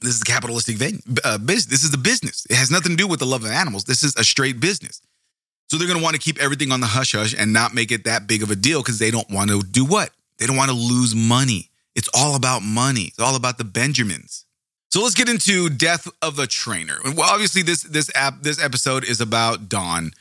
this 0.01 0.15
is 0.15 0.21
a 0.21 0.25
capitalistic 0.25 0.77
thing, 0.77 1.03
uh, 1.25 1.37
business. 1.37 1.65
This 1.65 1.83
is 1.83 1.93
a 1.93 1.97
business. 1.97 2.47
It 2.49 2.55
has 2.55 2.71
nothing 2.71 2.91
to 2.91 2.95
do 2.95 3.05
with 3.05 3.19
the 3.19 3.25
love 3.25 3.43
of 3.43 3.51
animals. 3.51 3.83
This 3.83 4.01
is 4.01 4.15
a 4.15 4.23
straight 4.23 4.61
business. 4.61 5.01
So 5.69 5.77
they're 5.77 5.87
going 5.87 5.99
to 5.99 6.03
want 6.03 6.15
to 6.15 6.21
keep 6.21 6.41
everything 6.41 6.71
on 6.71 6.79
the 6.79 6.87
hush 6.87 7.13
hush 7.13 7.35
and 7.37 7.53
not 7.53 7.73
make 7.73 7.91
it 7.91 8.05
that 8.05 8.27
big 8.27 8.41
of 8.41 8.49
a 8.49 8.55
deal 8.55 8.81
because 8.81 8.97
they 8.97 9.11
don't 9.11 9.29
want 9.29 9.51
to 9.51 9.61
do 9.61 9.85
what? 9.85 10.09
They 10.37 10.47
don't 10.47 10.57
want 10.57 10.71
to 10.71 10.75
lose 10.75 11.13
money. 11.13 11.69
It's 11.95 12.09
all 12.13 12.35
about 12.35 12.63
money. 12.63 13.03
It's 13.03 13.19
all 13.19 13.35
about 13.35 13.57
the 13.57 13.63
Benjamins. 13.63 14.45
So 14.89 15.03
let's 15.03 15.13
get 15.13 15.29
into 15.29 15.69
Death 15.69 16.07
of 16.21 16.35
the 16.35 16.47
Trainer. 16.47 16.97
Well, 17.03 17.21
obviously 17.21 17.61
this 17.61 17.83
this 17.83 18.09
app 18.15 18.41
this 18.41 18.61
episode 18.61 19.03
is 19.03 19.21
about 19.21 19.69
Dawn, 19.69 20.11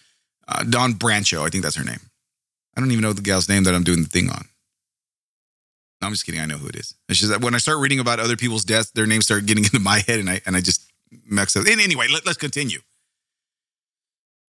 uh, 0.47 0.65
Dawn 0.65 0.93
Brancheau. 0.93 1.47
I 1.47 1.49
think 1.49 1.63
that's 1.63 1.77
her 1.77 1.85
name. 1.85 2.01
I 2.77 2.81
don't 2.81 2.91
even 2.91 3.03
know 3.03 3.15
the 3.15 3.23
gal's 3.23 3.49
name 3.49 3.65
that 3.65 3.75
I'm 3.75 3.85
doing 3.85 4.03
the 4.03 4.09
thing 4.09 4.29
on. 4.29 4.45
No, 6.01 6.07
I'm 6.07 6.13
just 6.13 6.27
kidding. 6.27 6.41
I 6.41 6.47
know 6.47 6.59
who 6.59 6.69
it 6.69 6.77
is. 6.77 6.95
It's 7.09 7.19
just 7.19 7.33
that 7.33 7.41
when 7.41 7.55
I 7.55 7.59
start 7.59 7.79
reading 7.79 7.99
about 7.99 8.21
other 8.21 8.37
people's 8.37 8.65
deaths, 8.65 8.91
their 8.91 9.07
names 9.07 9.25
start 9.25 9.47
getting 9.47 9.65
into 9.65 9.81
my 9.81 10.01
head, 10.01 10.21
and 10.21 10.29
I 10.29 10.43
and 10.45 10.55
I 10.55 10.61
just 10.61 10.93
mess 11.25 11.57
up. 11.57 11.67
Anyway, 11.67 12.07
let, 12.13 12.27
let's 12.27 12.39
continue. 12.39 12.81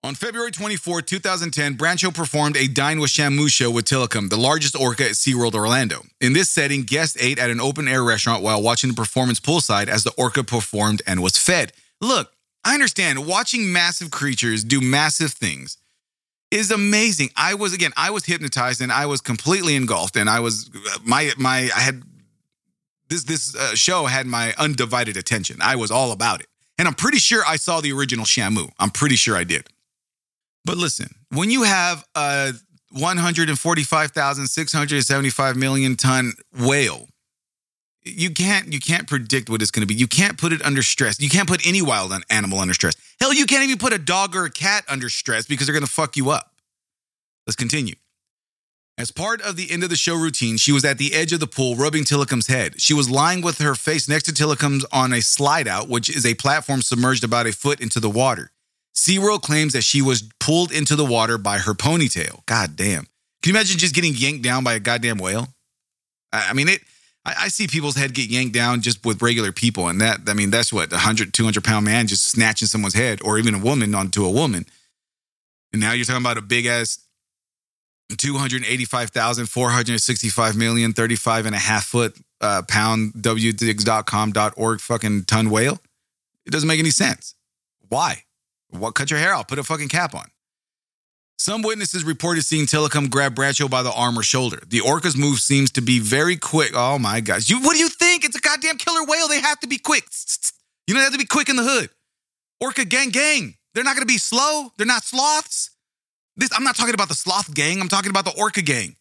On 0.05 0.15
February 0.15 0.51
24, 0.51 1.01
2010, 1.01 1.79
Brancheau 1.79 2.13
performed 2.13 2.59
a 2.59 2.69
Dine 2.69 3.01
with 3.01 3.11
Shamu 3.11 3.49
show 3.49 3.71
with 3.71 3.87
Tilikum, 3.87 4.29
the 4.29 4.37
largest 4.37 4.77
orca 4.77 5.07
at 5.07 5.13
SeaWorld 5.13 5.55
Orlando. 5.55 6.03
In 6.21 6.35
this 6.35 6.51
setting, 6.51 6.83
guests 6.83 7.17
ate 7.19 7.39
at 7.39 7.49
an 7.49 7.59
open 7.59 7.89
air 7.89 8.05
restaurant 8.05 8.43
while 8.43 8.63
watching 8.63 8.91
the 8.91 8.95
performance 8.95 9.41
poolside 9.41 9.89
as 9.89 10.05
the 10.05 10.13
orca 10.19 10.45
performed 10.45 11.01
and 11.07 11.23
was 11.23 11.39
fed. 11.39 11.73
Look, 12.03 12.31
I 12.67 12.75
understand 12.75 13.27
watching 13.27 13.73
massive 13.73 14.11
creatures 14.11 14.63
do 14.63 14.83
massive 14.83 15.33
things 15.33 15.79
is 16.51 16.71
amazing. 16.71 17.31
I 17.35 17.55
was 17.55 17.73
again, 17.73 17.93
I 17.97 18.11
was 18.11 18.27
hypnotized 18.27 18.83
and 18.83 18.93
I 18.93 19.07
was 19.07 19.23
completely 19.23 19.75
engulfed 19.75 20.19
and 20.19 20.29
I 20.29 20.41
was 20.41 20.71
my 21.03 21.33
my 21.39 21.71
I 21.75 21.81
had 21.81 22.03
this 23.09 23.25
this 23.25 23.57
uh, 23.57 23.75
show 23.75 24.05
had 24.05 24.27
my 24.27 24.53
undivided 24.59 25.17
attention. 25.17 25.63
I 25.63 25.77
was 25.77 25.91
all 25.91 26.13
about 26.13 26.41
it. 26.41 26.49
And 26.77 26.87
I'm 26.87 26.95
pretty 26.95 27.19
sure 27.19 27.43
I 27.47 27.57
saw 27.57 27.81
the 27.81 27.93
original 27.93 28.27
Shamu. 28.27 28.69
I'm 28.79 28.91
pretty 28.91 29.17
sure 29.17 29.35
I 29.35 29.45
did. 29.45 29.71
But 30.65 30.79
listen, 30.79 31.15
when 31.31 31.51
you 31.51 31.65
have 31.65 32.05
a 32.15 32.53
145,675 32.91 35.57
million 35.57 35.97
ton 35.97 36.35
whale, 36.59 37.09
you 38.03 38.31
can't 38.31 38.73
you 38.73 38.81
can't 38.81 39.07
predict 39.09 39.51
what 39.51 39.63
it's 39.63 39.71
going 39.71 39.83
to 39.83 39.87
be. 39.87 39.95
You 39.95 40.07
can't 40.07 40.39
put 40.39 40.53
it 40.53 40.65
under 40.65 40.83
stress. 40.83 41.21
You 41.21 41.31
can't 41.31 41.49
put 41.49 41.67
any 41.67 41.83
wild 41.83 42.13
animal 42.31 42.61
under 42.61 42.75
stress. 42.75 42.95
Hell, 43.21 43.33
you 43.33 43.47
can't 43.47 43.65
even 43.65 43.79
put 43.79 43.93
a 43.93 43.99
dog 43.99 44.37
or 44.37 44.45
a 44.45 44.51
cat 44.51 44.85
under 44.89 45.09
stress 45.09 45.47
because 45.47 45.67
they're 45.67 45.75
going 45.75 45.87
to 45.87 45.91
fuck 45.91 46.17
you 46.17 46.31
up. 46.31 46.53
Let's 47.47 47.57
continue. 47.57 47.95
As 48.97 49.11
part 49.11 49.43
of 49.43 49.57
the 49.57 49.73
end 49.73 49.83
of 49.83 49.91
the 49.91 49.97
show 49.97 50.15
routine, 50.15 50.57
she 50.57 50.71
was 50.71 50.85
at 50.85 50.99
the 50.99 51.15
edge 51.15 51.33
of 51.33 51.41
the 51.41 51.49
pool 51.49 51.75
rubbing 51.75 52.05
Tilikum's 52.05 52.47
head. 52.47 52.81
She 52.81 52.95
was 52.95 53.11
lying 53.11 53.43
with 53.43 53.59
her 53.59 53.75
face 53.75 54.09
next 54.09 54.23
to 54.25 54.33
Tilikum's 54.33 54.85
on 54.93 55.13
a 55.13 55.21
slide 55.21 55.67
out, 55.67 55.89
which 55.89 56.09
is 56.09 56.25
a 56.25 56.35
platform 56.35 56.81
submerged 56.81 57.25
about 57.25 57.49
a 57.49 57.53
foot 57.53 57.81
into 57.81 57.99
the 57.99 58.09
water. 58.09 58.53
SeaWorld 58.95 59.43
claims 59.43 59.73
that 59.73 59.83
she 59.83 60.03
was 60.03 60.23
pulled 60.41 60.73
into 60.73 60.97
the 60.97 61.05
water 61.05 61.37
by 61.37 61.59
her 61.59 61.75
ponytail. 61.75 62.47
God 62.47 62.77
damn. 62.77 63.07
Can 63.43 63.53
you 63.53 63.59
imagine 63.59 63.79
just 63.79 63.95
getting 63.95 64.15
yanked 64.15 64.43
down 64.43 64.65
by 64.65 64.73
a 64.75 64.81
goddamn 64.81 65.19
whale? 65.19 65.49
I 66.33 66.53
mean, 66.53 66.69
it. 66.69 66.81
I, 67.25 67.35
I 67.43 67.49
see 67.49 67.67
people's 67.67 67.97
head 67.97 68.15
get 68.15 68.31
yanked 68.31 68.55
down 68.55 68.81
just 68.81 69.05
with 69.05 69.23
regular 69.23 69.53
people, 69.53 69.89
and 69.89 70.01
that, 70.01 70.21
I 70.29 70.35
mean, 70.35 70.51
that's 70.51 70.73
what, 70.73 70.93
a 70.93 70.97
100, 70.97 71.35
200 71.35 71.65
pound 71.65 71.85
man 71.85 72.07
just 72.07 72.27
snatching 72.27 72.69
someone's 72.69 72.95
head, 72.95 73.21
or 73.23 73.39
even 73.39 73.55
a 73.55 73.59
woman 73.59 73.95
onto 73.95 74.25
a 74.25 74.31
woman. 74.31 74.67
And 75.73 75.81
now 75.81 75.93
you're 75.93 76.05
talking 76.05 76.23
about 76.23 76.39
a 76.39 76.43
big 76.43 76.67
ass 76.67 76.99
285,465 78.17 80.57
million, 80.57 80.93
35 80.93 81.47
and 81.47 81.55
a 81.55 81.59
half 81.59 81.87
foot 81.87 82.17
uh, 82.41 82.63
pound 82.69 83.15
wdigs.com.org 83.15 84.81
fucking 84.81 85.25
ton 85.25 85.51
whale. 85.51 85.81
It 86.47 86.51
doesn't 86.51 86.69
make 86.69 86.79
any 86.79 86.91
sense. 86.91 87.35
Why? 87.89 88.23
What? 88.79 88.95
Cut 88.95 89.11
your 89.11 89.21
hair 89.21 89.35
out. 89.35 89.49
Put 89.49 89.59
a 89.59 89.65
fucking 89.65 89.89
cap 89.89 90.15
on. 90.15 90.27
Some 91.39 91.63
witnesses 91.63 92.05
reported 92.05 92.45
seeing 92.45 92.67
Tilikum 92.67 93.11
grab 93.11 93.35
Brancheau 93.35 93.69
by 93.69 93.83
the 93.83 93.93
arm 93.93 94.19
or 94.19 94.23
shoulder. 94.23 94.63
The 94.67 94.81
orca's 94.81 95.17
move 95.17 95.41
seems 95.41 95.71
to 95.73 95.83
be 95.83 95.99
very 95.99 96.37
quick. 96.37 96.73
Oh 96.75 96.99
my 96.99 97.21
gosh. 97.21 97.51
You, 97.51 97.61
what 97.61 97.73
do 97.73 97.81
you 97.81 97.89
think? 97.89 98.25
It's 98.25 98.37
a 98.37 98.41
goddamn 98.41 98.79
killer 98.79 99.05
whale. 99.05 99.29
They 99.29 99.41
have 99.41 99.59
to 99.61 99.67
be 99.67 99.79
quick. 99.79 100.05
You 100.87 100.95
don't 100.95 101.03
have 101.03 101.13
to 101.13 101.19
be 101.19 101.27
quick 101.27 101.49
in 101.49 101.57
the 101.57 101.65
hood. 101.65 101.91
Orca 102.61 102.85
gang 102.85 103.11
gang. 103.11 103.57
They're 103.75 103.85
not 103.85 103.97
going 103.97 104.07
to 104.07 104.13
be 104.13 104.19
slow. 104.19 104.71
They're 104.77 104.87
not 104.87 105.03
sloths. 105.03 105.71
This 106.37 106.51
I'm 106.57 106.65
not 106.65 106.77
talking 106.77 106.95
about 106.95 107.09
the 107.09 107.15
sloth 107.15 107.53
gang. 107.53 107.81
I'm 107.81 107.89
talking 107.89 108.11
about 108.11 108.25
the 108.25 108.35
orca 108.39 108.63
gang. 108.63 108.97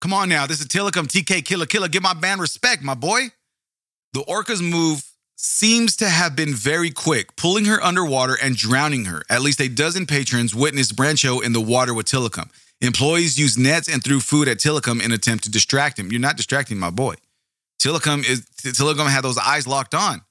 Come 0.00 0.12
on 0.12 0.28
now. 0.28 0.46
This 0.46 0.60
is 0.60 0.66
Tilikum 0.66 1.06
TK 1.06 1.44
Killer 1.44 1.66
Killer. 1.66 1.88
Give 1.88 2.02
my 2.02 2.14
band 2.14 2.40
respect, 2.40 2.82
my 2.82 2.94
boy. 2.94 3.28
The 4.12 4.20
orca's 4.20 4.62
move 4.62 5.04
seems 5.36 5.96
to 5.96 6.08
have 6.08 6.34
been 6.34 6.54
very 6.54 6.90
quick, 6.90 7.36
pulling 7.36 7.66
her 7.66 7.82
underwater 7.82 8.36
and 8.42 8.56
drowning 8.56 9.04
her. 9.04 9.22
At 9.30 9.42
least 9.42 9.60
a 9.60 9.68
dozen 9.68 10.06
patrons 10.06 10.54
witnessed 10.54 10.96
Brancheau 10.96 11.42
in 11.42 11.52
the 11.52 11.60
water 11.60 11.94
with 11.94 12.06
Tilikum. 12.06 12.50
Employees 12.80 13.38
used 13.38 13.58
nets 13.58 13.88
and 13.88 14.02
threw 14.02 14.20
food 14.20 14.48
at 14.48 14.58
Tilikum 14.58 15.02
in 15.02 15.12
attempt 15.12 15.44
to 15.44 15.50
distract 15.50 15.98
him. 15.98 16.10
You're 16.10 16.20
not 16.20 16.36
distracting 16.36 16.78
my 16.78 16.90
boy. 16.90 17.14
Tilikum 17.78 18.28
is 18.28 18.46
Tilikum 18.62 19.08
had 19.08 19.22
those 19.22 19.38
eyes 19.38 19.66
locked 19.66 19.94
on. 19.94 20.22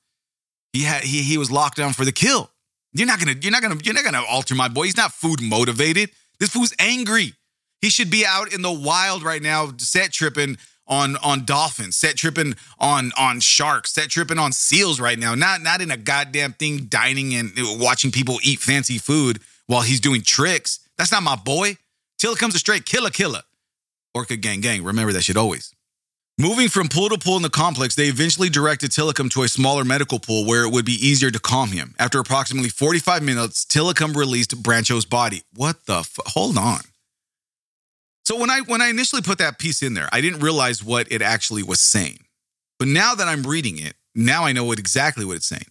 He 0.74 0.84
had 0.84 1.04
he 1.04 1.22
he 1.24 1.38
was 1.38 1.50
locked 1.50 1.80
on 1.80 1.94
for 1.94 2.04
the 2.06 2.12
kill. 2.12 2.52
You're 2.94 3.08
not 3.08 3.20
gonna, 3.20 3.36
you're 3.42 3.52
not 3.52 3.62
gonna, 3.62 3.78
you're 3.84 3.94
not 3.94 4.04
gonna 4.04 4.24
alter 4.28 4.56
my 4.56 4.68
boy. 4.68 4.84
He's 4.84 4.98
not 4.98 5.12
food 5.12 5.42
motivated. 5.42 6.12
This 6.40 6.50
fool's 6.50 6.74
angry. 6.80 7.34
He 7.82 7.90
should 7.90 8.10
be 8.10 8.26
out 8.26 8.54
in 8.54 8.62
the 8.62 8.72
wild 8.72 9.24
right 9.24 9.42
now, 9.42 9.72
set 9.78 10.12
tripping 10.12 10.58
on 10.88 11.16
on 11.18 11.46
dolphins, 11.46 11.96
set 11.96 12.16
tripping 12.16 12.56
on 12.80 13.12
on 13.18 13.40
sharks, 13.40 13.94
set 13.94 14.10
tripping 14.10 14.40
on 14.40 14.52
seals 14.52 15.00
right 15.00 15.18
now. 15.18 15.36
Not 15.36 15.62
not 15.62 15.82
in 15.82 15.92
a 15.92 15.98
goddamn 15.98 16.54
thing 16.54 16.86
dining 16.86 17.34
and 17.34 17.52
watching 17.58 18.12
people 18.12 18.40
eat 18.44 18.60
fancy 18.60 18.98
food 18.98 19.40
while 19.68 19.82
he's 19.82 20.00
doing 20.00 20.22
tricks. 20.22 20.80
That's 20.98 21.12
not 21.12 21.24
my 21.24 21.36
boy. 21.36 21.78
Tilikum's 22.22 22.56
a 22.56 22.60
straight 22.60 22.86
killer 22.86 23.10
killer. 23.10 23.42
Orca 24.14 24.38
gang 24.38 24.62
gang. 24.62 24.84
Remember 24.84 25.12
that 25.12 25.24
shit 25.24 25.38
always. 25.38 25.74
Moving 26.38 26.68
from 26.68 26.90
pool 26.90 27.08
to 27.10 27.18
pool 27.18 27.38
in 27.38 27.44
the 27.44 27.50
complex, 27.50 27.96
they 27.96 28.08
eventually 28.08 28.50
directed 28.50 28.92
Tilikum 28.92 29.32
to 29.32 29.44
a 29.44 29.48
smaller 29.48 29.86
medical 29.86 30.20
pool 30.20 30.46
where 30.46 30.66
it 30.66 30.72
would 30.74 30.84
be 30.84 30.92
easier 30.92 31.32
to 31.32 31.40
calm 31.40 31.70
him. 31.72 31.96
After 31.98 32.20
approximately 32.20 32.68
45 32.68 33.24
minutes, 33.24 33.64
Tilikum 33.64 34.14
released 34.14 34.62
Brancheau's 34.62 35.06
body. 35.06 35.44
What 35.56 35.86
the 35.86 36.00
f- 36.00 36.20
Hold 36.28 36.58
on. 36.58 36.82
So 38.26 38.40
when 38.40 38.50
I 38.50 38.62
when 38.62 38.82
I 38.82 38.88
initially 38.88 39.22
put 39.22 39.38
that 39.38 39.60
piece 39.60 39.84
in 39.84 39.94
there, 39.94 40.10
I 40.12 40.22
didn't 40.22 40.40
realize 40.40 40.84
what 40.84 41.12
it 41.12 41.22
actually 41.22 41.64
was 41.64 41.80
saying. 41.80 42.20
But 42.80 42.88
now 42.88 43.16
that 43.16 43.28
I'm 43.28 43.44
reading 43.44 43.78
it, 43.78 43.94
now 44.16 44.44
I 44.46 44.52
know 44.52 44.66
what 44.66 44.80
exactly 44.80 45.26
what 45.26 45.38
it's 45.38 45.46
saying. 45.46 45.68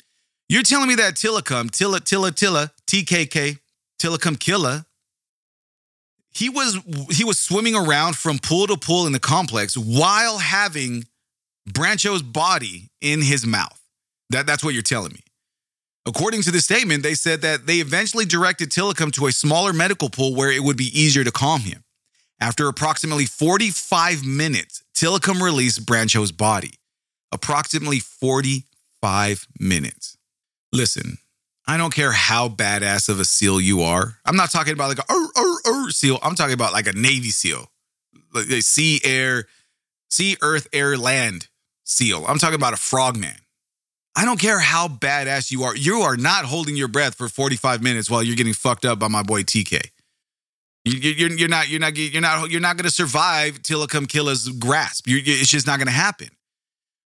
You're 0.49 0.63
telling 0.63 0.89
me 0.89 0.95
that 0.97 1.15
Tilikum, 1.15 1.71
Tilla, 1.71 2.01
Tilla, 2.01 2.31
Tilla, 2.31 2.71
TKK, 2.87 3.59
Tilikum 3.99 4.39
Killa, 4.39 4.87
he 6.31 6.49
was 6.49 6.79
he 7.11 7.25
was 7.25 7.39
swimming 7.39 7.75
around 7.75 8.17
from 8.17 8.39
pool 8.39 8.67
to 8.67 8.77
pool 8.77 9.07
in 9.07 9.13
the 9.13 9.21
complex 9.21 9.77
while 9.77 10.39
having 10.39 11.07
Brancheau's 11.69 12.23
body 12.23 12.91
in 13.01 13.23
his 13.23 13.47
mouth. 13.47 13.81
That, 14.31 14.47
that's 14.47 14.65
what 14.65 14.75
you're 14.75 14.83
telling 14.83 15.13
me. 15.13 15.21
According 16.07 16.43
to 16.43 16.51
the 16.51 16.61
statement, 16.61 17.03
they 17.03 17.15
said 17.15 17.41
that 17.43 17.67
they 17.67 17.77
eventually 17.77 18.27
directed 18.27 18.71
Tilikum 18.71 19.13
to 19.13 19.27
a 19.27 19.33
smaller 19.33 19.73
medical 19.73 20.11
pool 20.11 20.35
where 20.35 20.53
it 20.53 20.63
would 20.63 20.77
be 20.77 20.91
easier 20.99 21.25
to 21.25 21.31
calm 21.31 21.61
him. 21.61 21.84
After 22.45 22.69
approximately 22.69 23.25
45 23.25 24.23
minutes, 24.23 24.83
Tilikum 24.95 25.41
released 25.41 25.87
Brancheau's 25.87 26.31
body. 26.31 26.75
Approximately 27.33 28.01
45 28.01 29.49
minutes. 29.59 30.19
Listen, 30.71 31.17
I 31.67 31.79
don't 31.79 31.95
care 31.95 32.13
how 32.13 32.51
badass 32.51 33.09
of 33.09 33.19
a 33.19 33.25
SEAL 33.25 33.63
you 33.63 33.81
are. 33.81 34.19
I'm 34.27 34.37
not 34.37 34.51
talking 34.51 34.75
about 34.75 34.91
like 34.91 34.99
a 34.99 35.91
SEAL. 35.91 36.19
I'm 36.23 36.35
talking 36.35 36.53
about 36.53 36.75
like 36.75 36.87
a 36.87 36.93
Navy 36.93 37.31
SEAL, 37.31 37.67
like 38.35 38.51
a 38.51 38.61
sea, 38.61 39.01
air, 39.03 39.47
sea, 40.11 40.37
earth, 40.43 40.69
air, 40.75 40.99
land 40.99 41.49
SEAL. 41.85 42.27
I'm 42.27 42.37
talking 42.37 42.57
about 42.57 42.75
a 42.75 42.77
frogman. 42.77 43.37
I 44.15 44.27
don't 44.27 44.39
care 44.39 44.59
how 44.59 44.89
badass 44.89 45.51
you 45.51 45.63
are. 45.63 45.75
You 45.75 46.01
are 46.01 46.19
not 46.19 46.45
holding 46.45 46.77
your 46.77 46.89
breath 46.89 47.15
for 47.15 47.31
45 47.31 47.83
minutes 47.83 48.11
while 48.11 48.23
you're 48.23 48.37
getting 48.37 48.53
fucked 48.53 48.85
up 48.85 48.99
by 48.99 49.09
my 49.09 49.23
boy 49.23 49.45
TK. 49.45 49.93
You, 50.85 51.27
are 51.27 51.31
you're 51.33 51.49
not 51.49 51.69
you're 51.69 51.81
not 51.81 51.97
you're 51.97 52.21
not 52.21 52.51
you're 52.51 52.61
not 52.61 52.77
going 52.77 52.85
to 52.85 52.91
survive 52.91 53.63
Tilikum 53.63 54.09
Killa's 54.09 54.49
grasp. 54.49 55.07
You're, 55.07 55.21
it's 55.25 55.51
just 55.51 55.67
not 55.67 55.79
going 55.79 55.87
to 55.87 55.93
happen. 55.93 56.29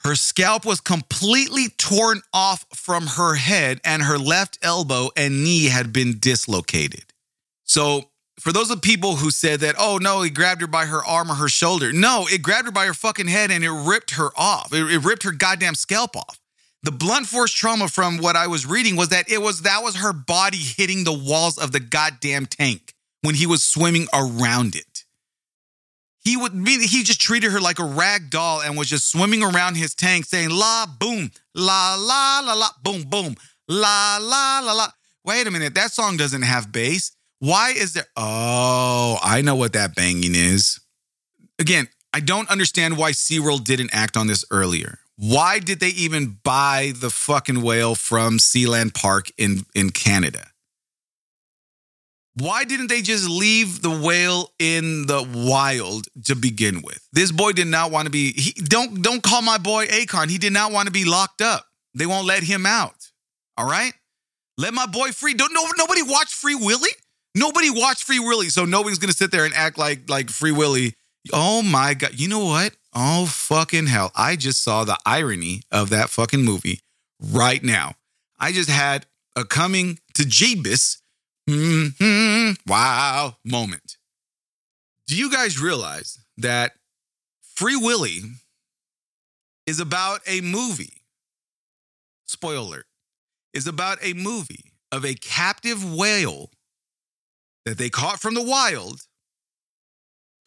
Her 0.00 0.16
scalp 0.16 0.66
was 0.66 0.80
completely 0.80 1.68
torn 1.78 2.22
off 2.34 2.66
from 2.74 3.06
her 3.06 3.36
head, 3.36 3.80
and 3.84 4.02
her 4.02 4.18
left 4.18 4.58
elbow 4.60 5.10
and 5.16 5.44
knee 5.44 5.66
had 5.66 5.92
been 5.92 6.18
dislocated. 6.18 7.04
So, 7.62 8.10
for 8.40 8.52
those 8.52 8.72
of 8.72 8.82
people 8.82 9.14
who 9.14 9.30
said 9.30 9.60
that, 9.60 9.76
oh 9.78 9.98
no, 10.02 10.22
he 10.22 10.30
grabbed 10.30 10.62
her 10.62 10.66
by 10.66 10.86
her 10.86 11.04
arm 11.04 11.30
or 11.30 11.34
her 11.34 11.48
shoulder, 11.48 11.92
no, 11.92 12.26
it 12.28 12.42
grabbed 12.42 12.66
her 12.66 12.72
by 12.72 12.86
her 12.86 12.94
fucking 12.94 13.28
head 13.28 13.52
and 13.52 13.62
it 13.62 13.70
ripped 13.70 14.16
her 14.16 14.30
off. 14.36 14.72
It, 14.72 14.82
it 14.90 15.04
ripped 15.04 15.22
her 15.22 15.30
goddamn 15.30 15.76
scalp 15.76 16.16
off. 16.16 16.40
The 16.82 16.90
blunt 16.90 17.28
force 17.28 17.52
trauma 17.52 17.86
from 17.86 18.18
what 18.18 18.34
I 18.34 18.48
was 18.48 18.66
reading 18.66 18.96
was 18.96 19.10
that 19.10 19.30
it 19.30 19.40
was 19.40 19.62
that 19.62 19.84
was 19.84 19.94
her 19.94 20.12
body 20.12 20.58
hitting 20.58 21.04
the 21.04 21.12
walls 21.12 21.56
of 21.56 21.70
the 21.70 21.78
goddamn 21.78 22.46
tank 22.46 22.94
when 23.22 23.34
he 23.34 23.46
was 23.46 23.64
swimming 23.64 24.06
around 24.12 24.74
it. 24.74 25.04
He 26.24 26.36
would 26.36 26.52
he 26.52 27.02
just 27.02 27.20
treated 27.20 27.50
her 27.50 27.60
like 27.60 27.80
a 27.80 27.84
rag 27.84 28.30
doll 28.30 28.60
and 28.60 28.76
was 28.76 28.88
just 28.88 29.10
swimming 29.10 29.42
around 29.42 29.76
his 29.76 29.94
tank 29.94 30.24
saying 30.24 30.50
la 30.50 30.86
boom 30.86 31.32
la 31.54 31.96
la 31.98 32.40
la 32.44 32.54
la 32.54 32.68
boom 32.82 33.02
boom 33.02 33.34
la 33.66 34.18
la 34.20 34.60
la 34.60 34.72
la. 34.72 34.88
Wait 35.24 35.46
a 35.46 35.50
minute, 35.50 35.74
that 35.74 35.90
song 35.90 36.16
doesn't 36.16 36.42
have 36.42 36.70
bass. 36.70 37.12
Why 37.40 37.70
is 37.70 37.94
there? 37.94 38.06
Oh, 38.16 39.18
I 39.20 39.40
know 39.40 39.56
what 39.56 39.72
that 39.72 39.96
banging 39.96 40.36
is. 40.36 40.78
Again, 41.58 41.88
I 42.14 42.20
don't 42.20 42.48
understand 42.48 42.96
why 42.96 43.12
SeaWorld 43.12 43.64
didn't 43.64 43.90
act 43.92 44.16
on 44.16 44.28
this 44.28 44.44
earlier. 44.50 45.00
Why 45.16 45.58
did 45.58 45.80
they 45.80 45.88
even 45.88 46.38
buy 46.44 46.92
the 46.94 47.10
fucking 47.10 47.62
whale 47.62 47.94
from 47.94 48.38
Sealand 48.38 48.94
Park 48.94 49.30
in, 49.36 49.64
in 49.74 49.90
Canada? 49.90 50.51
Why 52.34 52.64
didn't 52.64 52.86
they 52.86 53.02
just 53.02 53.28
leave 53.28 53.82
the 53.82 53.90
whale 53.90 54.52
in 54.58 55.06
the 55.06 55.28
wild 55.34 56.06
to 56.24 56.34
begin 56.34 56.80
with? 56.82 57.06
This 57.12 57.30
boy 57.30 57.52
did 57.52 57.66
not 57.66 57.90
want 57.90 58.06
to 58.06 58.10
be 58.10 58.32
he, 58.32 58.52
don't 58.52 59.02
don't 59.02 59.22
call 59.22 59.42
my 59.42 59.58
boy 59.58 59.86
Akon. 59.86 60.30
He 60.30 60.38
did 60.38 60.52
not 60.52 60.72
want 60.72 60.86
to 60.86 60.92
be 60.92 61.04
locked 61.04 61.42
up. 61.42 61.66
They 61.94 62.06
won't 62.06 62.26
let 62.26 62.42
him 62.42 62.64
out. 62.64 63.10
All 63.58 63.66
right? 63.66 63.92
Let 64.56 64.72
my 64.72 64.86
boy 64.86 65.10
free. 65.12 65.34
Don't 65.34 65.52
no, 65.52 65.62
nobody 65.76 66.02
watch 66.02 66.32
Free 66.34 66.54
Willy? 66.54 66.90
Nobody 67.34 67.68
watched 67.70 68.04
Free 68.04 68.18
Willy, 68.18 68.48
so 68.48 68.64
nobody's 68.64 68.98
gonna 68.98 69.12
sit 69.12 69.30
there 69.30 69.44
and 69.44 69.54
act 69.54 69.76
like 69.76 70.08
like 70.08 70.30
Free 70.30 70.52
Willy. 70.52 70.94
Oh 71.32 71.62
my 71.62 71.92
god! 71.94 72.18
You 72.18 72.28
know 72.28 72.46
what? 72.46 72.74
Oh 72.94 73.26
fucking 73.26 73.86
hell! 73.86 74.10
I 74.16 74.36
just 74.36 74.62
saw 74.62 74.84
the 74.84 74.96
irony 75.04 75.62
of 75.70 75.90
that 75.90 76.08
fucking 76.08 76.42
movie 76.42 76.80
right 77.20 77.62
now. 77.62 77.92
I 78.40 78.52
just 78.52 78.70
had 78.70 79.06
a 79.36 79.44
coming 79.44 79.98
to 80.14 80.22
Jeebus 80.22 81.01
mm-hmm, 81.52 82.52
wow 82.70 83.36
moment. 83.44 83.96
Do 85.06 85.16
you 85.16 85.30
guys 85.30 85.60
realize 85.60 86.18
that 86.38 86.72
Free 87.42 87.76
Willy 87.76 88.22
is 89.66 89.80
about 89.80 90.20
a 90.26 90.40
movie? 90.40 91.02
Spoiler 92.26 92.56
alert, 92.56 92.86
is 93.52 93.66
about 93.66 93.98
a 94.02 94.14
movie 94.14 94.72
of 94.90 95.04
a 95.04 95.14
captive 95.14 95.94
whale 95.94 96.50
that 97.64 97.78
they 97.78 97.90
caught 97.90 98.20
from 98.20 98.34
the 98.34 98.42
wild, 98.42 99.02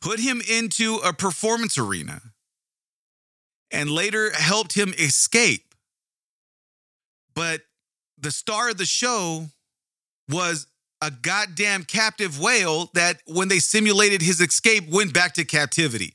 put 0.02 0.20
him 0.20 0.42
into 0.50 0.96
a 1.06 1.14
performance 1.14 1.78
arena, 1.78 2.22
and 3.72 3.90
later 3.90 4.32
helped 4.32 4.74
him 4.74 4.94
escape. 4.98 5.74
But 7.34 7.62
the 8.18 8.32
star 8.32 8.70
of 8.70 8.78
the 8.78 8.86
show 8.86 9.48
was 10.30 10.68
a 11.02 11.12
goddamn 11.12 11.84
captive 11.84 12.40
whale 12.40 12.90
that, 12.94 13.22
when 13.28 13.48
they 13.48 13.60
simulated 13.60 14.22
his 14.22 14.42
escape, 14.42 14.90
went 14.90 15.14
back 15.14 15.34
to 15.34 15.46
captivity. 15.46 16.14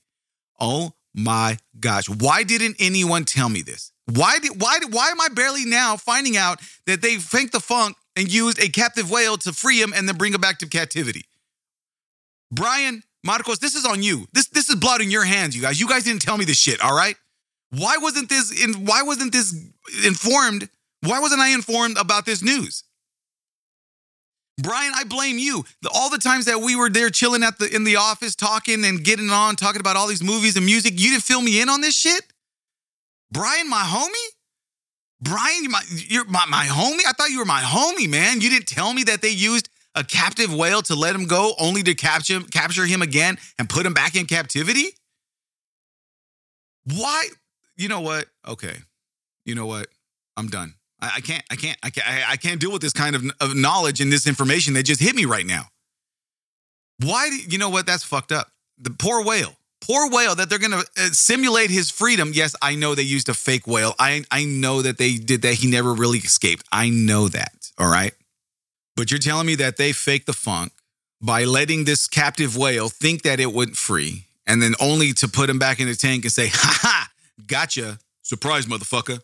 Oh 0.59 0.93
my 1.15 1.59
gosh. 1.79 2.09
Why 2.09 2.43
didn't 2.43 2.77
anyone 2.79 3.25
tell 3.25 3.49
me 3.49 3.63
this? 3.63 3.93
Why 4.07 4.39
did 4.39 4.61
why 4.61 4.79
why 4.91 5.11
am 5.11 5.21
I 5.21 5.29
barely 5.29 5.65
now 5.65 5.97
finding 5.97 6.37
out 6.37 6.61
that 6.87 7.03
they 7.03 7.17
faked 7.17 7.53
the 7.53 7.61
funk 7.61 7.97
and 8.17 8.33
used 8.33 8.59
a 8.63 8.69
captive 8.69 9.11
whale 9.11 9.37
to 9.39 9.53
free 9.53 9.81
him 9.81 9.93
and 9.95 10.09
then 10.09 10.17
bring 10.17 10.35
him 10.35 10.41
back 10.41 10.59
to 10.59 10.67
captivity? 10.67 11.27
Brian, 12.51 13.03
Marcos, 13.25 13.59
this 13.59 13.75
is 13.75 13.87
on 13.87 14.03
you. 14.03 14.27
This 14.33 14.49
this 14.49 14.69
is 14.69 14.77
blood 14.77 15.01
in 15.01 15.11
your 15.11 15.25
hands, 15.25 15.55
you 15.55 15.63
guys. 15.63 15.81
You 15.81 15.89
guys 15.89 16.05
didn't 16.05 16.23
tell 16.23 16.37
me 16.37 16.45
this 16.45 16.59
shit, 16.59 16.81
all 16.81 16.95
right? 16.95 17.17
Why 17.71 17.99
wasn't 17.99 18.29
this 18.29 18.51
in 18.65 18.85
why 18.85 19.03
wasn't 19.03 19.33
this 19.33 19.55
informed? 20.05 20.69
Why 21.03 21.21
wasn't 21.21 21.41
I 21.41 21.51
informed 21.51 21.97
about 21.97 22.27
this 22.27 22.43
news? 22.43 22.85
Brian, 24.63 24.93
I 24.95 25.05
blame 25.05 25.39
you. 25.39 25.65
All 25.95 26.11
the 26.11 26.19
times 26.19 26.45
that 26.47 26.61
we 26.61 26.77
were 26.77 26.91
there 26.91 27.11
chilling 27.11 27.43
at 27.43 27.59
the 27.59 27.75
in 27.75 27.85
the 27.85 27.97
office 27.97 28.35
talking 28.35 28.85
and 28.85 29.03
getting 29.03 29.31
on 29.31 29.57
talking 29.57 29.81
about 29.81 29.97
all 29.97 30.07
these 30.07 30.23
movies 30.23 30.57
and 30.57 30.67
music, 30.67 30.95
you 30.97 31.11
didn't 31.11 31.23
fill 31.23 31.41
me 31.41 31.61
in 31.61 31.69
on 31.69 31.81
this 31.81 31.97
shit? 31.97 32.23
Brian, 33.33 33.69
my 33.69 33.83
homie? 33.83 34.35
Brian, 35.23 35.71
my, 35.71 35.83
you're 35.91 36.25
my, 36.25 36.47
my 36.47 36.65
homie? 36.65 37.05
I 37.07 37.13
thought 37.13 37.31
you 37.31 37.39
were 37.39 37.45
my 37.45 37.61
homie, 37.61 38.09
man. 38.09 38.41
You 38.41 38.49
didn't 38.49 38.67
tell 38.67 38.93
me 38.93 39.05
that 39.05 39.21
they 39.21 39.31
used 39.31 39.69
a 39.95 40.03
captive 40.03 40.55
whale 40.55 40.83
to 40.83 40.95
let 40.95 41.15
him 41.15 41.27
go 41.27 41.55
only 41.59 41.83
to 41.83 41.95
capture 41.95 42.41
capture 42.41 42.87
him 42.87 43.03
again 43.03 43.39
and 43.59 43.69
put 43.69 43.85
him 43.85 43.95
back 43.95 44.17
in 44.17 44.27
captivity? 44.27 44.91
Why? 46.85 47.29
You 47.77 47.89
know 47.89 48.01
what? 48.01 48.27
Okay. 48.47 48.77
You 49.45 49.55
know 49.55 49.67
what? 49.67 49.89
I'm 50.37 50.49
done. 50.49 50.75
I, 51.01 51.13
I 51.17 51.21
can't, 51.21 51.45
I 51.51 51.57
can't, 51.57 51.79
I 51.83 51.91
can't, 51.91 52.31
I 52.31 52.37
can't 52.37 52.61
deal 52.61 52.73
with 52.73 52.83
this 52.83 52.93
kind 52.93 53.17
of, 53.17 53.25
of 53.41 53.55
knowledge 53.57 54.01
and 54.01 54.13
this 54.13 54.27
information 54.27 54.75
that 54.75 54.85
just 54.85 55.01
hit 55.01 55.15
me 55.15 55.25
right 55.25 55.47
now. 55.47 55.65
Why? 57.03 57.31
Do, 57.31 57.37
you 57.49 57.59
know 57.59 57.71
what? 57.71 57.87
That's 57.87 58.05
fucked 58.05 58.33
up. 58.33 58.51
The 58.79 58.91
poor 58.91 59.25
whale, 59.25 59.57
poor 59.81 60.11
whale 60.11 60.35
that 60.35 60.51
they're 60.51 60.59
going 60.59 60.73
to 60.73 60.87
uh, 60.99 61.09
simulate 61.13 61.71
his 61.71 61.91
freedom. 61.91 62.33
Yes, 62.35 62.55
I 62.61 62.75
know 62.75 62.95
they 62.95 63.03
used 63.03 63.29
a 63.29 63.35
fake 63.35 63.67
whale. 63.67 63.95
I, 63.99 64.25
I 64.31 64.45
know 64.45 64.83
that 64.83 64.99
they 64.99 65.17
did 65.17 65.43
that. 65.43 65.55
He 65.55 65.71
never 65.71 65.95
really 65.95 66.19
escaped. 66.19 66.67
I 66.73 66.91
know 66.91 67.29
that. 67.29 67.71
All 67.79 67.91
right. 67.91 68.13
But 68.97 69.11
you're 69.11 69.19
telling 69.19 69.47
me 69.47 69.55
that 69.57 69.77
they 69.77 69.93
faked 69.93 70.27
the 70.27 70.33
funk 70.33 70.73
by 71.23 71.45
letting 71.45 71.85
this 71.85 72.09
captive 72.09 72.57
whale 72.57 72.89
think 72.89 73.23
that 73.23 73.41
it 73.41 73.53
went 73.53 73.77
free 73.77 74.27
and 74.47 74.63
then 74.63 74.75
only 74.81 75.13
to 75.15 75.29
put 75.29 75.49
him 75.49 75.59
back 75.59 75.81
in 75.81 75.87
the 75.87 75.95
tank 75.95 76.25
and 76.25 76.33
say, 76.33 76.49
ha 76.49 76.79
ha, 76.83 77.11
gotcha. 77.47 77.99
Surprise, 78.23 78.67
motherfucker. 78.67 79.21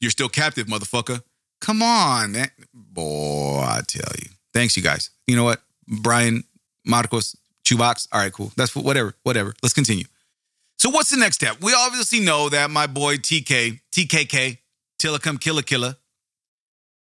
You're 0.00 0.10
still 0.10 0.28
captive, 0.28 0.66
motherfucker. 0.66 1.22
Come 1.60 1.82
on, 1.82 2.32
man. 2.32 2.50
Boy, 2.72 3.60
I 3.62 3.82
tell 3.86 4.12
you. 4.18 4.30
Thanks, 4.54 4.76
you 4.76 4.82
guys. 4.82 5.10
You 5.26 5.36
know 5.36 5.44
what? 5.44 5.60
Brian, 5.86 6.44
Marcos, 6.84 7.36
Chubox. 7.64 8.08
All 8.12 8.20
right, 8.20 8.32
cool. 8.32 8.52
That's 8.56 8.74
whatever, 8.74 9.14
whatever. 9.22 9.54
Let's 9.62 9.74
continue. 9.74 10.04
So, 10.78 10.88
what's 10.88 11.10
the 11.10 11.18
next 11.18 11.36
step? 11.36 11.60
We 11.60 11.74
obviously 11.74 12.20
know 12.20 12.48
that 12.48 12.70
my 12.70 12.86
boy 12.86 13.16
TK, 13.16 13.80
TKK, 13.92 14.58
Tilikum 14.98 15.38
Killa 15.38 15.62
Killa, 15.62 15.96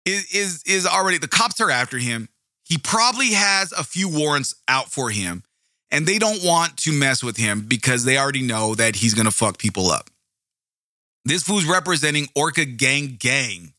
is, 0.06 0.26
is, 0.34 0.64
is 0.64 0.88
already, 0.88 1.20
the 1.20 1.28
cops 1.28 1.62
are 1.62 1.70
after 1.70 1.98
him. 1.98 2.30
He 2.64 2.78
probably 2.78 3.34
has 3.34 3.72
a 3.72 3.84
few 3.84 4.10
warrants 4.10 4.56
out 4.68 4.92
for 4.92 5.12
him, 5.12 5.44
and 5.92 6.08
they 6.08 6.18
don't 6.18 6.44
want 6.44 6.78
to 6.78 6.92
mess 6.92 7.24
with 7.24 7.38
him 7.38 7.66
because 7.68 8.06
they 8.06 8.18
already 8.18 8.42
know 8.42 8.76
that 8.76 8.96
he's 8.96 9.14
going 9.14 9.26
to 9.26 9.32
fuck 9.32 9.58
people 9.58 9.90
up. 9.92 10.10
This 11.30 11.44
fool's 11.44 11.66
representing 11.66 12.28
Orca 12.36 12.66
Gang 12.66 13.18
Gang, 13.20 13.74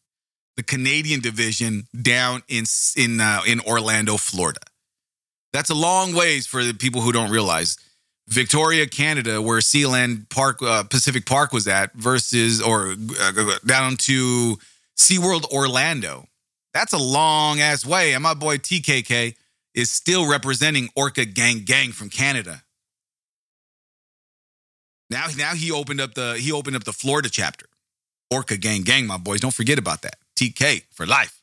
the 0.56 0.62
Canadian 0.62 1.18
division 1.18 1.88
down 2.00 2.44
in 2.46 2.62
in 2.96 3.20
uh, 3.20 3.40
in 3.44 3.58
Orlando, 3.62 4.16
Florida. 4.18 4.60
That's 5.52 5.68
a 5.68 5.74
long 5.74 6.14
ways 6.14 6.46
for 6.46 6.62
the 6.62 6.74
people 6.74 7.00
who 7.00 7.10
don't 7.10 7.32
realize. 7.32 7.76
Victoria, 8.28 8.86
Canada, 8.86 9.42
where 9.42 9.58
Sealand 9.58 10.30
Park 10.30 10.62
uh, 10.62 10.84
Pacific 10.84 11.26
Park 11.26 11.52
was 11.52 11.66
at, 11.66 11.92
versus 11.94 12.62
or 12.62 12.94
uh, 13.20 13.58
down 13.66 13.96
to 13.96 14.56
SeaWorld 14.96 15.50
Orlando. 15.50 16.28
That's 16.72 16.92
a 16.92 16.98
long 16.98 17.60
ass 17.60 17.84
way. 17.84 18.12
And 18.14 18.22
my 18.22 18.34
boy 18.34 18.58
TKK 18.58 19.34
is 19.74 19.90
still 19.90 20.30
representing 20.30 20.88
Orca 20.94 21.24
Gang 21.24 21.64
Gang 21.64 21.90
from 21.90 22.10
Canada. 22.10 22.62
Now, 25.10 25.26
now 25.36 25.54
he 25.54 25.72
opened 25.72 26.00
up 26.00 26.14
the 26.14 26.38
he 26.38 26.52
opened 26.52 26.76
up 26.76 26.84
the 26.84 26.92
Florida 26.92 27.28
chapter. 27.30 27.66
Orca 28.30 28.56
gang, 28.56 28.82
gang, 28.82 29.06
my 29.06 29.16
boys. 29.16 29.40
Don't 29.40 29.54
forget 29.54 29.78
about 29.78 30.02
that. 30.02 30.16
TK 30.36 30.84
for 30.90 31.04
life. 31.04 31.42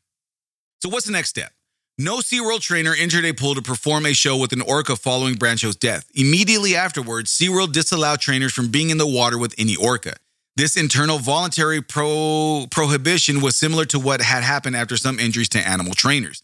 So, 0.81 0.89
what's 0.89 1.05
the 1.05 1.11
next 1.11 1.29
step? 1.29 1.51
No 1.99 2.17
SeaWorld 2.17 2.61
trainer 2.61 2.93
entered 2.93 3.25
a 3.25 3.33
pool 3.33 3.55
to 3.55 3.61
perform 3.61 4.05
a 4.05 4.13
show 4.13 4.37
with 4.37 4.53
an 4.53 4.61
orca 4.61 4.95
following 4.95 5.33
Brancheau's 5.33 5.75
death. 5.75 6.07
Immediately 6.13 6.75
afterwards, 6.75 7.35
SeaWorld 7.35 7.71
disallowed 7.71 8.19
trainers 8.19 8.53
from 8.53 8.69
being 8.69 8.91
in 8.91 8.99
the 8.99 9.07
water 9.07 9.37
with 9.37 9.55
any 9.57 9.75
orca. 9.75 10.13
This 10.55 10.77
internal 10.77 11.17
voluntary 11.17 11.81
pro- 11.81 12.67
prohibition 12.69 13.41
was 13.41 13.55
similar 13.55 13.85
to 13.85 13.99
what 13.99 14.21
had 14.21 14.43
happened 14.43 14.75
after 14.75 14.95
some 14.95 15.19
injuries 15.19 15.49
to 15.49 15.59
animal 15.59 15.95
trainers. 15.95 16.43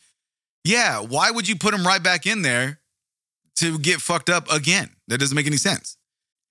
Yeah, 0.63 1.01
why 1.01 1.29
would 1.29 1.47
you 1.47 1.55
put 1.55 1.71
them 1.71 1.85
right 1.85 2.01
back 2.01 2.25
in 2.25 2.41
there 2.41 2.79
to 3.57 3.77
get 3.77 4.01
fucked 4.01 4.31
up 4.31 4.51
again? 4.51 4.89
That 5.07 5.19
doesn't 5.19 5.35
make 5.35 5.47
any 5.47 5.57
sense. 5.57 5.97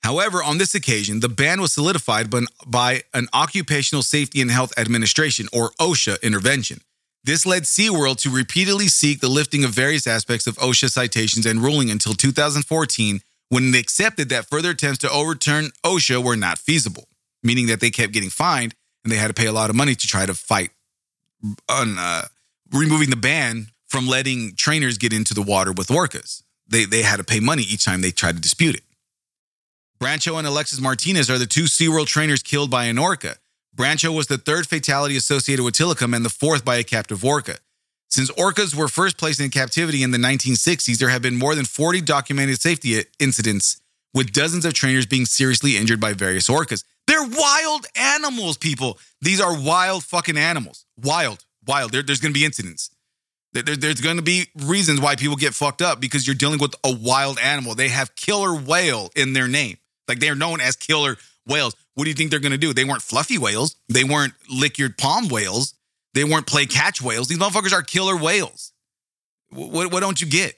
However, 0.02 0.42
on 0.42 0.58
this 0.58 0.74
occasion, 0.74 1.20
the 1.20 1.28
ban 1.28 1.60
was 1.60 1.72
solidified 1.72 2.28
by 2.66 3.02
an 3.14 3.28
Occupational 3.32 4.02
Safety 4.02 4.40
and 4.40 4.50
Health 4.50 4.72
Administration, 4.76 5.46
or 5.52 5.70
OSHA, 5.80 6.20
intervention. 6.22 6.80
This 7.24 7.46
led 7.46 7.62
SeaWorld 7.62 8.16
to 8.22 8.30
repeatedly 8.30 8.88
seek 8.88 9.20
the 9.20 9.28
lifting 9.28 9.62
of 9.62 9.70
various 9.70 10.08
aspects 10.08 10.48
of 10.48 10.56
OSHA 10.56 10.90
citations 10.90 11.46
and 11.46 11.60
ruling 11.60 11.88
until 11.88 12.14
2014 12.14 13.20
when 13.48 13.70
they 13.70 13.78
accepted 13.78 14.28
that 14.30 14.46
further 14.46 14.70
attempts 14.70 14.98
to 14.98 15.10
overturn 15.10 15.70
OSHA 15.84 16.24
were 16.24 16.36
not 16.36 16.58
feasible, 16.58 17.06
meaning 17.42 17.66
that 17.66 17.80
they 17.80 17.90
kept 17.90 18.12
getting 18.12 18.30
fined 18.30 18.74
and 19.04 19.12
they 19.12 19.16
had 19.16 19.28
to 19.28 19.34
pay 19.34 19.46
a 19.46 19.52
lot 19.52 19.70
of 19.70 19.76
money 19.76 19.94
to 19.94 20.06
try 20.08 20.26
to 20.26 20.34
fight 20.34 20.70
on 21.68 21.96
uh, 21.98 22.22
removing 22.72 23.10
the 23.10 23.16
ban 23.16 23.66
from 23.86 24.08
letting 24.08 24.54
trainers 24.56 24.98
get 24.98 25.12
into 25.12 25.34
the 25.34 25.42
water 25.42 25.70
with 25.70 25.88
orcas. 25.88 26.42
They, 26.66 26.86
they 26.86 27.02
had 27.02 27.18
to 27.18 27.24
pay 27.24 27.40
money 27.40 27.62
each 27.62 27.84
time 27.84 28.00
they 28.00 28.10
tried 28.10 28.36
to 28.36 28.40
dispute 28.40 28.74
it. 28.74 28.82
Brancheau 30.02 30.36
and 30.36 30.48
Alexis 30.48 30.80
Martinez 30.80 31.30
are 31.30 31.38
the 31.38 31.46
two 31.46 31.66
SeaWorld 31.66 32.06
trainers 32.06 32.42
killed 32.42 32.72
by 32.72 32.86
an 32.86 32.98
orca. 32.98 33.36
Brancheau 33.76 34.12
was 34.12 34.26
the 34.26 34.36
third 34.36 34.66
fatality 34.66 35.16
associated 35.16 35.64
with 35.64 35.74
Tilikum 35.74 36.12
and 36.12 36.24
the 36.24 36.28
fourth 36.28 36.64
by 36.64 36.74
a 36.74 36.82
captive 36.82 37.24
orca. 37.24 37.58
Since 38.08 38.28
orcas 38.32 38.74
were 38.74 38.88
first 38.88 39.16
placed 39.16 39.38
in 39.38 39.50
captivity 39.50 40.02
in 40.02 40.10
the 40.10 40.18
1960s, 40.18 40.98
there 40.98 41.10
have 41.10 41.22
been 41.22 41.36
more 41.36 41.54
than 41.54 41.66
40 41.66 42.00
documented 42.00 42.60
safety 42.60 43.04
incidents, 43.20 43.80
with 44.12 44.32
dozens 44.32 44.64
of 44.64 44.74
trainers 44.74 45.06
being 45.06 45.24
seriously 45.24 45.76
injured 45.76 46.00
by 46.00 46.14
various 46.14 46.48
orcas. 46.48 46.82
They're 47.06 47.22
wild 47.22 47.86
animals, 47.94 48.56
people. 48.56 48.98
These 49.20 49.40
are 49.40 49.56
wild 49.56 50.02
fucking 50.02 50.36
animals. 50.36 50.84
Wild, 51.00 51.44
wild. 51.64 51.92
There, 51.92 52.02
there's 52.02 52.20
going 52.20 52.34
to 52.34 52.40
be 52.40 52.44
incidents. 52.44 52.90
There, 53.52 53.62
there's 53.62 54.00
going 54.00 54.16
to 54.16 54.22
be 54.22 54.46
reasons 54.56 55.00
why 55.00 55.14
people 55.14 55.36
get 55.36 55.54
fucked 55.54 55.80
up 55.80 56.00
because 56.00 56.26
you're 56.26 56.34
dealing 56.34 56.58
with 56.58 56.74
a 56.82 56.92
wild 56.92 57.38
animal. 57.38 57.76
They 57.76 57.88
have 57.90 58.16
killer 58.16 58.52
whale 58.52 59.08
in 59.14 59.32
their 59.32 59.46
name. 59.46 59.76
Like 60.08 60.20
they're 60.20 60.34
known 60.34 60.60
as 60.60 60.76
killer 60.76 61.16
whales. 61.46 61.74
What 61.94 62.04
do 62.04 62.10
you 62.10 62.14
think 62.14 62.30
they're 62.30 62.40
going 62.40 62.52
to 62.52 62.58
do? 62.58 62.72
They 62.72 62.84
weren't 62.84 63.02
fluffy 63.02 63.38
whales. 63.38 63.76
They 63.88 64.04
weren't 64.04 64.34
lick 64.50 64.78
your 64.78 64.90
palm 64.90 65.28
whales. 65.28 65.74
They 66.14 66.24
weren't 66.24 66.46
play 66.46 66.66
catch 66.66 67.00
whales. 67.00 67.28
These 67.28 67.38
motherfuckers 67.38 67.72
are 67.72 67.82
killer 67.82 68.16
whales. 68.16 68.72
What, 69.50 69.92
what 69.92 70.00
don't 70.00 70.20
you 70.20 70.26
get? 70.26 70.56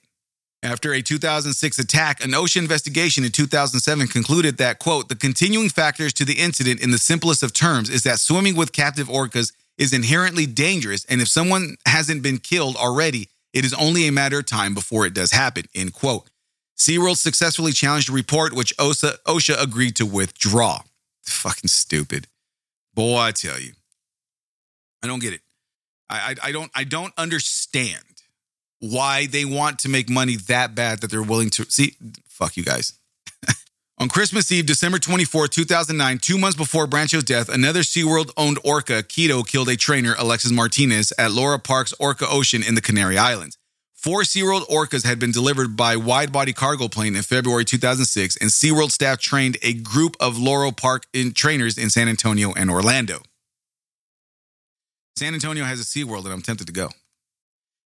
After 0.62 0.94
a 0.94 1.02
2006 1.02 1.78
attack, 1.78 2.24
an 2.24 2.30
OSHA 2.30 2.56
investigation 2.56 3.22
in 3.22 3.32
2007 3.32 4.06
concluded 4.06 4.56
that, 4.56 4.78
quote, 4.78 5.10
the 5.10 5.14
continuing 5.14 5.68
factors 5.68 6.14
to 6.14 6.24
the 6.24 6.40
incident 6.40 6.80
in 6.80 6.90
the 6.90 6.96
simplest 6.96 7.42
of 7.42 7.52
terms 7.52 7.90
is 7.90 8.02
that 8.04 8.18
swimming 8.18 8.56
with 8.56 8.72
captive 8.72 9.08
orcas 9.08 9.52
is 9.76 9.92
inherently 9.92 10.46
dangerous. 10.46 11.04
And 11.04 11.20
if 11.20 11.28
someone 11.28 11.76
hasn't 11.86 12.22
been 12.22 12.38
killed 12.38 12.76
already, 12.76 13.28
it 13.52 13.66
is 13.66 13.74
only 13.74 14.08
a 14.08 14.12
matter 14.12 14.38
of 14.38 14.46
time 14.46 14.72
before 14.72 15.04
it 15.04 15.12
does 15.12 15.32
happen, 15.32 15.64
end 15.74 15.92
quote. 15.92 16.30
SeaWorld 16.76 17.16
successfully 17.16 17.72
challenged 17.72 18.10
a 18.10 18.12
report, 18.12 18.52
which 18.52 18.76
OSHA, 18.76 19.18
OSHA 19.26 19.62
agreed 19.62 19.96
to 19.96 20.06
withdraw. 20.06 20.80
Fucking 21.22 21.68
stupid. 21.68 22.26
Boy, 22.94 23.18
I 23.18 23.32
tell 23.32 23.58
you. 23.58 23.72
I 25.02 25.06
don't 25.06 25.20
get 25.20 25.32
it. 25.32 25.40
I, 26.08 26.36
I, 26.42 26.48
I 26.48 26.52
don't 26.52 26.70
I 26.74 26.84
don't 26.84 27.12
understand 27.16 28.02
why 28.80 29.26
they 29.26 29.44
want 29.44 29.78
to 29.80 29.88
make 29.88 30.10
money 30.10 30.36
that 30.36 30.74
bad 30.74 31.00
that 31.00 31.10
they're 31.10 31.22
willing 31.22 31.50
to 31.50 31.64
see. 31.70 31.96
Fuck 32.28 32.56
you 32.56 32.64
guys. 32.64 32.98
On 33.98 34.08
Christmas 34.08 34.50
Eve, 34.50 34.66
December 34.66 34.98
24, 34.98 35.48
2009, 35.48 36.18
two 36.18 36.38
months 36.38 36.56
before 36.56 36.86
Brancheau's 36.86 37.24
death, 37.24 37.48
another 37.48 37.80
SeaWorld 37.80 38.32
owned 38.36 38.58
orca, 38.64 39.02
Keto, 39.02 39.46
killed 39.46 39.68
a 39.68 39.76
trainer, 39.76 40.14
Alexis 40.18 40.50
Martinez, 40.52 41.12
at 41.18 41.32
Loro 41.32 41.58
Parque's 41.58 41.94
Orca 41.98 42.26
Ocean 42.28 42.62
in 42.62 42.74
the 42.74 42.80
Canary 42.80 43.16
Islands. 43.16 43.56
Four 44.04 44.20
SeaWorld 44.20 44.68
orcas 44.68 45.02
had 45.02 45.18
been 45.18 45.30
delivered 45.30 45.78
by 45.78 45.96
wide 45.96 46.30
body 46.30 46.52
cargo 46.52 46.88
plane 46.88 47.16
in 47.16 47.22
February 47.22 47.64
2006, 47.64 48.36
and 48.36 48.50
SeaWorld 48.50 48.90
staff 48.90 49.18
trained 49.18 49.56
a 49.62 49.72
group 49.72 50.14
of 50.20 50.36
Loro 50.36 50.72
Parque 50.72 51.06
in 51.14 51.32
trainers 51.32 51.78
in 51.78 51.88
San 51.88 52.06
Antonio 52.06 52.52
and 52.52 52.70
Orlando. 52.70 53.22
San 55.16 55.32
Antonio 55.32 55.64
has 55.64 55.80
a 55.80 55.84
SeaWorld, 55.84 56.24
and 56.24 56.34
I'm 56.34 56.42
tempted 56.42 56.66
to 56.66 56.72
go. 56.74 56.90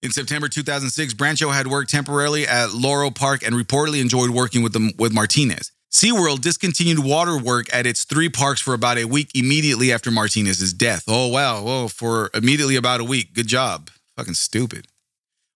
In 0.05 0.13
September 0.13 0.49
2006, 0.49 1.15
Brancheau 1.15 1.53
had 1.53 1.67
worked 1.67 1.91
temporarily 1.91 2.47
at 2.47 2.73
Loro 2.73 3.11
Parque 3.11 3.43
and 3.43 3.57
reportedly 3.57 4.01
enjoyed 4.01 4.31
working 4.31 4.63
with 4.63 4.73
them 4.73 4.93
with 4.97 5.13
Martinez. 5.13 5.73
SeaWorld 5.91 6.43
discontinued 6.43 7.01
water 7.01 7.37
work 7.37 7.67
at 7.75 7.87
its 7.87 8.05
three 8.05 8.29
parks 8.29 8.61
for 8.61 8.73
about 8.73 8.99
a 8.99 9.07
week 9.07 9.33
immediately 9.35 9.93
after 9.93 10.13
Martinez's 10.13 10.73
death. 10.73 11.03
Oh 11.09 11.27
wow, 11.27 11.65
whoa, 11.65 11.89
for 11.89 12.31
immediately 12.35 12.77
about 12.77 13.01
a 13.01 13.05
week. 13.05 13.35
Good 13.35 13.49
job. 13.49 13.91
Fucking 14.17 14.35
stupid. 14.35 14.87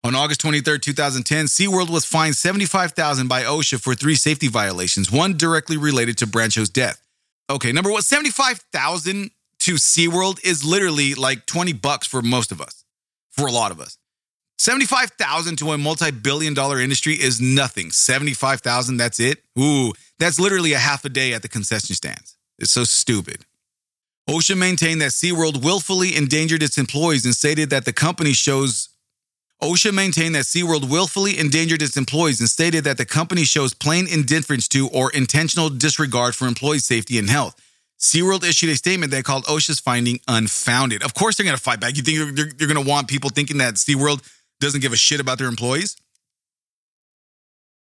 On 0.04 0.14
August 0.14 0.40
23, 0.40 0.78
2010, 0.78 1.46
SeaWorld 1.46 1.90
was 1.90 2.04
fined 2.04 2.36
75000 2.36 3.26
by 3.26 3.42
OSHA 3.42 3.80
for 3.80 3.94
three 3.94 4.14
safety 4.14 4.46
violations, 4.46 5.10
one 5.10 5.36
directly 5.36 5.76
related 5.76 6.16
to 6.18 6.26
Brancheau's 6.26 6.70
death. 6.70 7.02
Okay, 7.50 7.72
number 7.72 7.90
one, 7.90 8.02
75000 8.02 9.30
to 9.60 9.74
SeaWorld 9.74 10.44
is 10.44 10.64
literally 10.64 11.14
like 11.14 11.46
20 11.46 11.72
bucks 11.72 12.06
for 12.06 12.22
most 12.22 12.52
of 12.52 12.60
us, 12.60 12.84
for 13.30 13.48
a 13.48 13.52
lot 13.52 13.72
of 13.72 13.80
us. 13.80 13.98
75,000 14.58 15.56
to 15.56 15.72
a 15.72 15.78
multi-billion 15.78 16.54
dollar 16.54 16.78
industry 16.80 17.14
is 17.14 17.40
nothing. 17.40 17.90
75,000, 17.90 18.96
that's 18.96 19.18
it? 19.18 19.42
Ooh, 19.58 19.92
that's 20.18 20.38
literally 20.38 20.74
a 20.74 20.78
half 20.78 21.04
a 21.04 21.08
day 21.08 21.32
at 21.32 21.42
the 21.42 21.48
concession 21.48 21.96
stands. 21.96 22.36
It's 22.58 22.72
so 22.72 22.84
stupid. 22.84 23.44
OSHA 24.28 24.56
maintained 24.56 25.00
that 25.00 25.10
SeaWorld 25.10 25.64
willfully 25.64 26.14
endangered 26.16 26.62
its 26.62 26.78
employees 26.78 27.24
and 27.24 27.34
stated 27.34 27.70
that 27.70 27.84
the 27.84 27.92
company 27.92 28.32
shows 28.32 28.90
OSHA 29.60 29.92
maintained 29.92 30.36
that 30.36 30.44
SeaWorld 30.44 30.88
willfully 30.88 31.36
endangered 31.36 31.82
its 31.82 31.96
employees 31.96 32.38
and 32.38 32.48
stated 32.48 32.84
that 32.84 32.96
the 32.96 33.04
company 33.04 33.42
shows 33.42 33.74
plain 33.74 34.06
indifference 34.06 34.68
to 34.68 34.88
or 34.88 35.10
intentional 35.10 35.68
disregard 35.68 36.36
for 36.36 36.46
employee 36.46 36.78
safety 36.78 37.18
and 37.18 37.28
health. 37.28 37.60
SeaWorld 37.98 38.48
issued 38.48 38.70
a 38.70 38.76
statement 38.76 39.10
that 39.10 39.24
called 39.24 39.44
OSHA's 39.46 39.80
finding 39.80 40.20
unfounded. 40.28 41.02
Of 41.02 41.14
course, 41.14 41.36
they're 41.36 41.44
going 41.44 41.56
to 41.56 41.62
fight 41.62 41.80
back. 41.80 41.96
You 41.96 42.04
think 42.04 42.16
you're, 42.16 42.32
you're, 42.32 42.48
you're 42.56 42.72
going 42.72 42.84
to 42.84 42.88
want 42.88 43.08
people 43.08 43.30
thinking 43.30 43.58
that 43.58 43.74
SeaWorld 43.74 44.22
doesn't 44.60 44.80
give 44.80 44.92
a 44.92 44.96
shit 44.96 45.18
about 45.18 45.38
their 45.38 45.48
employees? 45.48 45.96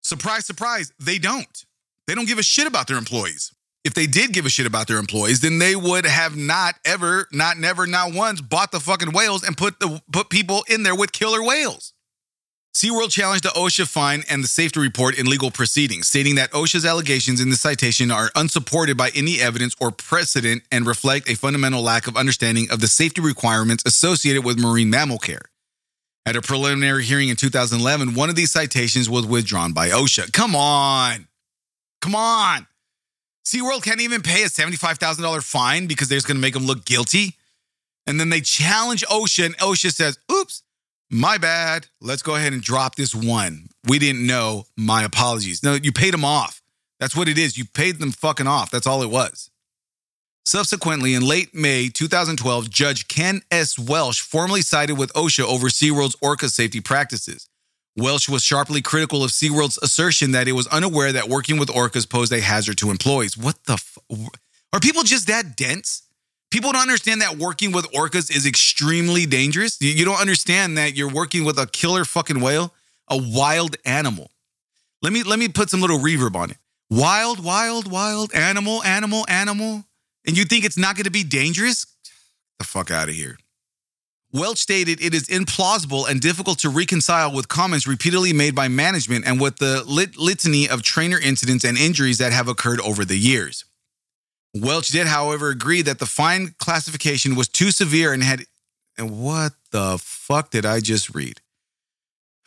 Surprise, 0.03 0.47
surprise, 0.47 0.93
they 0.99 1.19
don't. 1.19 1.65
They 2.09 2.17
don't 2.17 2.27
give 2.27 2.41
a 2.41 2.43
shit 2.43 2.67
about 2.67 2.89
their 2.89 2.99
employees 2.99 3.53
if 3.85 3.95
they 3.95 4.07
did 4.07 4.33
give 4.33 4.47
a 4.47 4.51
shit 4.51 4.67
about 4.67 4.89
their 4.89 4.99
employees, 4.99 5.41
then 5.41 5.59
they 5.59 5.75
would 5.75 6.05
have 6.05 6.37
not 6.37 6.75
ever, 6.85 7.27
not 7.33 7.57
never, 7.57 7.87
not 7.87 8.13
once 8.13 8.41
bought 8.41 8.73
the 8.73 8.81
fucking 8.81 9.13
whales 9.13 9.43
and 9.43 9.57
put 9.57 9.81
the 9.81 10.03
put 10.13 10.29
people 10.29 10.65
in 10.69 10.83
there 10.83 10.95
with 10.95 11.13
killer 11.13 11.43
whales. 11.43 11.95
SeaWorld 12.73 13.11
challenged 13.11 13.43
the 13.43 13.49
OSHA 13.49 13.89
fine 13.89 14.23
and 14.31 14.45
the 14.45 14.49
safety 14.49 14.79
report 14.79 15.19
in 15.19 15.27
legal 15.27 15.51
proceedings, 15.51 16.07
stating 16.07 16.37
that 16.37 16.53
OSHA's 16.53 16.87
allegations 16.87 17.41
in 17.41 17.51
the 17.51 17.57
citation 17.57 18.13
are 18.13 18.31
unsupported 18.37 18.97
by 18.97 19.11
any 19.13 19.41
evidence 19.41 19.75
or 19.81 19.91
precedent 19.91 20.63
and 20.71 20.87
reflect 20.87 21.29
a 21.29 21.35
fundamental 21.35 21.83
lack 21.83 22.07
of 22.07 22.17
understanding 22.17 22.71
of 22.71 22.81
the 22.81 22.87
safety 22.87 23.21
requirements 23.21 23.83
associated 23.85 24.45
with 24.45 24.61
marine 24.61 24.89
mammal 24.89 25.19
care. 25.19 25.47
At 26.25 26.37
a 26.37 26.43
preliminary 26.43 27.03
hearing 27.03 27.29
in 27.29 27.35
2011, 27.35 28.15
one 28.15 28.31
of 28.31 28.37
these 28.37 28.53
citations 28.53 29.11
was 29.11 29.27
withdrawn 29.27 29.73
by 29.73 29.89
OSHA. 29.89 30.33
Come 30.33 30.55
on. 30.55 31.27
Come 32.01 32.15
on. 32.15 32.69
SeaWorld 33.51 33.83
can't 33.83 34.01
even 34.01 34.23
pay 34.23 34.45
a 34.45 34.47
$75,000 34.47 35.43
fine 35.43 35.89
because 35.89 36.09
they're 36.09 36.17
just 36.17 36.29
going 36.29 36.37
to 36.37 36.41
make 36.41 36.55
them 36.55 36.67
look 36.67 36.85
guilty. 36.85 37.37
And 38.07 38.21
then 38.21 38.29
they 38.29 38.41
challenge 38.41 39.05
OSHA, 39.07 39.47
and 39.47 39.59
OSHA 39.59 39.93
says, 39.93 40.19
oops, 40.31 40.63
my 41.11 41.37
bad. 41.37 41.89
Let's 42.01 42.23
go 42.23 42.37
ahead 42.37 42.53
and 42.53 42.63
drop 42.63 42.95
this 42.95 43.13
one. 43.13 43.69
We 43.89 43.99
didn't 43.99 44.25
know. 44.25 44.67
My 44.77 45.03
apologies. 45.03 45.65
No, 45.65 45.75
you 45.75 45.91
paid 45.91 46.15
them 46.15 46.25
off. 46.25 46.63
That's 47.01 47.17
what 47.17 47.29
it 47.29 47.39
is. 47.39 47.59
You 47.59 47.65
paid 47.65 47.99
them 47.99 48.13
fucking 48.13 48.47
off. 48.47 48.71
That's 48.71 48.87
all 48.87 49.03
it 49.03 49.11
was. 49.11 49.51
Subsequently, 50.45 51.15
in 51.15 51.27
late 51.27 51.53
May 51.53 51.89
2012, 51.89 52.71
Judge 52.71 53.09
Ken 53.09 53.43
S. 53.51 53.77
Welsch 53.77 54.21
formally 54.21 54.63
sided 54.63 54.97
with 54.97 55.13
OSHA 55.15 55.45
over 55.45 55.67
SeaWorld's 55.67 56.17
orca 56.23 56.49
safety 56.49 56.81
practices. 56.81 57.50
Welsch 57.97 58.29
was 58.29 58.43
sharply 58.43 58.83
critical 58.83 59.25
of 59.25 59.31
SeaWorld's 59.31 59.79
assertion 59.83 60.31
that 60.33 60.49
it 60.49 60.53
was 60.53 60.67
unaware 60.69 61.13
that 61.13 61.29
working 61.29 61.59
with 61.59 61.69
orcas 61.69 62.09
posed 62.09 62.33
a 62.33 62.41
hazard 62.41 62.79
to 62.79 62.91
employees. 62.91 63.37
What 63.37 63.65
the 63.65 63.75
f- 63.75 63.99
Are 64.73 64.81
people 64.81 65.03
just 65.03 65.27
that 65.27 65.57
dense? 65.57 66.03
People 66.51 66.73
don't 66.73 66.83
understand 66.83 67.21
that 67.21 67.37
working 67.37 67.73
with 67.73 67.91
orcas 67.93 68.35
is 68.35 68.47
extremely 68.47 69.27
dangerous. 69.27 69.77
You 69.81 70.05
don't 70.05 70.21
understand 70.21 70.79
that 70.79 70.97
you're 70.97 71.11
working 71.11 71.45
with 71.45 71.59
a 71.59 71.67
killer 71.67 72.05
fucking 72.05 72.41
whale, 72.41 72.73
a 73.09 73.17
wild 73.17 73.77
animal. 73.85 74.31
Let 75.03 75.13
me 75.13 75.23
let 75.23 75.39
me 75.39 75.49
put 75.49 75.71
some 75.71 75.81
little 75.81 75.99
reverb 75.99 76.35
on 76.35 76.51
it. 76.51 76.59
Wild, 76.91 77.43
wild, 77.43 77.91
wild 77.91 78.35
animal, 78.35 78.83
animal, 78.83 79.25
animal. 79.29 79.85
And 80.27 80.37
you 80.37 80.45
think 80.45 80.65
it's 80.65 80.77
not 80.77 80.97
going 80.97 81.05
to 81.05 81.11
be 81.11 81.25
dangerous? 81.25 81.87
The 82.59 82.65
fuck 82.65 82.91
out 82.91 83.09
of 83.09 83.15
here. 83.15 83.39
Welsch 84.33 84.61
stated 84.61 85.03
it 85.03 85.13
is 85.13 85.25
implausible 85.25 86.09
and 86.09 86.21
difficult 86.21 86.61
to 86.61 86.69
reconcile 86.69 87.33
with 87.35 87.49
comments 87.49 87.87
repeatedly 87.87 88.33
made 88.33 88.55
by 88.55 88.69
management 88.69 89.27
and 89.27 89.41
with 89.41 89.57
the 89.57 89.83
lit- 89.85 90.17
litany 90.17 90.69
of 90.69 90.83
trainer 90.83 91.19
incidents 91.19 91.65
and 91.65 91.77
injuries 91.77 92.19
that 92.19 92.33
have 92.33 92.47
occurred 92.47 92.81
over 92.81 93.05
the 93.05 93.17
years. 93.17 93.65
Welsch 94.55 94.91
did, 94.91 95.07
however, 95.07 95.51
agree 95.51 95.83
that 95.83 95.99
the 95.99 96.07
fine 96.07 96.55
classification 96.59 97.35
was 97.35 97.49
too 97.49 97.71
severe 97.71 98.13
and 98.13 98.23
had. 98.23 98.45
And 98.99 99.21
what 99.23 99.53
the 99.71 99.99
fuck 100.01 100.51
did 100.51 100.67
I 100.67 100.81
just 100.81 101.15
read? 101.15 101.41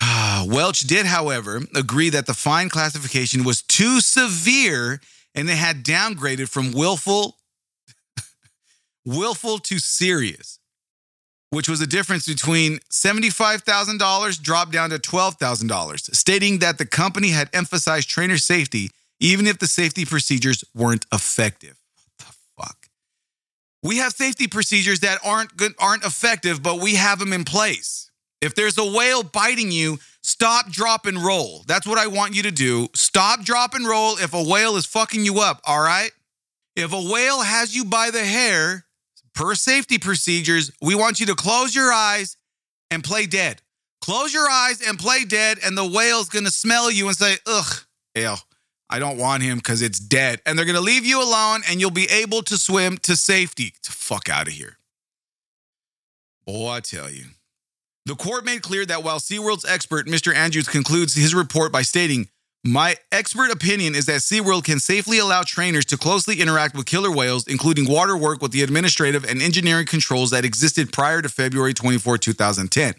Welsch 0.46 0.86
did, 0.86 1.06
however, 1.06 1.62
agree 1.76 2.10
that 2.10 2.26
the 2.28 2.34
fine 2.34 2.70
classification 2.70 3.44
was 3.44 3.62
too 3.62 4.00
severe 4.00 5.02
and 5.36 5.50
it 5.50 5.58
had 5.58 5.84
downgraded 5.84 6.50
from 6.50 6.72
willful 6.72 7.38
willful 9.06 9.60
to 9.60 9.80
serious, 9.80 10.60
which 11.54 11.70
was 11.70 11.82
a 11.82 11.88
difference 11.88 12.28
between 12.28 12.80
$75,000 12.90 14.42
dropped 14.42 14.72
down 14.72 14.90
to 14.90 14.98
$12,000, 14.98 16.16
stating 16.16 16.60
that 16.60 16.78
the 16.78 16.86
company 16.86 17.30
had 17.30 17.50
emphasized 17.54 18.10
trainer 18.10 18.38
safety 18.38 18.90
even 19.20 19.48
if 19.48 19.58
the 19.58 19.68
safety 19.68 20.06
procedures 20.06 20.64
weren't 20.76 21.06
effective. 21.14 21.78
What 21.96 22.28
the 22.28 22.36
fuck? 22.58 22.88
We 23.82 23.98
have 23.98 24.12
safety 24.12 24.48
procedures 24.48 25.00
that 25.00 25.20
aren't 25.24 25.56
good, 25.56 25.74
aren't 25.80 26.04
effective, 26.04 26.62
but 26.62 26.82
we 26.82 26.96
have 26.96 27.20
them 27.20 27.32
in 27.32 27.46
place. 27.46 28.12
If 28.42 28.54
there's 28.56 28.78
a 28.78 28.84
whale 28.84 29.24
biting 29.24 29.72
you, 29.72 30.00
stop, 30.22 30.70
drop, 30.70 31.06
and 31.06 31.18
roll. 31.18 31.64
That's 31.68 31.88
what 31.88 31.98
I 31.98 32.08
want 32.08 32.36
you 32.36 32.44
to 32.44 32.52
do. 32.52 32.90
Stop, 32.94 33.44
drop, 33.44 33.74
and 33.74 33.88
roll 33.88 34.18
if 34.18 34.34
a 34.34 34.44
whale 34.44 34.76
is 34.76 34.86
fucking 34.86 35.24
you 35.24 35.40
up, 35.40 35.62
all 35.66 35.82
right? 35.82 36.12
If 36.76 36.92
a 36.92 37.02
whale 37.02 37.42
has 37.42 37.74
you 37.74 37.86
by 37.86 38.12
the 38.12 38.26
hair, 38.26 38.86
per 39.34 39.56
safety 39.56 39.98
procedures, 39.98 40.72
we 40.82 40.96
want 40.96 41.20
you 41.20 41.26
to 41.28 41.36
close 41.36 41.76
your 41.76 41.92
eyes 41.92 42.38
and 42.92 43.04
play 43.04 43.26
dead. 43.26 43.62
Close 44.02 44.34
your 44.34 44.50
eyes 44.50 44.82
and 44.86 45.00
play 45.00 45.24
dead, 45.24 45.60
and 45.64 45.78
the 45.78 45.88
whale's 45.88 46.30
gonna 46.30 46.52
smell 46.52 46.92
you 46.92 47.08
and 47.08 47.16
say, 47.16 47.38
ugh, 47.48 47.86
ew, 48.16 48.36
I 48.90 49.00
don't 49.00 49.18
want 49.18 49.44
him 49.44 49.58
because 49.58 49.82
it's 49.82 50.00
dead. 50.00 50.42
And 50.46 50.58
they're 50.58 50.66
gonna 50.66 50.82
leave 50.82 51.06
you 51.06 51.24
alone 51.24 51.62
and 51.70 51.80
you'll 51.80 51.90
be 51.90 52.10
able 52.12 52.42
to 52.44 52.58
swim 52.58 52.98
to 53.00 53.16
safety. 53.16 53.74
To 53.84 53.92
fuck 53.92 54.30
out 54.30 54.48
of 54.48 54.54
here. 54.54 54.78
Boy, 56.46 56.70
I 56.70 56.80
tell 56.82 57.10
you. 57.10 57.26
The 58.06 58.16
court 58.16 58.44
made 58.44 58.62
clear 58.62 58.86
that 58.86 59.04
while 59.04 59.20
SeaWorld's 59.20 59.64
expert, 59.64 60.08
Mr. 60.08 60.36
Andrews, 60.36 60.68
concludes 60.68 61.16
his 61.16 61.34
report 61.34 61.72
by 61.72 61.84
stating, 61.84 62.28
My 62.66 62.96
expert 63.12 63.52
opinion 63.52 63.94
is 63.94 64.06
that 64.06 64.22
SeaWorld 64.22 64.64
can 64.64 64.80
safely 64.80 65.18
allow 65.18 65.44
trainers 65.44 65.84
to 65.86 65.98
closely 65.98 66.40
interact 66.40 66.78
with 66.78 66.86
killer 66.86 67.12
whales, 67.12 67.46
including 67.46 67.90
water 67.90 68.16
work 68.16 68.42
with 68.42 68.54
the 68.54 68.62
administrative 68.62 69.26
and 69.26 69.42
engineering 69.42 69.86
controls 69.86 70.30
that 70.30 70.46
existed 70.46 70.94
prior 70.94 71.22
to 71.22 71.28
February 71.28 71.74
24, 71.74 72.18
2010. 72.20 72.94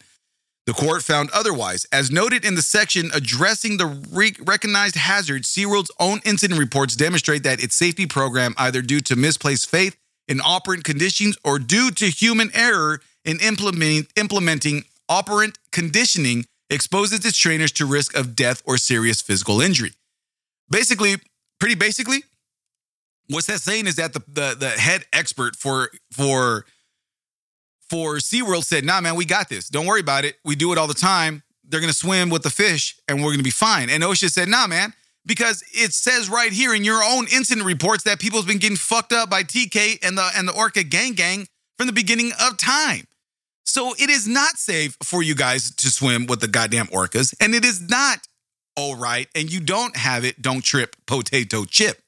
The 0.67 0.73
court 0.75 1.03
found 1.03 1.31
otherwise. 1.31 1.87
As 1.91 2.11
noted 2.11 2.45
in 2.45 2.57
the 2.57 2.63
section 2.63 3.11
addressing 3.15 3.79
the 3.79 3.87
re- 4.11 4.37
recognized 4.43 4.97
hazards, 4.97 5.49
SeaWorld's 5.49 5.91
own 5.99 6.21
incident 6.27 6.61
reports 6.61 6.95
demonstrate 6.95 7.43
that 7.45 7.65
its 7.65 7.75
safety 7.75 8.05
program, 8.05 8.55
either 8.59 8.83
due 8.83 9.01
to 9.01 9.17
misplaced 9.17 9.71
faith 9.71 9.97
in 10.29 10.43
operant 10.45 10.85
conditions 10.85 11.39
or 11.43 11.59
due 11.59 11.91
to 11.93 12.11
human 12.11 12.51
error 12.53 13.01
in 13.25 13.39
implementing 13.41 14.85
operant 15.09 15.59
conditioning 15.73 16.45
exposes 16.71 17.25
its 17.25 17.37
trainers 17.37 17.73
to 17.73 17.87
risk 17.87 18.17
of 18.17 18.35
death 18.35 18.63
or 18.67 18.77
serious 18.79 19.21
physical 19.21 19.61
injury. 19.61 19.93
Basically, 20.71 21.17
pretty 21.61 21.75
basically, 21.75 22.25
what's 23.29 23.47
that 23.47 23.61
saying 23.61 23.87
is 23.87 23.97
that 23.97 24.13
the, 24.13 24.21
the, 24.29 24.57
the 24.59 24.69
head 24.69 25.05
expert 25.13 25.57
for 25.57 25.91
for 26.11 26.65
for 27.89 28.17
SeaWorld 28.17 28.65
said, 28.65 28.85
nah, 28.85 29.01
man, 29.01 29.15
we 29.15 29.25
got 29.25 29.49
this. 29.49 29.69
Don't 29.69 29.87
worry 29.87 30.01
about 30.01 30.25
it. 30.25 30.37
We 30.45 30.57
do 30.57 30.73
it 30.73 30.79
all 30.79 30.87
the 30.87 30.95
time. 30.95 31.43
They're 31.65 31.81
gonna 31.81 31.93
swim 31.93 32.31
with 32.31 32.43
the 32.43 32.51
fish 32.51 32.97
and 33.09 33.23
we're 33.23 33.33
gonna 33.33 33.43
be 33.43 33.51
fine. 33.51 33.91
And 33.91 34.03
OSHA 34.03 34.31
said, 34.31 34.49
nah, 34.49 34.67
man, 34.67 34.95
because 35.27 35.63
it 35.73 35.93
says 35.93 36.29
right 36.29 36.53
here 36.53 36.75
in 36.75 36.85
your 36.85 37.03
own 37.03 37.27
incident 37.33 37.67
reports 37.67 38.05
that 38.05 38.19
people's 38.19 38.47
been 38.47 38.59
getting 38.59 38.77
fucked 38.77 39.13
up 39.13 39.31
by 39.31 39.43
TK 39.43 40.05
and 40.05 40.17
the 40.17 40.29
and 40.37 40.49
the 40.49 40.53
Orca 40.53 40.83
gang 40.83 41.13
gang 41.13 41.47
from 41.77 41.87
the 41.87 41.93
beginning 41.93 42.33
of 42.41 42.57
time. 42.57 43.07
So 43.65 43.95
it 43.99 44.11
is 44.11 44.29
not 44.29 44.59
safe 44.59 44.97
for 45.03 45.23
you 45.23 45.35
guys 45.35 45.75
to 45.77 45.91
swim 45.91 46.27
with 46.27 46.41
the 46.41 46.49
goddamn 46.49 46.89
orcas, 46.89 47.35
and 47.41 47.55
it 47.55 47.65
is 47.65 47.81
not 47.81 48.19
all 48.77 48.97
right, 48.97 49.29
and 49.35 49.51
you 49.53 49.61
don't 49.61 49.97
have 49.97 50.25
it, 50.25 50.43
don't 50.43 50.63
trip, 50.63 50.97
potato 51.07 51.65
chip. 51.65 52.03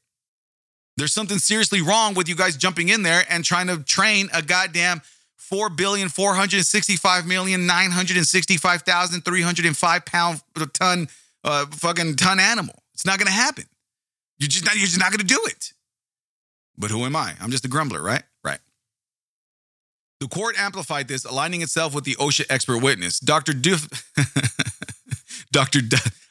There's 0.96 1.12
something 1.12 1.38
seriously 1.38 1.82
wrong 1.82 2.14
with 2.14 2.28
you 2.28 2.34
guys 2.34 2.56
jumping 2.56 2.88
in 2.88 3.02
there 3.02 3.24
and 3.28 3.44
trying 3.44 3.68
to 3.68 3.80
train 3.82 4.28
a 4.32 4.42
goddamn 4.42 5.02
4 5.36 5.70
billion 5.70 6.08
465 6.08 7.26
million 7.26 7.66
965,305 7.66 10.04
pound 10.04 10.40
ton 10.72 11.08
uh, 11.44 11.66
fucking 11.66 12.16
ton 12.16 12.40
animal. 12.40 12.82
It's 12.94 13.06
not 13.06 13.18
going 13.18 13.26
to 13.26 13.32
happen. 13.32 13.66
You're 14.38 14.48
just 14.48 14.64
not 14.64 14.74
you're 14.74 14.86
just 14.86 14.98
not 14.98 15.10
going 15.10 15.20
to 15.20 15.26
do 15.26 15.40
it. 15.46 15.74
But 16.78 16.90
who 16.90 17.04
am 17.04 17.14
I? 17.14 17.34
I'm 17.40 17.50
just 17.50 17.64
a 17.64 17.68
grumbler, 17.68 18.02
right? 18.02 18.24
The 20.20 20.28
court 20.28 20.58
amplified 20.58 21.08
this, 21.08 21.24
aligning 21.24 21.62
itself 21.62 21.94
with 21.94 22.04
the 22.04 22.14
OSHA 22.14 22.46
expert 22.48 22.78
witness, 22.78 23.20
Dr. 23.20 23.52
Doof. 23.52 23.86
Dr. 25.52 25.80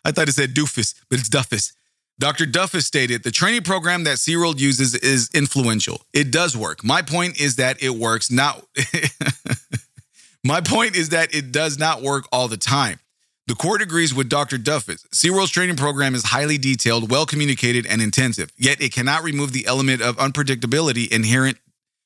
I 0.03 0.11
thought 0.11 0.29
it 0.29 0.33
said 0.33 0.53
doofus, 0.53 0.95
but 1.09 1.19
it's 1.19 1.29
Duffus. 1.29 1.73
Dr. 2.17 2.45
Duffus 2.45 2.83
stated 2.83 3.23
the 3.23 3.31
training 3.31 3.63
program 3.63 4.05
that 4.05 4.17
SeaWorld 4.17 4.59
uses 4.59 4.95
is 4.95 5.29
influential. 5.33 6.01
It 6.13 6.31
does 6.31 6.55
work. 6.55 6.83
My 6.83 7.01
point 7.01 7.39
is 7.41 7.57
that 7.57 7.81
it 7.83 7.89
works 7.89 8.31
not. 8.31 8.65
My 10.43 10.61
point 10.61 10.95
is 10.95 11.09
that 11.09 11.33
it 11.33 11.51
does 11.51 11.77
not 11.77 12.01
work 12.01 12.25
all 12.31 12.47
the 12.47 12.57
time. 12.57 12.99
The 13.47 13.55
court 13.55 13.81
agrees 13.81 14.13
with 14.13 14.29
Dr. 14.29 14.57
Duffus. 14.57 15.07
SeaWorld's 15.09 15.51
training 15.51 15.75
program 15.75 16.15
is 16.15 16.23
highly 16.23 16.57
detailed, 16.57 17.11
well 17.11 17.25
communicated, 17.25 17.86
and 17.86 18.01
intensive, 18.01 18.51
yet 18.57 18.81
it 18.81 18.93
cannot 18.93 19.23
remove 19.23 19.51
the 19.51 19.65
element 19.67 20.01
of 20.01 20.17
unpredictability 20.17 21.11
inherent 21.11 21.57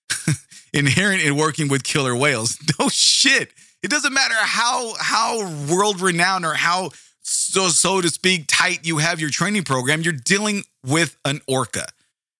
inherent 0.73 1.21
in 1.21 1.35
working 1.35 1.67
with 1.67 1.83
killer 1.83 2.15
whales. 2.15 2.57
No 2.79 2.87
shit. 2.89 3.51
It 3.83 3.89
doesn't 3.89 4.13
matter 4.13 4.35
how 4.35 4.93
how 4.99 5.49
world 5.71 6.01
renowned 6.01 6.45
or 6.45 6.53
how 6.53 6.91
so 7.21 7.67
so 7.69 8.01
to 8.01 8.09
speak 8.09 8.45
tight 8.47 8.85
you 8.85 8.97
have 8.97 9.19
your 9.19 9.29
training 9.29 9.63
program. 9.63 10.01
You're 10.01 10.13
dealing 10.13 10.63
with 10.85 11.17
an 11.25 11.41
orca, 11.47 11.85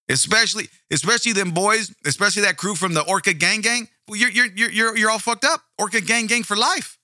especially 0.10 0.70
especially 0.92 1.34
them 1.34 1.52
boys, 1.52 1.94
especially 2.06 2.44
that 2.44 2.58
crew 2.58 2.76
from 2.76 2.94
the 2.94 3.02
orca 3.02 3.34
gang 3.34 3.62
gang. 3.62 3.88
Well, 4.08 4.18
you're 4.18 4.30
you're 4.30 4.48
you're 4.48 4.72
you're, 4.72 4.98
you're 4.98 5.10
all 5.10 5.20
fucked 5.20 5.46
up. 5.46 5.62
Orca 5.78 6.02
gang 6.02 6.28
gang 6.28 6.44
for 6.44 6.56
life. 6.56 6.98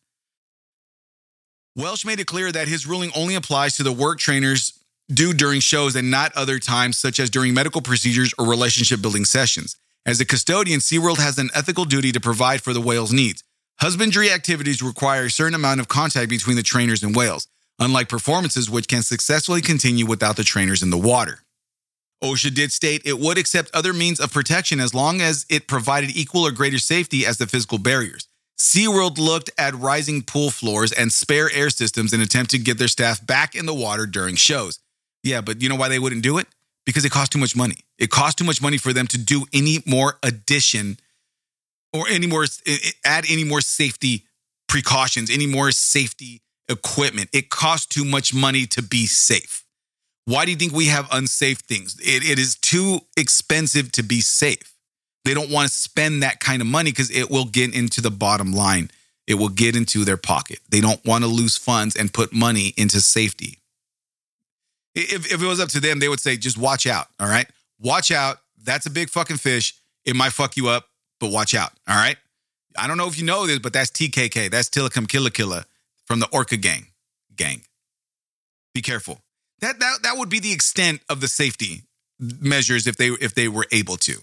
Welsch 1.77 2.05
made 2.05 2.19
it 2.19 2.27
clear 2.27 2.51
that 2.51 2.67
his 2.69 2.87
ruling 2.87 3.11
only 3.15 3.35
applies 3.35 3.75
to 3.77 3.83
the 3.83 3.91
work 3.91 4.17
trainers 4.17 4.79
do 5.13 5.33
during 5.33 5.59
shows 5.59 5.95
and 5.95 6.09
not 6.09 6.35
other 6.35 6.57
times, 6.57 6.97
such 6.97 7.19
as 7.19 7.29
during 7.29 7.53
medical 7.53 7.81
procedures 7.81 8.33
or 8.37 8.47
relationship 8.47 9.01
building 9.01 9.25
sessions. 9.25 9.75
As 10.07 10.19
a 10.19 10.25
custodian, 10.25 10.81
SeaWorld 10.81 11.17
has 11.17 11.39
an 11.39 11.49
ethical 11.55 11.83
duty 11.83 12.11
to 12.11 12.19
provide 12.19 12.61
for 12.61 12.73
the 12.73 12.81
whale's 12.81 13.11
needs. 13.11 13.43
Husbandry 13.79 14.29
activities 14.31 14.83
require 14.83 15.25
a 15.25 15.31
certain 15.31 15.55
amount 15.55 15.79
of 15.79 15.87
contact 15.87 16.29
between 16.29 16.55
the 16.55 16.61
trainers 16.61 17.01
and 17.01 17.15
whales, 17.15 17.47
unlike 17.79 18.07
performances 18.07 18.69
which 18.69 18.87
can 18.87 19.01
successfully 19.01 19.61
continue 19.61 20.05
without 20.05 20.35
the 20.35 20.43
trainers 20.43 20.83
in 20.83 20.91
the 20.91 20.97
water. 20.97 21.39
OSHA 22.23 22.53
did 22.53 22.71
state 22.71 23.01
it 23.03 23.17
would 23.17 23.39
accept 23.39 23.71
other 23.73 23.93
means 23.93 24.19
of 24.19 24.31
protection 24.31 24.79
as 24.79 24.93
long 24.93 25.21
as 25.21 25.43
it 25.49 25.67
provided 25.67 26.15
equal 26.15 26.45
or 26.45 26.51
greater 26.51 26.77
safety 26.77 27.25
as 27.25 27.39
the 27.39 27.47
physical 27.47 27.79
barriers. 27.79 28.27
SeaWorld 28.59 29.17
looked 29.17 29.49
at 29.57 29.73
rising 29.73 30.21
pool 30.21 30.51
floors 30.51 30.91
and 30.91 31.11
spare 31.11 31.49
air 31.51 31.71
systems 31.71 32.13
in 32.13 32.21
attempt 32.21 32.51
to 32.51 32.59
get 32.59 32.77
their 32.77 32.87
staff 32.87 33.25
back 33.25 33.55
in 33.55 33.65
the 33.65 33.73
water 33.73 34.05
during 34.05 34.35
shows. 34.35 34.77
Yeah, 35.23 35.41
but 35.41 35.63
you 35.63 35.67
know 35.67 35.75
why 35.75 35.89
they 35.89 35.99
wouldn't 35.99 36.21
do 36.21 36.37
it? 36.37 36.47
Because 36.85 37.05
it 37.05 37.11
costs 37.11 37.29
too 37.29 37.39
much 37.39 37.55
money. 37.55 37.77
It 37.97 38.09
costs 38.09 38.35
too 38.35 38.45
much 38.45 38.61
money 38.61 38.77
for 38.77 38.93
them 38.93 39.07
to 39.07 39.17
do 39.17 39.45
any 39.53 39.79
more 39.85 40.19
addition 40.21 40.97
or 41.93 42.05
any 42.09 42.27
more 42.27 42.43
eh, 42.43 42.77
eh, 42.83 42.91
add 43.03 43.25
any 43.29 43.43
more 43.43 43.61
safety 43.61 44.25
precautions, 44.67 45.29
any 45.31 45.47
more 45.47 45.71
safety 45.71 46.41
equipment. 46.69 47.29
It 47.33 47.49
costs 47.49 47.87
too 47.87 48.05
much 48.05 48.33
money 48.33 48.65
to 48.67 48.81
be 48.81 49.07
safe. 49.07 49.63
Why 50.25 50.45
do 50.45 50.51
you 50.51 50.57
think 50.57 50.73
we 50.73 50.87
have 50.87 51.07
unsafe 51.11 51.59
things? 51.59 51.97
It, 51.99 52.23
it 52.23 52.39
is 52.39 52.55
too 52.55 53.01
expensive 53.15 53.91
to 53.93 54.03
be 54.03 54.21
safe. 54.21 54.73
They 55.23 55.33
don't 55.33 55.51
want 55.51 55.69
to 55.69 55.73
spend 55.73 56.23
that 56.23 56.39
kind 56.39 56.61
of 56.61 56.67
money 56.67 56.91
because 56.91 57.11
it 57.11 57.29
will 57.29 57.45
get 57.45 57.73
into 57.75 58.01
the 58.01 58.11
bottom 58.11 58.53
line. 58.53 58.91
It 59.27 59.35
will 59.35 59.49
get 59.49 59.75
into 59.75 60.03
their 60.03 60.17
pocket. 60.17 60.59
They 60.69 60.81
don't 60.81 61.03
want 61.05 61.23
to 61.23 61.27
lose 61.29 61.57
funds 61.57 61.95
and 61.95 62.13
put 62.13 62.33
money 62.33 62.73
into 62.77 63.01
safety. 63.01 63.59
If, 64.95 65.31
if 65.31 65.41
it 65.41 65.45
was 65.45 65.59
up 65.59 65.69
to 65.69 65.79
them, 65.79 65.99
they 65.99 66.07
would 66.07 66.19
say, 66.19 66.37
just 66.37 66.57
watch 66.57 66.87
out. 66.87 67.07
All 67.19 67.27
right. 67.27 67.47
Watch 67.79 68.11
out. 68.11 68.37
That's 68.63 68.85
a 68.85 68.89
big 68.89 69.09
fucking 69.09 69.37
fish. 69.37 69.75
It 70.05 70.15
might 70.15 70.31
fuck 70.31 70.55
you 70.55 70.69
up, 70.69 70.87
but 71.19 71.31
watch 71.31 71.53
out. 71.53 71.71
All 71.87 71.95
right. 71.95 72.17
I 72.77 72.87
don't 72.87 72.97
know 72.97 73.07
if 73.07 73.17
you 73.17 73.25
know 73.25 73.45
this, 73.45 73.59
but 73.59 73.73
that's 73.73 73.91
TKK. 73.91 74.49
That's 74.49 74.69
Tilikum 74.69 75.07
Killa 75.07 75.31
Killa 75.31 75.65
from 76.05 76.19
the 76.19 76.27
Orca 76.31 76.57
gang. 76.57 76.87
Gang. 77.35 77.61
Be 78.73 78.81
careful. 78.81 79.21
That, 79.61 79.79
that 79.79 80.03
that 80.03 80.17
would 80.17 80.29
be 80.29 80.39
the 80.39 80.51
extent 80.51 81.01
of 81.09 81.21
the 81.21 81.27
safety 81.27 81.83
measures 82.19 82.87
if 82.87 82.97
they 82.97 83.07
if 83.07 83.33
they 83.33 83.47
were 83.47 83.67
able 83.71 83.97
to. 83.97 84.21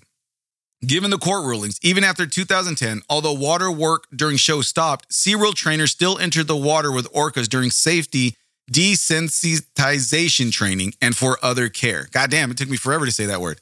Given 0.86 1.10
the 1.10 1.18
court 1.18 1.44
rulings, 1.44 1.78
even 1.82 2.02
after 2.02 2.26
2010, 2.26 3.02
although 3.08 3.32
water 3.32 3.70
work 3.70 4.08
during 4.14 4.36
shows 4.36 4.66
stopped, 4.66 5.08
SeaWorld 5.10 5.54
trainers 5.54 5.92
still 5.92 6.18
entered 6.18 6.48
the 6.48 6.56
water 6.56 6.90
with 6.90 7.10
orcas 7.12 7.48
during 7.48 7.70
safety 7.70 8.36
desensitization 8.70 10.52
training 10.52 10.94
and 11.00 11.16
for 11.16 11.38
other 11.42 11.68
care. 11.68 12.08
God 12.12 12.30
damn, 12.30 12.50
it 12.50 12.56
took 12.56 12.68
me 12.68 12.76
forever 12.76 13.06
to 13.06 13.12
say 13.12 13.26
that 13.26 13.40
word. 13.40 13.60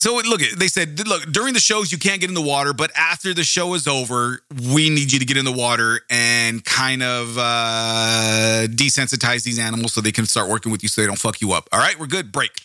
So 0.00 0.14
look, 0.14 0.40
they 0.56 0.68
said, 0.68 1.06
look, 1.06 1.30
during 1.30 1.52
the 1.52 1.60
shows 1.60 1.92
you 1.92 1.98
can't 1.98 2.22
get 2.22 2.30
in 2.30 2.34
the 2.34 2.40
water, 2.40 2.72
but 2.72 2.90
after 2.96 3.34
the 3.34 3.44
show 3.44 3.74
is 3.74 3.86
over, 3.86 4.40
we 4.72 4.88
need 4.88 5.12
you 5.12 5.18
to 5.18 5.26
get 5.26 5.36
in 5.36 5.44
the 5.44 5.52
water 5.52 6.00
and 6.08 6.64
kind 6.64 7.02
of 7.02 7.36
uh, 7.36 8.66
desensitize 8.68 9.44
these 9.44 9.58
animals 9.58 9.92
so 9.92 10.00
they 10.00 10.10
can 10.10 10.24
start 10.24 10.48
working 10.48 10.72
with 10.72 10.82
you 10.82 10.88
so 10.88 11.02
they 11.02 11.06
don't 11.06 11.18
fuck 11.18 11.42
you 11.42 11.52
up. 11.52 11.68
All 11.70 11.78
right, 11.78 12.00
we're 12.00 12.06
good. 12.06 12.32
Break. 12.32 12.62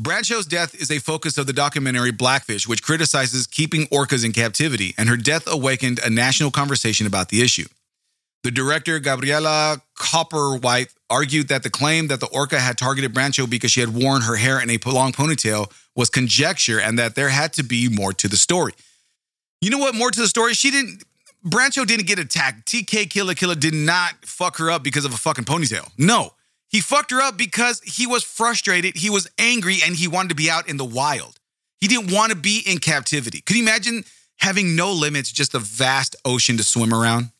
Brancheau's 0.00 0.44
death 0.44 0.74
is 0.74 0.90
a 0.90 0.98
focus 0.98 1.38
of 1.38 1.46
the 1.46 1.54
documentary 1.54 2.12
Blackfish, 2.12 2.68
which 2.68 2.82
criticizes 2.82 3.46
keeping 3.46 3.86
orcas 3.86 4.24
in 4.24 4.32
captivity, 4.32 4.94
and 4.98 5.08
her 5.08 5.16
death 5.16 5.44
awakened 5.46 6.00
a 6.04 6.10
national 6.10 6.50
conversation 6.50 7.06
about 7.06 7.30
the 7.30 7.40
issue. 7.40 7.66
The 8.42 8.50
director, 8.50 8.98
Gabriela 9.00 9.80
Cowperthwaite, 9.96 10.92
argued 11.08 11.48
that 11.48 11.62
the 11.62 11.70
claim 11.70 12.08
that 12.08 12.20
the 12.20 12.26
orca 12.26 12.60
had 12.60 12.76
targeted 12.76 13.14
Brancheau 13.14 13.48
because 13.48 13.70
she 13.70 13.80
had 13.80 13.94
worn 13.94 14.22
her 14.22 14.36
hair 14.36 14.60
in 14.60 14.70
a 14.70 14.78
long 14.86 15.12
ponytail 15.12 15.72
was 15.94 16.10
conjecture 16.10 16.78
and 16.80 16.98
that 16.98 17.14
there 17.14 17.30
had 17.30 17.52
to 17.54 17.62
be 17.62 17.88
more 17.88 18.12
to 18.12 18.28
the 18.28 18.36
story. 18.36 18.72
You 19.60 19.70
know 19.70 19.78
what? 19.78 19.94
More 19.94 20.10
to 20.10 20.20
the 20.20 20.28
story, 20.28 20.52
she 20.54 20.70
didn't. 20.70 21.02
Brancho 21.44 21.86
didn't 21.86 22.06
get 22.06 22.18
attacked. 22.18 22.68
TK 22.68 23.08
Killa 23.08 23.34
Killa 23.34 23.56
did 23.56 23.74
not 23.74 24.14
fuck 24.24 24.58
her 24.58 24.70
up 24.70 24.82
because 24.82 25.04
of 25.04 25.14
a 25.14 25.16
fucking 25.16 25.44
ponytail. 25.44 25.88
No, 25.96 26.32
he 26.68 26.80
fucked 26.80 27.10
her 27.10 27.20
up 27.20 27.36
because 27.36 27.80
he 27.82 28.06
was 28.06 28.24
frustrated, 28.24 28.96
he 28.96 29.10
was 29.10 29.28
angry, 29.38 29.78
and 29.84 29.96
he 29.96 30.08
wanted 30.08 30.30
to 30.30 30.34
be 30.34 30.50
out 30.50 30.68
in 30.68 30.76
the 30.76 30.84
wild. 30.84 31.38
He 31.80 31.88
didn't 31.88 32.12
want 32.12 32.32
to 32.32 32.36
be 32.36 32.62
in 32.66 32.78
captivity. 32.78 33.40
Could 33.40 33.56
you 33.56 33.62
imagine 33.62 34.04
having 34.38 34.76
no 34.76 34.92
limits, 34.92 35.30
just 35.30 35.54
a 35.54 35.58
vast 35.58 36.16
ocean 36.24 36.56
to 36.56 36.64
swim 36.64 36.92
around? 36.92 37.30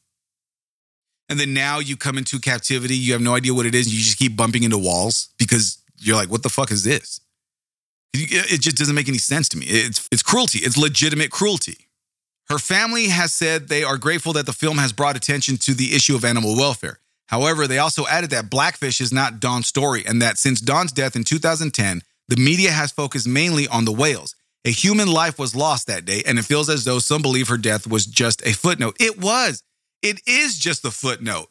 And 1.28 1.40
then 1.40 1.54
now 1.54 1.80
you 1.80 1.96
come 1.96 2.18
into 2.18 2.38
captivity, 2.38 2.96
you 2.96 3.12
have 3.12 3.22
no 3.22 3.34
idea 3.34 3.52
what 3.52 3.66
it 3.66 3.74
is, 3.74 3.86
and 3.86 3.94
you 3.94 4.00
just 4.00 4.18
keep 4.18 4.36
bumping 4.36 4.62
into 4.62 4.78
walls 4.78 5.30
because 5.38 5.78
you're 5.98 6.16
like, 6.16 6.30
what 6.30 6.42
the 6.42 6.48
fuck 6.48 6.70
is 6.70 6.84
this? 6.84 7.20
It 8.14 8.60
just 8.60 8.76
doesn't 8.76 8.94
make 8.94 9.08
any 9.08 9.18
sense 9.18 9.48
to 9.50 9.58
me. 9.58 9.66
It's, 9.66 10.08
it's 10.12 10.22
cruelty, 10.22 10.60
it's 10.60 10.78
legitimate 10.78 11.30
cruelty. 11.30 11.88
Her 12.48 12.58
family 12.58 13.08
has 13.08 13.32
said 13.32 13.68
they 13.68 13.82
are 13.82 13.98
grateful 13.98 14.32
that 14.34 14.46
the 14.46 14.52
film 14.52 14.78
has 14.78 14.92
brought 14.92 15.16
attention 15.16 15.56
to 15.58 15.74
the 15.74 15.94
issue 15.94 16.14
of 16.14 16.24
animal 16.24 16.56
welfare. 16.56 17.00
However, 17.28 17.66
they 17.66 17.78
also 17.78 18.06
added 18.06 18.30
that 18.30 18.50
Blackfish 18.50 19.00
is 19.00 19.12
not 19.12 19.40
Dawn's 19.40 19.66
story 19.66 20.04
and 20.06 20.22
that 20.22 20.38
since 20.38 20.60
Dawn's 20.60 20.92
death 20.92 21.16
in 21.16 21.24
2010, 21.24 22.02
the 22.28 22.36
media 22.36 22.70
has 22.70 22.92
focused 22.92 23.28
mainly 23.28 23.68
on 23.68 23.84
the 23.84 23.92
whales. 23.92 24.34
A 24.64 24.70
human 24.70 25.08
life 25.08 25.38
was 25.38 25.54
lost 25.54 25.86
that 25.86 26.04
day, 26.04 26.24
and 26.26 26.38
it 26.38 26.44
feels 26.44 26.68
as 26.68 26.84
though 26.84 26.98
some 26.98 27.22
believe 27.22 27.48
her 27.48 27.56
death 27.56 27.86
was 27.86 28.04
just 28.04 28.44
a 28.44 28.52
footnote. 28.52 28.96
It 28.98 29.20
was. 29.20 29.62
It 30.02 30.20
is 30.26 30.58
just 30.58 30.84
a 30.84 30.90
footnote. 30.90 31.48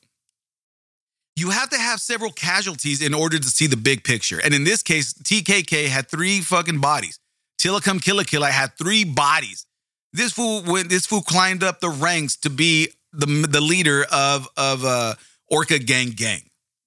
You 1.38 1.50
have 1.50 1.70
to 1.70 1.78
have 1.78 2.00
several 2.00 2.32
casualties 2.32 3.02
in 3.02 3.14
order 3.14 3.40
to 3.40 3.48
see 3.48 3.68
the 3.68 3.78
big 3.78 4.04
picture. 4.04 4.40
And 4.44 4.54
in 4.54 4.64
this 4.64 4.84
case, 4.84 5.14
TKK 5.14 5.88
had 5.88 6.10
three 6.10 6.42
fucking 6.42 6.80
bodies. 6.80 7.20
Tilikum 7.60 8.02
Killa 8.02 8.48
had 8.48 8.78
three 8.78 9.04
bodies. 9.04 9.66
This 10.14 10.32
fool 10.32 10.62
when 10.64 10.88
this 10.88 11.06
fool 11.06 11.22
climbed 11.22 11.64
up 11.64 11.82
the 11.82 11.90
ranks 11.90 12.38
to 12.38 12.50
be 12.50 12.90
the 13.12 13.26
the 13.50 13.62
leader 13.62 14.06
of 14.12 14.48
of 14.56 14.86
uh, 14.86 15.16
Orca 15.50 15.80
Gang 15.80 16.12
Gang. 16.12 16.42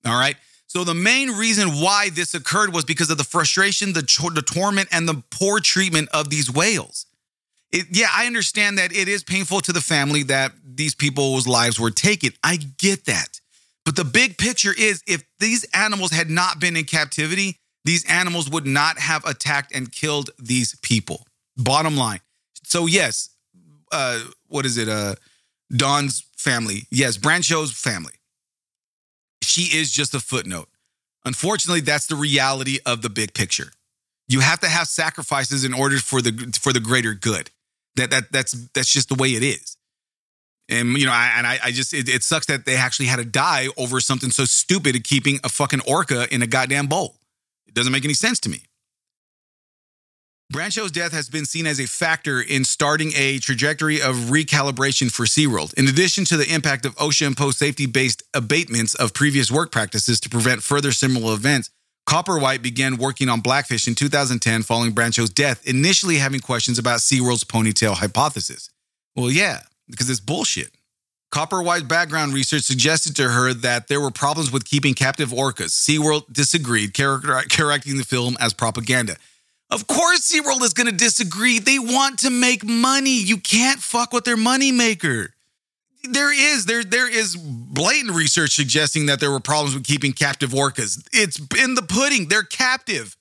All 0.04 0.18
right. 0.18 0.36
So 0.66 0.84
the 0.84 0.94
main 0.94 1.30
reason 1.30 1.80
why 1.80 2.10
this 2.10 2.34
occurred 2.34 2.74
was 2.74 2.84
because 2.84 3.10
of 3.10 3.16
the 3.16 3.24
frustration, 3.24 3.94
the, 3.94 4.02
the 4.34 4.42
torment, 4.42 4.88
and 4.92 5.08
the 5.08 5.22
poor 5.30 5.60
treatment 5.60 6.10
of 6.12 6.28
these 6.28 6.52
whales. 6.52 7.06
It, 7.72 7.86
yeah, 7.90 8.08
I 8.12 8.26
understand 8.26 8.78
that 8.78 8.94
it 8.94 9.08
is 9.08 9.22
painful 9.22 9.60
to 9.62 9.72
the 9.72 9.80
family 9.80 10.22
that 10.24 10.52
these 10.64 10.94
people's 10.94 11.46
lives 11.46 11.80
were 11.80 11.90
taken. 11.90 12.32
I 12.42 12.56
get 12.56 13.06
that. 13.06 13.40
But 13.84 13.96
the 13.96 14.04
big 14.04 14.36
picture 14.36 14.72
is 14.76 15.02
if 15.06 15.24
these 15.40 15.64
animals 15.72 16.10
had 16.10 16.28
not 16.28 16.60
been 16.60 16.76
in 16.76 16.84
captivity, 16.84 17.58
these 17.84 18.04
animals 18.04 18.50
would 18.50 18.66
not 18.66 18.98
have 18.98 19.24
attacked 19.24 19.74
and 19.74 19.90
killed 19.90 20.30
these 20.38 20.76
people. 20.82 21.26
Bottom 21.56 21.96
line. 21.96 22.20
So 22.64 22.84
yes, 22.84 23.30
uh, 23.90 24.20
what 24.48 24.66
is 24.66 24.76
it? 24.76 24.88
Uh, 24.88 25.14
Dawn's 25.74 26.24
family. 26.36 26.82
Yes, 26.90 27.16
Brancheau's 27.16 27.72
family. 27.72 28.12
She 29.48 29.78
is 29.78 29.90
just 29.90 30.14
a 30.14 30.20
footnote. 30.20 30.68
Unfortunately, 31.24 31.80
that's 31.80 32.06
the 32.06 32.16
reality 32.16 32.78
of 32.84 33.02
the 33.02 33.10
big 33.10 33.32
picture. 33.32 33.72
You 34.28 34.40
have 34.40 34.60
to 34.60 34.68
have 34.68 34.88
sacrifices 34.88 35.64
in 35.64 35.72
order 35.72 35.96
for 35.98 36.20
the 36.20 36.54
for 36.60 36.72
the 36.72 36.80
greater 36.80 37.14
good. 37.14 37.50
That 37.96 38.10
that 38.10 38.30
that's 38.30 38.52
that's 38.74 38.92
just 38.92 39.08
the 39.08 39.14
way 39.14 39.30
it 39.30 39.42
is. 39.42 39.76
And 40.68 40.96
you 40.98 41.06
know, 41.06 41.12
I, 41.12 41.32
and 41.36 41.46
I, 41.46 41.58
I 41.64 41.70
just 41.70 41.94
it, 41.94 42.08
it 42.08 42.22
sucks 42.22 42.46
that 42.46 42.66
they 42.66 42.76
actually 42.76 43.06
had 43.06 43.16
to 43.16 43.24
die 43.24 43.68
over 43.78 44.00
something 44.00 44.30
so 44.30 44.44
stupid 44.44 45.02
keeping 45.02 45.40
a 45.42 45.48
fucking 45.48 45.80
orca 45.86 46.32
in 46.32 46.42
a 46.42 46.46
goddamn 46.46 46.86
bowl. 46.86 47.16
It 47.66 47.74
doesn't 47.74 47.92
make 47.92 48.04
any 48.04 48.14
sense 48.14 48.38
to 48.40 48.50
me. 48.50 48.64
Brancheau's 50.50 50.90
death 50.90 51.12
has 51.12 51.28
been 51.28 51.44
seen 51.44 51.66
as 51.66 51.78
a 51.78 51.86
factor 51.86 52.40
in 52.40 52.64
starting 52.64 53.12
a 53.14 53.38
trajectory 53.38 54.00
of 54.00 54.14
recalibration 54.30 55.12
for 55.12 55.24
SeaWorld. 55.26 55.74
In 55.74 55.86
addition 55.88 56.24
to 56.24 56.38
the 56.38 56.50
impact 56.50 56.86
of 56.86 56.96
OSHA 56.96 57.26
imposed 57.26 57.58
safety 57.58 57.84
based 57.84 58.22
abatements 58.32 58.94
of 58.94 59.12
previous 59.12 59.50
work 59.50 59.70
practices 59.70 60.18
to 60.20 60.30
prevent 60.30 60.62
further 60.62 60.90
similar 60.90 61.34
events, 61.34 61.68
Cowperthwaite 62.08 62.62
began 62.62 62.96
working 62.96 63.28
on 63.28 63.42
Blackfish 63.42 63.86
in 63.86 63.94
2010 63.94 64.62
following 64.62 64.92
Brancheau's 64.92 65.28
death, 65.28 65.66
initially 65.66 66.16
having 66.16 66.40
questions 66.40 66.78
about 66.78 67.00
SeaWorld's 67.00 67.44
ponytail 67.44 67.92
hypothesis. 67.92 68.70
Well, 69.14 69.30
yeah, 69.30 69.60
because 69.86 70.08
it's 70.08 70.18
bullshit. 70.18 70.70
Cowperthwaite 71.30 71.88
background 71.88 72.32
research 72.32 72.62
suggested 72.62 73.14
to 73.16 73.28
her 73.28 73.52
that 73.52 73.88
there 73.88 74.00
were 74.00 74.10
problems 74.10 74.50
with 74.50 74.64
keeping 74.64 74.94
captive 74.94 75.28
orcas. 75.28 75.72
SeaWorld 75.72 76.32
disagreed, 76.32 76.94
correcting 76.94 77.98
the 77.98 78.04
film 78.08 78.38
as 78.40 78.54
propaganda. 78.54 79.16
Of 79.70 79.86
course, 79.86 80.20
SeaWorld 80.20 80.62
is 80.62 80.72
going 80.72 80.86
to 80.86 80.96
disagree. 80.96 81.58
They 81.58 81.78
want 81.78 82.20
to 82.20 82.30
make 82.30 82.64
money. 82.64 83.18
You 83.20 83.36
can't 83.36 83.80
fuck 83.80 84.12
with 84.12 84.24
their 84.24 84.36
moneymaker. 84.36 85.28
There 86.04 86.32
is 86.32 86.64
there 86.64 86.84
there 86.84 87.10
is 87.10 87.36
blatant 87.36 88.14
research 88.14 88.54
suggesting 88.54 89.06
that 89.06 89.18
there 89.18 89.32
were 89.32 89.40
problems 89.40 89.74
with 89.74 89.84
keeping 89.84 90.12
captive 90.12 90.50
orcas. 90.50 91.06
It's 91.12 91.38
in 91.62 91.74
the 91.74 91.82
pudding. 91.82 92.28
They're 92.28 92.44
captive. 92.44 93.16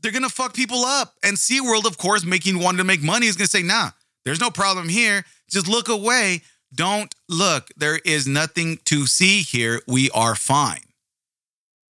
They're 0.00 0.12
gonna 0.12 0.28
fuck 0.28 0.54
people 0.54 0.84
up. 0.84 1.14
And 1.22 1.36
SeaWorld, 1.36 1.86
of 1.86 1.98
course, 1.98 2.24
making 2.24 2.60
one 2.60 2.76
to 2.76 2.84
make 2.84 3.02
money, 3.02 3.26
is 3.26 3.36
gonna 3.36 3.48
say, 3.48 3.62
nah, 3.62 3.90
there's 4.24 4.40
no 4.40 4.50
problem 4.50 4.88
here. 4.88 5.24
Just 5.50 5.68
look 5.68 5.88
away. 5.88 6.42
Don't 6.72 7.14
look. 7.28 7.68
There 7.76 7.98
is 8.04 8.26
nothing 8.26 8.78
to 8.84 9.06
see 9.06 9.42
here. 9.42 9.82
We 9.86 10.10
are 10.10 10.34
fine. 10.34 10.84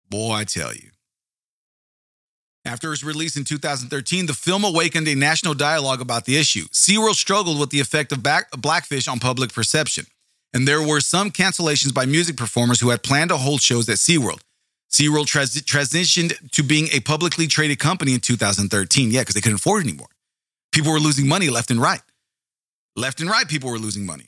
Boy, 0.10 0.34
I 0.34 0.44
tell 0.46 0.74
you. 0.74 0.90
After 2.68 2.91
its 2.91 3.01
release 3.01 3.38
in 3.38 3.45
2013, 3.45 4.26
the 4.26 4.34
film 4.34 4.65
awakened 4.65 5.07
a 5.07 5.15
national 5.15 5.53
dialogue 5.53 6.01
about 6.01 6.26
the 6.26 6.36
issue. 6.36 6.65
SeaWorld 6.65 7.15
struggled 7.15 7.61
with 7.61 7.70
the 7.70 7.80
effect 7.80 8.11
of 8.11 8.22
back- 8.22 8.51
Blackfish 8.51 9.07
on 9.07 9.20
public 9.20 9.53
perception, 9.53 10.05
and 10.53 10.68
there 10.68 10.82
were 10.82 10.99
some 10.99 11.32
cancellations 11.32 11.93
by 11.93 12.05
music 12.05 12.36
performers 12.36 12.82
who 12.82 12.89
had 12.89 13.03
planned 13.03 13.30
to 13.30 13.38
hold 13.38 13.61
shows 13.61 13.88
at 13.88 13.99
SeaWorld. 13.99 14.41
SeaWorld 14.91 15.28
trans- 15.28 15.61
transitioned 15.61 16.51
to 16.51 16.61
being 16.61 16.89
a 16.91 16.99
publicly 16.99 17.47
traded 17.47 17.80
company 17.80 18.13
in 18.13 18.20
2013. 18.20 19.11
Yeah, 19.11 19.22
because 19.22 19.36
they 19.36 19.41
couldn't 19.41 19.59
afford 19.59 19.86
it 19.86 19.88
anymore. 19.88 20.09
People 20.74 20.91
were 20.91 20.99
losing 20.99 21.26
money 21.26 21.49
left 21.49 21.72
and 21.72 21.82
right. 21.82 22.01
Left 22.97 23.22
and 23.22 23.30
right, 23.30 23.47
people 23.47 23.72
were 23.72 23.80
losing 23.80 24.05
money. 24.05 24.26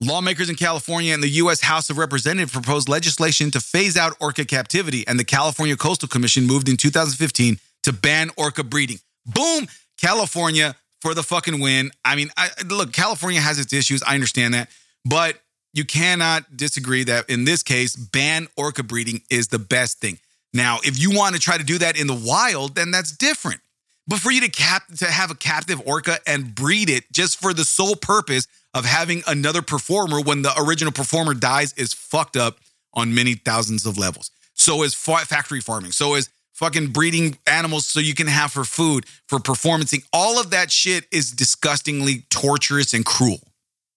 Lawmakers 0.00 0.50
in 0.50 0.56
California 0.56 1.14
and 1.14 1.22
the 1.22 1.28
U.S. 1.28 1.62
House 1.62 1.88
of 1.88 1.96
Representatives 1.96 2.52
proposed 2.52 2.88
legislation 2.88 3.50
to 3.52 3.60
phase 3.60 3.96
out 3.96 4.14
orca 4.20 4.44
captivity, 4.44 5.06
and 5.06 5.18
the 5.18 5.24
California 5.24 5.76
Coastal 5.76 6.08
Commission 6.08 6.46
moved 6.46 6.68
in 6.68 6.76
2015 6.76 7.58
to 7.84 7.92
ban 7.92 8.30
orca 8.36 8.62
breeding. 8.62 8.98
Boom! 9.24 9.66
California 9.98 10.76
for 11.00 11.14
the 11.14 11.22
fucking 11.22 11.60
win. 11.60 11.90
I 12.04 12.14
mean, 12.14 12.30
I, 12.36 12.50
look, 12.66 12.92
California 12.92 13.40
has 13.40 13.58
its 13.58 13.72
issues. 13.72 14.02
I 14.02 14.14
understand 14.14 14.52
that. 14.54 14.68
But 15.04 15.40
you 15.72 15.84
cannot 15.84 16.56
disagree 16.56 17.04
that 17.04 17.30
in 17.30 17.44
this 17.44 17.62
case, 17.62 17.96
ban 17.96 18.48
orca 18.56 18.82
breeding 18.82 19.22
is 19.30 19.48
the 19.48 19.58
best 19.58 19.98
thing. 19.98 20.18
Now, 20.52 20.78
if 20.84 20.98
you 20.98 21.10
want 21.10 21.34
to 21.34 21.40
try 21.40 21.56
to 21.56 21.64
do 21.64 21.78
that 21.78 21.98
in 21.98 22.06
the 22.06 22.14
wild, 22.14 22.74
then 22.74 22.90
that's 22.90 23.12
different. 23.12 23.60
But 24.06 24.20
for 24.20 24.30
you 24.30 24.40
to 24.42 24.48
cap 24.48 24.84
to 24.98 25.06
have 25.06 25.30
a 25.30 25.34
captive 25.34 25.82
orca 25.86 26.18
and 26.26 26.54
breed 26.54 26.90
it 26.90 27.10
just 27.12 27.40
for 27.40 27.52
the 27.52 27.64
sole 27.64 27.96
purpose 27.96 28.46
of 28.76 28.84
having 28.84 29.22
another 29.26 29.62
performer 29.62 30.20
when 30.20 30.42
the 30.42 30.52
original 30.58 30.92
performer 30.92 31.32
dies 31.32 31.72
is 31.78 31.94
fucked 31.94 32.36
up 32.36 32.58
on 32.92 33.14
many 33.14 33.32
thousands 33.32 33.86
of 33.86 33.96
levels. 33.96 34.30
So 34.52 34.82
is 34.82 34.94
factory 34.94 35.62
farming. 35.62 35.92
So 35.92 36.14
is 36.14 36.28
fucking 36.52 36.88
breeding 36.88 37.38
animals 37.46 37.86
so 37.86 38.00
you 38.00 38.14
can 38.14 38.26
have 38.26 38.52
for 38.52 38.64
food, 38.64 39.06
for 39.28 39.38
performancing. 39.38 40.04
All 40.12 40.38
of 40.38 40.50
that 40.50 40.70
shit 40.70 41.06
is 41.10 41.30
disgustingly 41.30 42.26
torturous 42.28 42.92
and 42.92 43.04
cruel. 43.04 43.40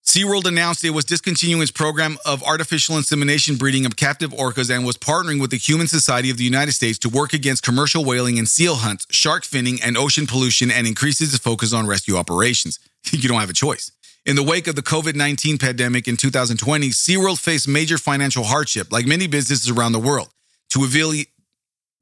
SeaWorld 0.05 0.45
announced 0.45 0.83
it 0.85 0.91
was 0.91 1.05
discontinuing 1.05 1.61
its 1.61 1.71
program 1.71 2.17
of 2.25 2.41
artificial 2.43 2.95
insemination 2.95 3.57
breeding 3.57 3.85
of 3.85 3.97
captive 3.97 4.31
orcas 4.31 4.73
and 4.73 4.85
was 4.85 4.97
partnering 4.97 5.41
with 5.41 5.51
the 5.51 5.57
Humane 5.57 5.87
Society 5.87 6.29
of 6.29 6.37
the 6.37 6.45
United 6.45 6.71
States 6.71 6.97
to 6.99 7.09
work 7.09 7.33
against 7.33 7.63
commercial 7.63 8.05
whaling 8.05 8.39
and 8.39 8.47
seal 8.47 8.75
hunts, 8.75 9.05
shark 9.11 9.43
finning, 9.43 9.79
and 9.83 9.97
ocean 9.97 10.25
pollution 10.25 10.71
and 10.71 10.87
increases 10.87 11.33
its 11.33 11.43
focus 11.43 11.73
on 11.73 11.85
rescue 11.85 12.15
operations. 12.15 12.79
you 13.11 13.27
don't 13.27 13.41
have 13.41 13.49
a 13.49 13.53
choice. 13.53 13.91
In 14.29 14.35
the 14.35 14.43
wake 14.43 14.67
of 14.67 14.75
the 14.75 14.83
COVID 14.83 15.15
19 15.15 15.57
pandemic 15.57 16.07
in 16.07 16.15
2020, 16.15 16.89
SeaWorld 16.89 17.39
faced 17.39 17.67
major 17.67 17.97
financial 17.97 18.43
hardship, 18.43 18.91
like 18.91 19.07
many 19.07 19.25
businesses 19.25 19.71
around 19.71 19.93
the 19.93 19.99
world. 19.99 20.29
To, 20.73 20.87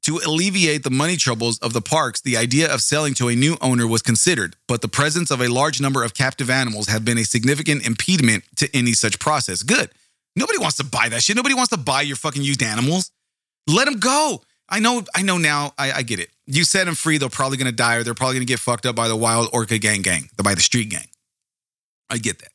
to 0.02 0.20
alleviate 0.26 0.82
the 0.82 0.90
money 0.90 1.16
troubles 1.16 1.58
of 1.60 1.72
the 1.72 1.80
parks, 1.80 2.20
the 2.20 2.36
idea 2.36 2.70
of 2.70 2.82
selling 2.82 3.14
to 3.14 3.28
a 3.28 3.34
new 3.34 3.56
owner 3.62 3.86
was 3.86 4.02
considered, 4.02 4.56
but 4.66 4.82
the 4.82 4.88
presence 4.88 5.30
of 5.30 5.40
a 5.40 5.48
large 5.48 5.80
number 5.80 6.04
of 6.04 6.12
captive 6.12 6.50
animals 6.50 6.86
had 6.86 7.02
been 7.02 7.16
a 7.16 7.24
significant 7.24 7.86
impediment 7.86 8.44
to 8.56 8.68
any 8.76 8.92
such 8.92 9.18
process. 9.18 9.62
Good. 9.62 9.88
Nobody 10.36 10.58
wants 10.58 10.76
to 10.76 10.84
buy 10.84 11.08
that 11.08 11.22
shit. 11.22 11.34
Nobody 11.34 11.54
wants 11.54 11.70
to 11.70 11.78
buy 11.78 12.02
your 12.02 12.16
fucking 12.16 12.42
used 12.42 12.62
animals. 12.62 13.10
Let 13.66 13.86
them 13.86 14.00
go. 14.00 14.42
I 14.68 14.80
know, 14.80 15.02
I 15.14 15.22
know 15.22 15.38
now. 15.38 15.72
I, 15.78 15.92
I 15.92 16.02
get 16.02 16.20
it. 16.20 16.28
You 16.44 16.64
set 16.64 16.84
them 16.84 16.94
free, 16.94 17.16
they're 17.16 17.30
probably 17.30 17.56
gonna 17.56 17.72
die, 17.72 17.94
or 17.94 18.02
they're 18.02 18.12
probably 18.12 18.36
gonna 18.36 18.44
get 18.44 18.58
fucked 18.58 18.84
up 18.84 18.94
by 18.94 19.08
the 19.08 19.16
wild 19.16 19.48
orca 19.54 19.78
gang 19.78 20.02
gang, 20.02 20.28
by 20.36 20.54
the 20.54 20.60
street 20.60 20.90
gang. 20.90 21.06
I 22.10 22.18
get 22.18 22.38
that. 22.40 22.50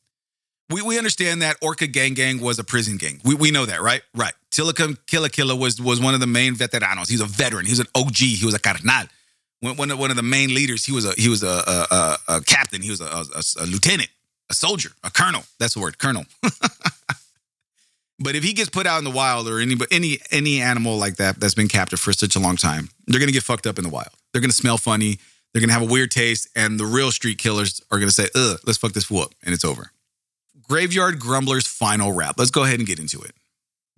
We, 0.69 0.81
we 0.81 0.97
understand 0.97 1.41
that 1.41 1.57
Orca 1.61 1.87
Gang 1.87 2.13
Gang 2.13 2.39
was 2.39 2.57
a 2.57 2.63
prison 2.63 2.97
gang. 2.97 3.19
We, 3.23 3.35
we 3.35 3.51
know 3.51 3.65
that, 3.65 3.81
right? 3.81 4.01
Right. 4.15 4.33
Tilikum 4.49 4.97
Killa 5.05 5.29
Killa 5.29 5.55
was, 5.55 5.81
was 5.81 5.99
one 6.01 6.13
of 6.13 6.19
the 6.19 6.27
main 6.27 6.55
veteranos. 6.55 7.09
He's 7.09 7.21
a 7.21 7.25
veteran. 7.25 7.65
He's 7.65 7.79
an 7.79 7.87
OG. 7.93 8.15
He 8.15 8.45
was 8.45 8.55
a 8.55 8.59
carnal. 8.59 9.07
One 9.61 9.91
of, 9.91 9.99
one 9.99 10.09
of 10.09 10.17
the 10.17 10.23
main 10.23 10.53
leaders. 10.53 10.85
He 10.85 10.91
was 10.91 11.05
a 11.05 11.13
he 11.13 11.29
was 11.29 11.43
a, 11.43 11.47
a, 11.47 11.87
a, 11.91 12.17
a 12.35 12.41
captain. 12.41 12.81
He 12.81 12.89
was 12.89 13.01
a, 13.01 13.05
a, 13.05 13.65
lieutenant, 13.65 14.09
a 14.49 14.53
soldier, 14.53 14.89
a 15.03 15.11
colonel. 15.11 15.43
That's 15.57 15.75
the 15.75 15.79
word, 15.79 15.97
colonel. 15.99 16.25
but 18.19 18.35
if 18.35 18.43
he 18.43 18.51
gets 18.51 18.69
put 18.69 18.85
out 18.85 18.97
in 18.97 19.05
the 19.05 19.11
wild 19.11 19.47
or 19.47 19.59
any 19.59 19.77
any 19.89 20.19
any 20.31 20.59
animal 20.59 20.97
like 20.97 21.15
that 21.15 21.39
that's 21.39 21.53
been 21.53 21.69
captive 21.69 21.99
for 21.99 22.11
such 22.11 22.35
a 22.35 22.39
long 22.39 22.57
time, 22.57 22.89
they're 23.07 23.21
gonna 23.21 23.31
get 23.31 23.43
fucked 23.43 23.65
up 23.65 23.77
in 23.77 23.85
the 23.85 23.89
wild. 23.89 24.09
They're 24.31 24.41
gonna 24.41 24.51
smell 24.51 24.77
funny. 24.77 25.19
They're 25.53 25.59
going 25.59 25.69
to 25.69 25.73
have 25.73 25.83
a 25.83 25.91
weird 25.91 26.09
taste, 26.09 26.49
and 26.55 26.79
the 26.79 26.85
real 26.85 27.11
street 27.11 27.37
killers 27.37 27.79
are 27.91 27.99
going 27.99 28.09
to 28.09 28.13
say, 28.13 28.27
ugh, 28.35 28.59
let's 28.65 28.77
fuck 28.79 28.93
this 28.93 29.05
fool 29.05 29.21
up, 29.21 29.33
and 29.43 29.53
it's 29.53 29.63
over. 29.63 29.91
Graveyard 30.67 31.19
Grumbler's 31.19 31.67
final 31.67 32.11
rap. 32.11 32.35
Let's 32.37 32.49
go 32.49 32.63
ahead 32.63 32.79
and 32.79 32.87
get 32.87 32.97
into 32.97 33.21
it. 33.21 33.33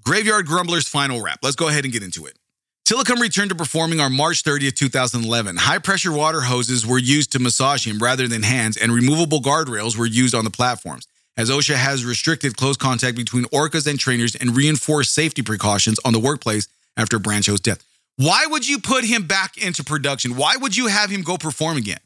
Graveyard 0.03 0.45
Grumbler's 0.45 0.87
final 0.87 1.23
rap. 1.23 1.39
Let's 1.41 1.55
go 1.55 1.69
ahead 1.69 1.85
and 1.85 1.93
get 1.93 2.03
into 2.03 2.25
it. 2.25 2.37
Tilikum 2.85 3.19
returned 3.19 3.49
to 3.49 3.55
performing 3.55 3.99
on 3.99 4.15
March 4.15 4.43
30th, 4.43 4.75
2011. 4.75 5.55
High 5.55 5.79
pressure 5.79 6.11
water 6.11 6.41
hoses 6.41 6.85
were 6.85 6.99
used 6.99 7.31
to 7.31 7.39
massage 7.39 7.87
him 7.87 7.99
rather 7.99 8.27
than 8.27 8.43
hands, 8.43 8.77
and 8.77 8.91
removable 8.91 9.39
guardrails 9.39 9.97
were 9.97 10.05
used 10.05 10.35
on 10.35 10.43
the 10.43 10.51
platforms, 10.51 11.07
as 11.37 11.49
OSHA 11.49 11.75
has 11.75 12.05
restricted 12.05 12.57
close 12.57 12.77
contact 12.77 13.17
between 13.17 13.45
orcas 13.45 13.87
and 13.87 13.97
trainers 13.97 14.35
and 14.35 14.55
reinforced 14.55 15.13
safety 15.13 15.41
precautions 15.41 15.99
on 16.05 16.13
the 16.13 16.19
workplace 16.19 16.67
after 16.97 17.17
Brancheau's 17.17 17.61
death. 17.61 17.83
Why 18.17 18.45
would 18.45 18.67
you 18.67 18.79
put 18.79 19.03
him 19.03 19.27
back 19.27 19.57
into 19.57 19.83
production? 19.83 20.35
Why 20.35 20.55
would 20.55 20.75
you 20.75 20.87
have 20.87 21.09
him 21.09 21.21
go 21.21 21.37
perform 21.37 21.77
again? 21.77 21.99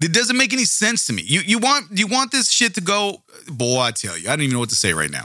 It 0.00 0.12
doesn't 0.12 0.36
make 0.36 0.52
any 0.52 0.64
sense 0.64 1.06
to 1.06 1.12
me. 1.12 1.22
You 1.22 1.40
you 1.40 1.58
want 1.58 1.86
you 1.98 2.06
want 2.06 2.30
this 2.30 2.50
shit 2.50 2.74
to 2.74 2.80
go, 2.80 3.22
boy, 3.48 3.80
I 3.80 3.90
tell 3.90 4.16
you, 4.16 4.28
I 4.28 4.36
don't 4.36 4.42
even 4.42 4.54
know 4.54 4.60
what 4.60 4.68
to 4.68 4.76
say 4.76 4.92
right 4.92 5.10
now. 5.10 5.24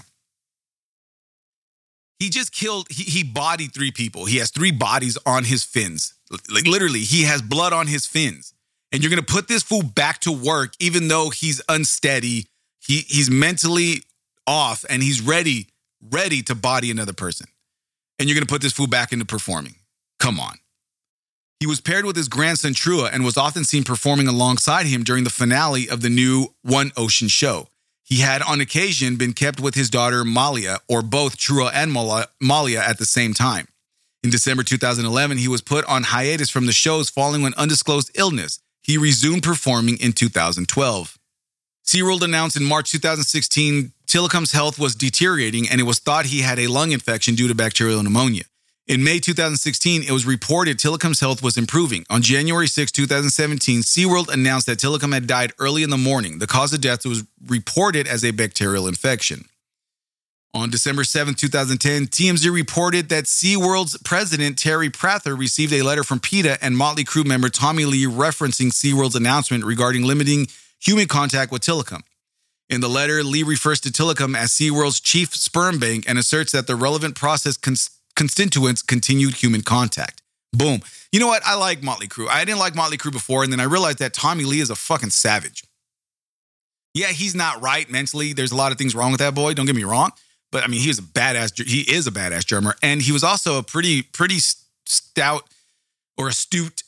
He 2.17 2.29
just 2.29 2.53
killed, 2.53 2.87
he, 2.89 3.03
he 3.03 3.23
bodied 3.23 3.73
three 3.73 3.91
people. 3.91 4.25
He 4.25 4.37
has 4.37 4.49
three 4.49 4.71
bodies 4.71 5.17
on 5.25 5.43
his 5.43 5.63
fins. 5.63 6.13
Like 6.49 6.65
literally, 6.65 7.01
he 7.01 7.23
has 7.23 7.41
blood 7.41 7.73
on 7.73 7.87
his 7.87 8.05
fins. 8.05 8.53
And 8.91 9.03
you're 9.03 9.09
gonna 9.09 9.23
put 9.23 9.47
this 9.47 9.61
fool 9.61 9.83
back 9.83 10.19
to 10.21 10.31
work, 10.31 10.73
even 10.79 11.07
though 11.07 11.29
he's 11.29 11.61
unsteady, 11.69 12.47
he 12.79 12.99
he's 13.07 13.29
mentally 13.29 14.03
off 14.47 14.85
and 14.89 15.03
he's 15.03 15.21
ready, 15.21 15.67
ready 16.01 16.41
to 16.43 16.55
body 16.55 16.89
another 16.89 17.13
person. 17.13 17.47
And 18.17 18.27
you're 18.27 18.35
gonna 18.35 18.45
put 18.45 18.61
this 18.61 18.73
fool 18.73 18.87
back 18.87 19.11
into 19.11 19.25
performing. 19.25 19.75
Come 20.23 20.39
on. 20.39 20.55
He 21.59 21.67
was 21.67 21.81
paired 21.81 22.05
with 22.05 22.15
his 22.15 22.29
grandson 22.29 22.71
Trua 22.73 23.09
and 23.11 23.25
was 23.25 23.35
often 23.35 23.65
seen 23.65 23.83
performing 23.83 24.29
alongside 24.29 24.85
him 24.85 25.03
during 25.03 25.25
the 25.25 25.29
finale 25.29 25.89
of 25.89 25.99
the 25.99 26.09
new 26.09 26.53
One 26.61 26.93
Ocean 26.95 27.27
show. 27.27 27.67
He 28.05 28.21
had 28.21 28.41
on 28.41 28.61
occasion 28.61 29.17
been 29.17 29.33
kept 29.33 29.59
with 29.59 29.75
his 29.75 29.89
daughter 29.89 30.23
Malia, 30.23 30.77
or 30.87 31.01
both 31.01 31.37
Trua 31.37 31.71
and 31.73 31.91
Malia 32.39 32.79
at 32.81 32.99
the 32.99 33.05
same 33.05 33.33
time. 33.33 33.67
In 34.23 34.29
December 34.29 34.63
2011, 34.63 35.39
he 35.39 35.49
was 35.49 35.61
put 35.61 35.83
on 35.89 36.03
hiatus 36.03 36.49
from 36.49 36.67
the 36.67 36.71
shows 36.71 37.09
following 37.09 37.45
an 37.45 37.53
undisclosed 37.57 38.09
illness. 38.15 38.59
He 38.81 38.97
resumed 38.97 39.43
performing 39.43 39.97
in 39.97 40.13
2012. 40.13 41.17
SeaWorld 41.85 42.21
announced 42.21 42.55
in 42.55 42.63
March 42.63 42.93
2016 42.93 43.91
Tilikum's 44.07 44.53
health 44.53 44.79
was 44.79 44.95
deteriorating 44.95 45.67
and 45.67 45.81
it 45.81 45.83
was 45.83 45.99
thought 45.99 46.27
he 46.27 46.43
had 46.43 46.59
a 46.59 46.67
lung 46.67 46.93
infection 46.93 47.35
due 47.35 47.49
to 47.49 47.55
bacterial 47.55 48.01
pneumonia. 48.01 48.43
In 48.85 49.01
May 49.01 49.19
2016, 49.19 50.03
it 50.03 50.11
was 50.11 50.25
reported 50.25 50.77
Tilikum's 50.77 51.21
health 51.21 51.41
was 51.41 51.57
improving. 51.57 52.05
On 52.09 52.21
January 52.21 52.67
6, 52.67 52.91
2017, 52.91 53.79
SeaWorld 53.79 54.27
announced 54.27 54.65
that 54.65 54.77
Tilikum 54.77 55.13
had 55.13 55.25
died 55.25 55.53
early 55.57 55.83
in 55.83 55.89
the 55.89 55.97
morning. 55.97 56.39
The 56.39 56.47
cause 56.47 56.73
of 56.73 56.81
death 56.81 57.05
was 57.05 57.23
reported 57.47 58.07
as 58.07 58.25
a 58.25 58.31
bacterial 58.31 58.89
infection. 58.89 59.45
On 60.53 60.69
December 60.69 61.05
7, 61.05 61.33
2010, 61.33 62.07
TMZ 62.07 62.53
reported 62.53 63.07
that 63.07 63.23
SeaWorld's 63.23 63.97
president, 63.99 64.57
Terry 64.59 64.89
Prather, 64.89 65.33
received 65.33 65.71
a 65.71 65.81
letter 65.81 66.03
from 66.03 66.19
PETA 66.19 66.57
and 66.61 66.75
Motley 66.75 67.05
Crue 67.05 67.25
member 67.25 67.47
Tommy 67.47 67.85
Lee 67.85 68.05
referencing 68.05 68.67
SeaWorld's 68.67 69.15
announcement 69.15 69.63
regarding 69.63 70.03
limiting 70.03 70.47
human 70.77 71.07
contact 71.07 71.53
with 71.53 71.61
Tilikum. 71.61 72.01
In 72.69 72.81
the 72.81 72.89
letter, 72.89 73.23
Lee 73.23 73.43
refers 73.43 73.79
to 73.79 73.89
Tilikum 73.89 74.37
as 74.37 74.51
SeaWorld's 74.51 74.99
chief 74.99 75.33
sperm 75.33 75.79
bank 75.79 76.03
and 76.05 76.19
asserts 76.19 76.51
that 76.51 76.67
the 76.67 76.75
relevant 76.75 77.15
process 77.15 77.55
constituents 78.15 78.81
continued 78.81 79.35
human 79.35 79.61
contact. 79.61 80.21
Boom. 80.51 80.81
You 81.11 81.19
know 81.19 81.27
what? 81.27 81.41
I 81.45 81.55
like 81.55 81.81
Motley 81.83 82.07
Crue. 82.07 82.27
I 82.27 82.45
didn't 82.45 82.59
like 82.59 82.75
Motley 82.75 82.97
Crue 82.97 83.11
before, 83.11 83.43
and 83.43 83.51
then 83.51 83.59
I 83.59 83.63
realized 83.63 83.99
that 83.99 84.13
Tommy 84.13 84.45
Lee 84.45 84.59
is 84.59 84.69
a 84.69 84.75
fucking 84.75 85.09
savage. 85.09 85.63
Yeah, 86.93 87.07
he's 87.07 87.33
not 87.33 87.61
right 87.61 87.89
mentally. 87.89 88.33
There's 88.33 88.51
a 88.51 88.55
lot 88.55 88.71
of 88.71 88.77
things 88.77 88.93
wrong 88.93 89.11
with 89.11 89.19
that 89.19 89.33
boy. 89.33 89.53
Don't 89.55 89.65
get 89.65 89.75
me 89.75 89.83
wrong, 89.83 90.11
but 90.51 90.63
I 90.63 90.67
mean, 90.67 90.79
he 90.79 90.87
was 90.87 90.99
a 90.99 91.03
badass. 91.03 91.59
He 91.63 91.81
is 91.81 92.05
a 92.05 92.11
badass 92.11 92.45
drummer, 92.45 92.75
and 92.83 93.01
he 93.01 93.11
was 93.11 93.23
also 93.23 93.57
a 93.57 93.63
pretty 93.63 94.03
pretty 94.03 94.37
stout 94.85 95.43
or 96.17 96.27
astute 96.27 96.83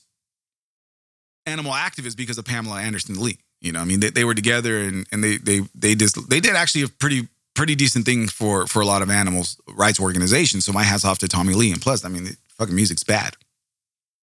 animal 1.47 1.71
activist 1.71 2.17
because 2.17 2.37
of 2.37 2.45
Pamela 2.45 2.81
Anderson 2.81 3.19
Lee. 3.19 3.39
You 3.61 3.71
know, 3.71 3.79
I 3.79 3.85
mean, 3.85 3.99
they, 3.99 4.11
they 4.11 4.23
were 4.23 4.35
together 4.35 4.79
and 4.81 5.07
and 5.11 5.23
they 5.23 5.37
they 5.37 5.61
they 5.73 5.95
just 5.95 6.29
they 6.29 6.39
did 6.39 6.55
actually 6.55 6.83
a 6.83 6.87
pretty 6.87 7.27
pretty 7.55 7.75
decent 7.75 8.05
thing 8.05 8.27
for 8.27 8.67
for 8.67 8.81
a 8.81 8.85
lot 8.85 9.01
of 9.01 9.09
animals 9.09 9.57
rights 9.69 9.99
organizations. 9.99 10.65
So 10.65 10.71
my 10.71 10.83
hats 10.83 11.05
off 11.05 11.17
to 11.19 11.27
Tommy 11.27 11.53
Lee. 11.53 11.71
And 11.71 11.81
plus, 11.81 12.05
I 12.05 12.09
mean, 12.09 12.25
the 12.25 12.37
fucking 12.57 12.75
music's 12.75 13.03
bad. 13.03 13.35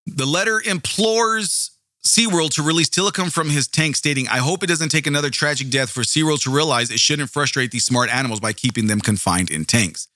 The 0.07 0.26
letter 0.26 0.61
implores 0.64 1.70
SeaWorld 2.05 2.51
to 2.55 2.62
release 2.62 2.89
Tilikum 2.89 3.30
from 3.30 3.51
his 3.51 3.68
tank, 3.68 3.95
stating, 3.95 4.26
I 4.26 4.39
hope 4.39 4.64
it 4.64 4.66
doesn't 4.66 4.89
take 4.89 5.07
another 5.07 5.30
tragic 5.30 5.70
death 5.70 5.91
for 5.91 6.03
SeaWorld 6.03 6.43
to 6.43 6.51
realize 6.51 6.91
it 6.91 6.99
shouldn't 6.99 7.30
frustrate 7.30 7.70
these 7.70 7.85
smart 7.85 8.11
animals 8.11 8.41
by 8.41 8.53
keeping 8.53 8.89
them 8.89 9.01
confined 9.01 9.51
in 9.51 9.64
tanks. 9.64 10.09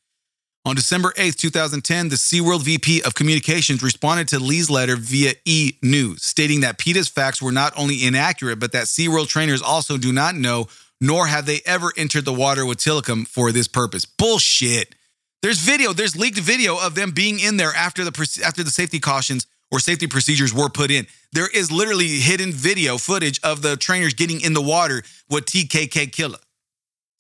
On 0.65 0.75
December 0.75 1.13
8th, 1.17 1.37
2010, 1.37 2.09
the 2.09 2.17
SeaWorld 2.17 2.63
VP 2.63 3.03
of 3.03 3.15
Communications 3.15 3.85
responded 3.85 4.27
to 4.29 4.41
Lee's 4.41 4.69
letter 4.69 4.97
via 4.97 5.35
E! 5.45 5.75
News, 5.81 6.25
stating 6.25 6.63
that 6.63 6.77
PETA's 6.77 7.07
facts 7.07 7.41
were 7.41 7.53
not 7.53 7.73
only 7.77 8.05
inaccurate, 8.05 8.59
but 8.59 8.73
that 8.73 8.87
SeaWorld 8.87 9.29
trainers 9.29 9.63
also 9.63 9.97
do 9.97 10.13
not 10.13 10.35
know, 10.35 10.67
nor 11.01 11.27
have 11.27 11.47
they 11.47 11.61
ever 11.67 11.93
entered 11.97 12.25
the 12.25 12.33
water 12.33 12.65
with 12.65 12.79
Tilikum 12.79 13.27
for 13.27 13.53
this 13.53 13.69
purpose. 13.69 14.05
Bullshit. 14.05 14.95
There's 15.43 15.61
video, 15.61 15.93
there's 15.93 16.17
leaked 16.17 16.39
video 16.39 16.79
of 16.79 16.95
them 16.95 17.11
being 17.11 17.39
in 17.39 17.57
there 17.57 17.73
after 17.75 18.05
the 18.05 18.43
after 18.45 18.63
the 18.63 18.71
safety 18.71 18.99
cautions 18.99 19.47
or 19.71 19.81
safety 19.81 20.07
procedures 20.07 20.55
were 20.55 20.69
put 20.69 20.91
in. 20.91 21.07
There 21.33 21.49
is 21.49 21.71
literally 21.71 22.21
hidden 22.21 22.53
video 22.53 22.99
footage 22.99 23.41
of 23.43 23.63
the 23.63 23.77
trainers 23.77 24.15
getting 24.15 24.41
in 24.41 24.55
the 24.55 24.63
water 24.63 25.03
with 25.29 25.45
TKK 25.47 26.13
killer. 26.13 26.39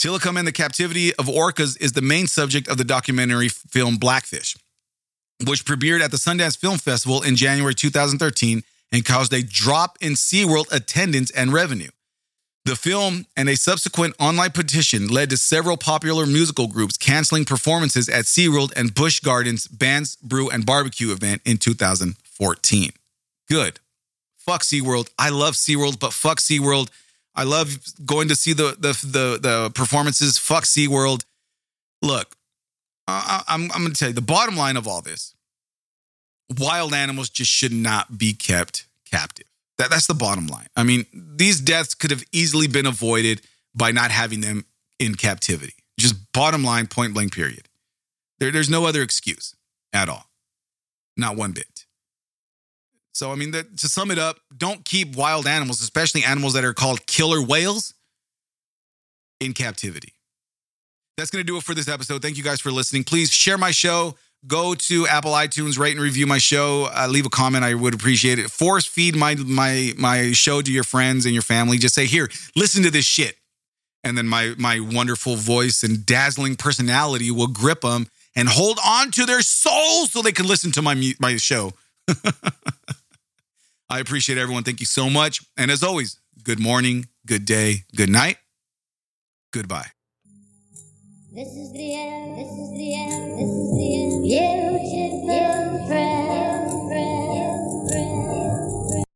Tilikum 0.01 0.39
and 0.39 0.47
the 0.47 0.53
captivity 0.53 1.14
of 1.14 1.27
orcas 1.27 1.81
is 1.81 1.93
the 1.93 2.03
main 2.03 2.27
subject 2.27 2.68
of 2.68 2.79
the 2.79 2.85
documentary 2.85 3.49
film 3.49 3.97
Blackfish, 3.97 4.57
which 5.47 5.64
premiered 5.64 6.01
at 6.01 6.11
the 6.11 6.16
Sundance 6.18 6.57
Film 6.57 6.79
Festival 6.79 7.22
in 7.22 7.35
January 7.35 7.74
2013 7.74 8.62
and 8.93 9.05
caused 9.05 9.33
a 9.33 9.43
drop 9.43 9.97
in 10.01 10.12
SeaWorld 10.12 10.70
attendance 10.72 11.31
and 11.31 11.53
revenue. 11.53 11.91
The 12.67 12.75
film 12.75 13.27
and 13.37 13.49
a 13.49 13.55
subsequent 13.55 14.17
online 14.19 14.51
petition 14.51 15.07
led 15.07 15.31
to 15.31 15.37
several 15.37 15.77
popular 15.77 16.27
musical 16.27 16.67
groups 16.67 16.97
canceling 16.97 17.45
performances 17.45 18.09
at 18.09 18.25
SeaWorld 18.25 18.73
and 18.75 18.93
Busch 18.93 19.21
Gardens 19.21 19.69
Bands, 19.69 20.17
Brew, 20.17 20.51
and 20.51 20.67
Barbecue 20.67 21.12
event 21.12 21.43
in 21.45 21.59
2014. 21.59 22.91
Good. 23.49 23.79
Fuck 24.37 24.62
SeaWorld. 24.62 25.11
I 25.17 25.29
love 25.29 25.55
SeaWorld, 25.55 26.01
but 26.01 26.12
fuck 26.12 26.41
SeaWorld. 26.41 26.89
I 27.37 27.45
love 27.45 27.79
going 28.05 28.27
to 28.31 28.35
see 28.35 28.53
the 28.53 28.77
the 28.77 28.99
the, 29.07 29.39
the 29.41 29.71
performances. 29.73 30.37
Fuck 30.37 30.64
SeaWorld. 30.64 31.25
Look, 32.03 32.35
I, 33.07 33.45
I'm 33.47 33.71
I'm 33.71 33.83
going 33.83 33.93
to 33.93 33.97
tell 33.97 34.09
you 34.09 34.14
the 34.14 34.21
bottom 34.21 34.57
line 34.57 34.77
of 34.77 34.89
all 34.89 35.03
this. 35.03 35.37
Wild 36.59 36.95
animals 36.95 37.29
just 37.29 37.53
should 37.53 37.73
not 37.73 38.19
be 38.19 38.33
kept 38.33 38.89
captive. 39.09 39.46
That 39.79 39.91
that's 39.91 40.07
the 40.07 40.14
bottom 40.14 40.47
line. 40.47 40.66
I 40.74 40.83
mean, 40.83 41.07
these 41.12 41.61
deaths 41.61 41.95
could 41.95 42.11
have 42.11 42.24
easily 42.33 42.66
been 42.66 42.87
avoided 42.87 43.43
by 43.74 43.93
not 43.93 44.11
having 44.11 44.41
them 44.41 44.64
in 44.99 45.14
captivity. 45.14 45.74
Just 45.99 46.33
bottom 46.33 46.64
line, 46.64 46.87
point 46.87 47.14
blank, 47.14 47.35
period. 47.35 47.68
There, 48.39 48.51
there's 48.51 48.70
no 48.70 48.87
other 48.87 49.03
excuse 49.03 49.55
at 49.93 50.09
all. 50.09 50.24
Not 51.16 51.37
one 51.37 51.53
bit. 51.53 51.87
So, 53.12 53.33
I 53.33 53.35
mean, 53.35 53.51
the, 53.51 53.64
to 53.64 53.89
sum 53.89 54.11
it 54.11 54.18
up, 54.18 54.39
don't 54.55 54.85
keep 54.85 55.16
wild 55.16 55.47
animals, 55.47 55.81
especially 55.81 56.22
animals 56.22 56.53
that 56.53 56.64
are 56.64 56.74
called 56.74 57.07
killer 57.07 57.41
whales, 57.41 57.95
in 59.41 59.53
captivity. 59.53 60.12
That's 61.16 61.31
going 61.31 61.41
to 61.41 61.47
do 61.47 61.57
it 61.57 61.62
for 61.62 61.74
this 61.74 61.89
episode. 61.89 62.20
Thank 62.20 62.37
you 62.37 62.43
guys 62.43 62.61
for 62.61 62.70
listening. 62.70 63.05
Please 63.05 63.31
share 63.33 63.57
my 63.57 63.70
show. 63.70 64.16
Go 64.47 64.75
to 64.75 65.07
Apple 65.09 65.33
iTunes, 65.33 65.79
rate 65.79 65.93
and 65.93 66.01
review 66.01 66.27
my 66.27 66.39
show. 66.39 66.89
Uh, 66.95 67.09
leave 67.09 67.27
a 67.27 67.31
comment. 67.31 67.65
I 67.65 67.75
would 67.75 67.95
appreciate 67.95 68.39
it. 68.39 68.51
Force 68.51 68.87
feed 68.87 69.17
my 69.17 69.35
my 69.35 69.93
my 69.97 70.33
show 70.33 70.63
to 70.63 70.73
your 70.73 70.85
friends 70.85 71.25
and 71.25 71.35
your 71.35 71.43
family. 71.43 71.79
Just 71.79 71.95
say, 71.95 72.07
"Here, 72.07 72.31
listen 72.55 72.83
to 72.83 72.91
this 72.91 73.05
shit," 73.05 73.37
and 74.05 74.17
then 74.17 74.27
my 74.27 74.55
my 74.59 74.79
wonderful 74.79 75.37
voice 75.37 75.83
and 75.83 76.07
dazzling 76.07 76.55
personality 76.57 77.31
will 77.31 77.49
grip 77.49 77.81
them 77.81 78.07
and 78.37 78.49
hold 78.49 78.79
on 78.85 79.11
to 79.13 79.25
their 79.25 79.41
souls 79.41 80.13
so 80.13 80.23
they 80.23 80.33
can 80.33 80.47
listen 80.47 80.71
to 80.73 80.83
my 80.83 81.13
my 81.19 81.37
show. 81.37 81.73
I 83.89 84.01
appreciate 84.01 84.39
everyone. 84.39 84.63
Thank 84.63 84.81
you 84.81 84.87
so 84.87 85.09
much. 85.09 85.41
And 85.57 85.71
as 85.71 85.83
always, 85.83 86.21
good 86.45 86.61
morning, 86.61 87.09
good 87.27 87.45
day, 87.45 87.85
good 87.97 88.11
night, 88.11 88.37
goodbye. 89.53 89.96
This 91.37 91.49
is 91.49 91.70
the 91.70 91.95
end. 91.95 92.39
This 92.39 92.49
is 92.49 92.70
the 92.70 92.95
end. 92.97 93.37
This 93.37 93.51
is 93.51 93.68
the 93.76 93.93
end. 93.93 94.24
Beautiful 94.24 95.87
friend. 95.87 96.24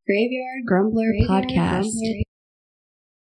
Graveyard 0.06 0.66
Grumbler 0.66 1.14
Podcast. 1.26 1.96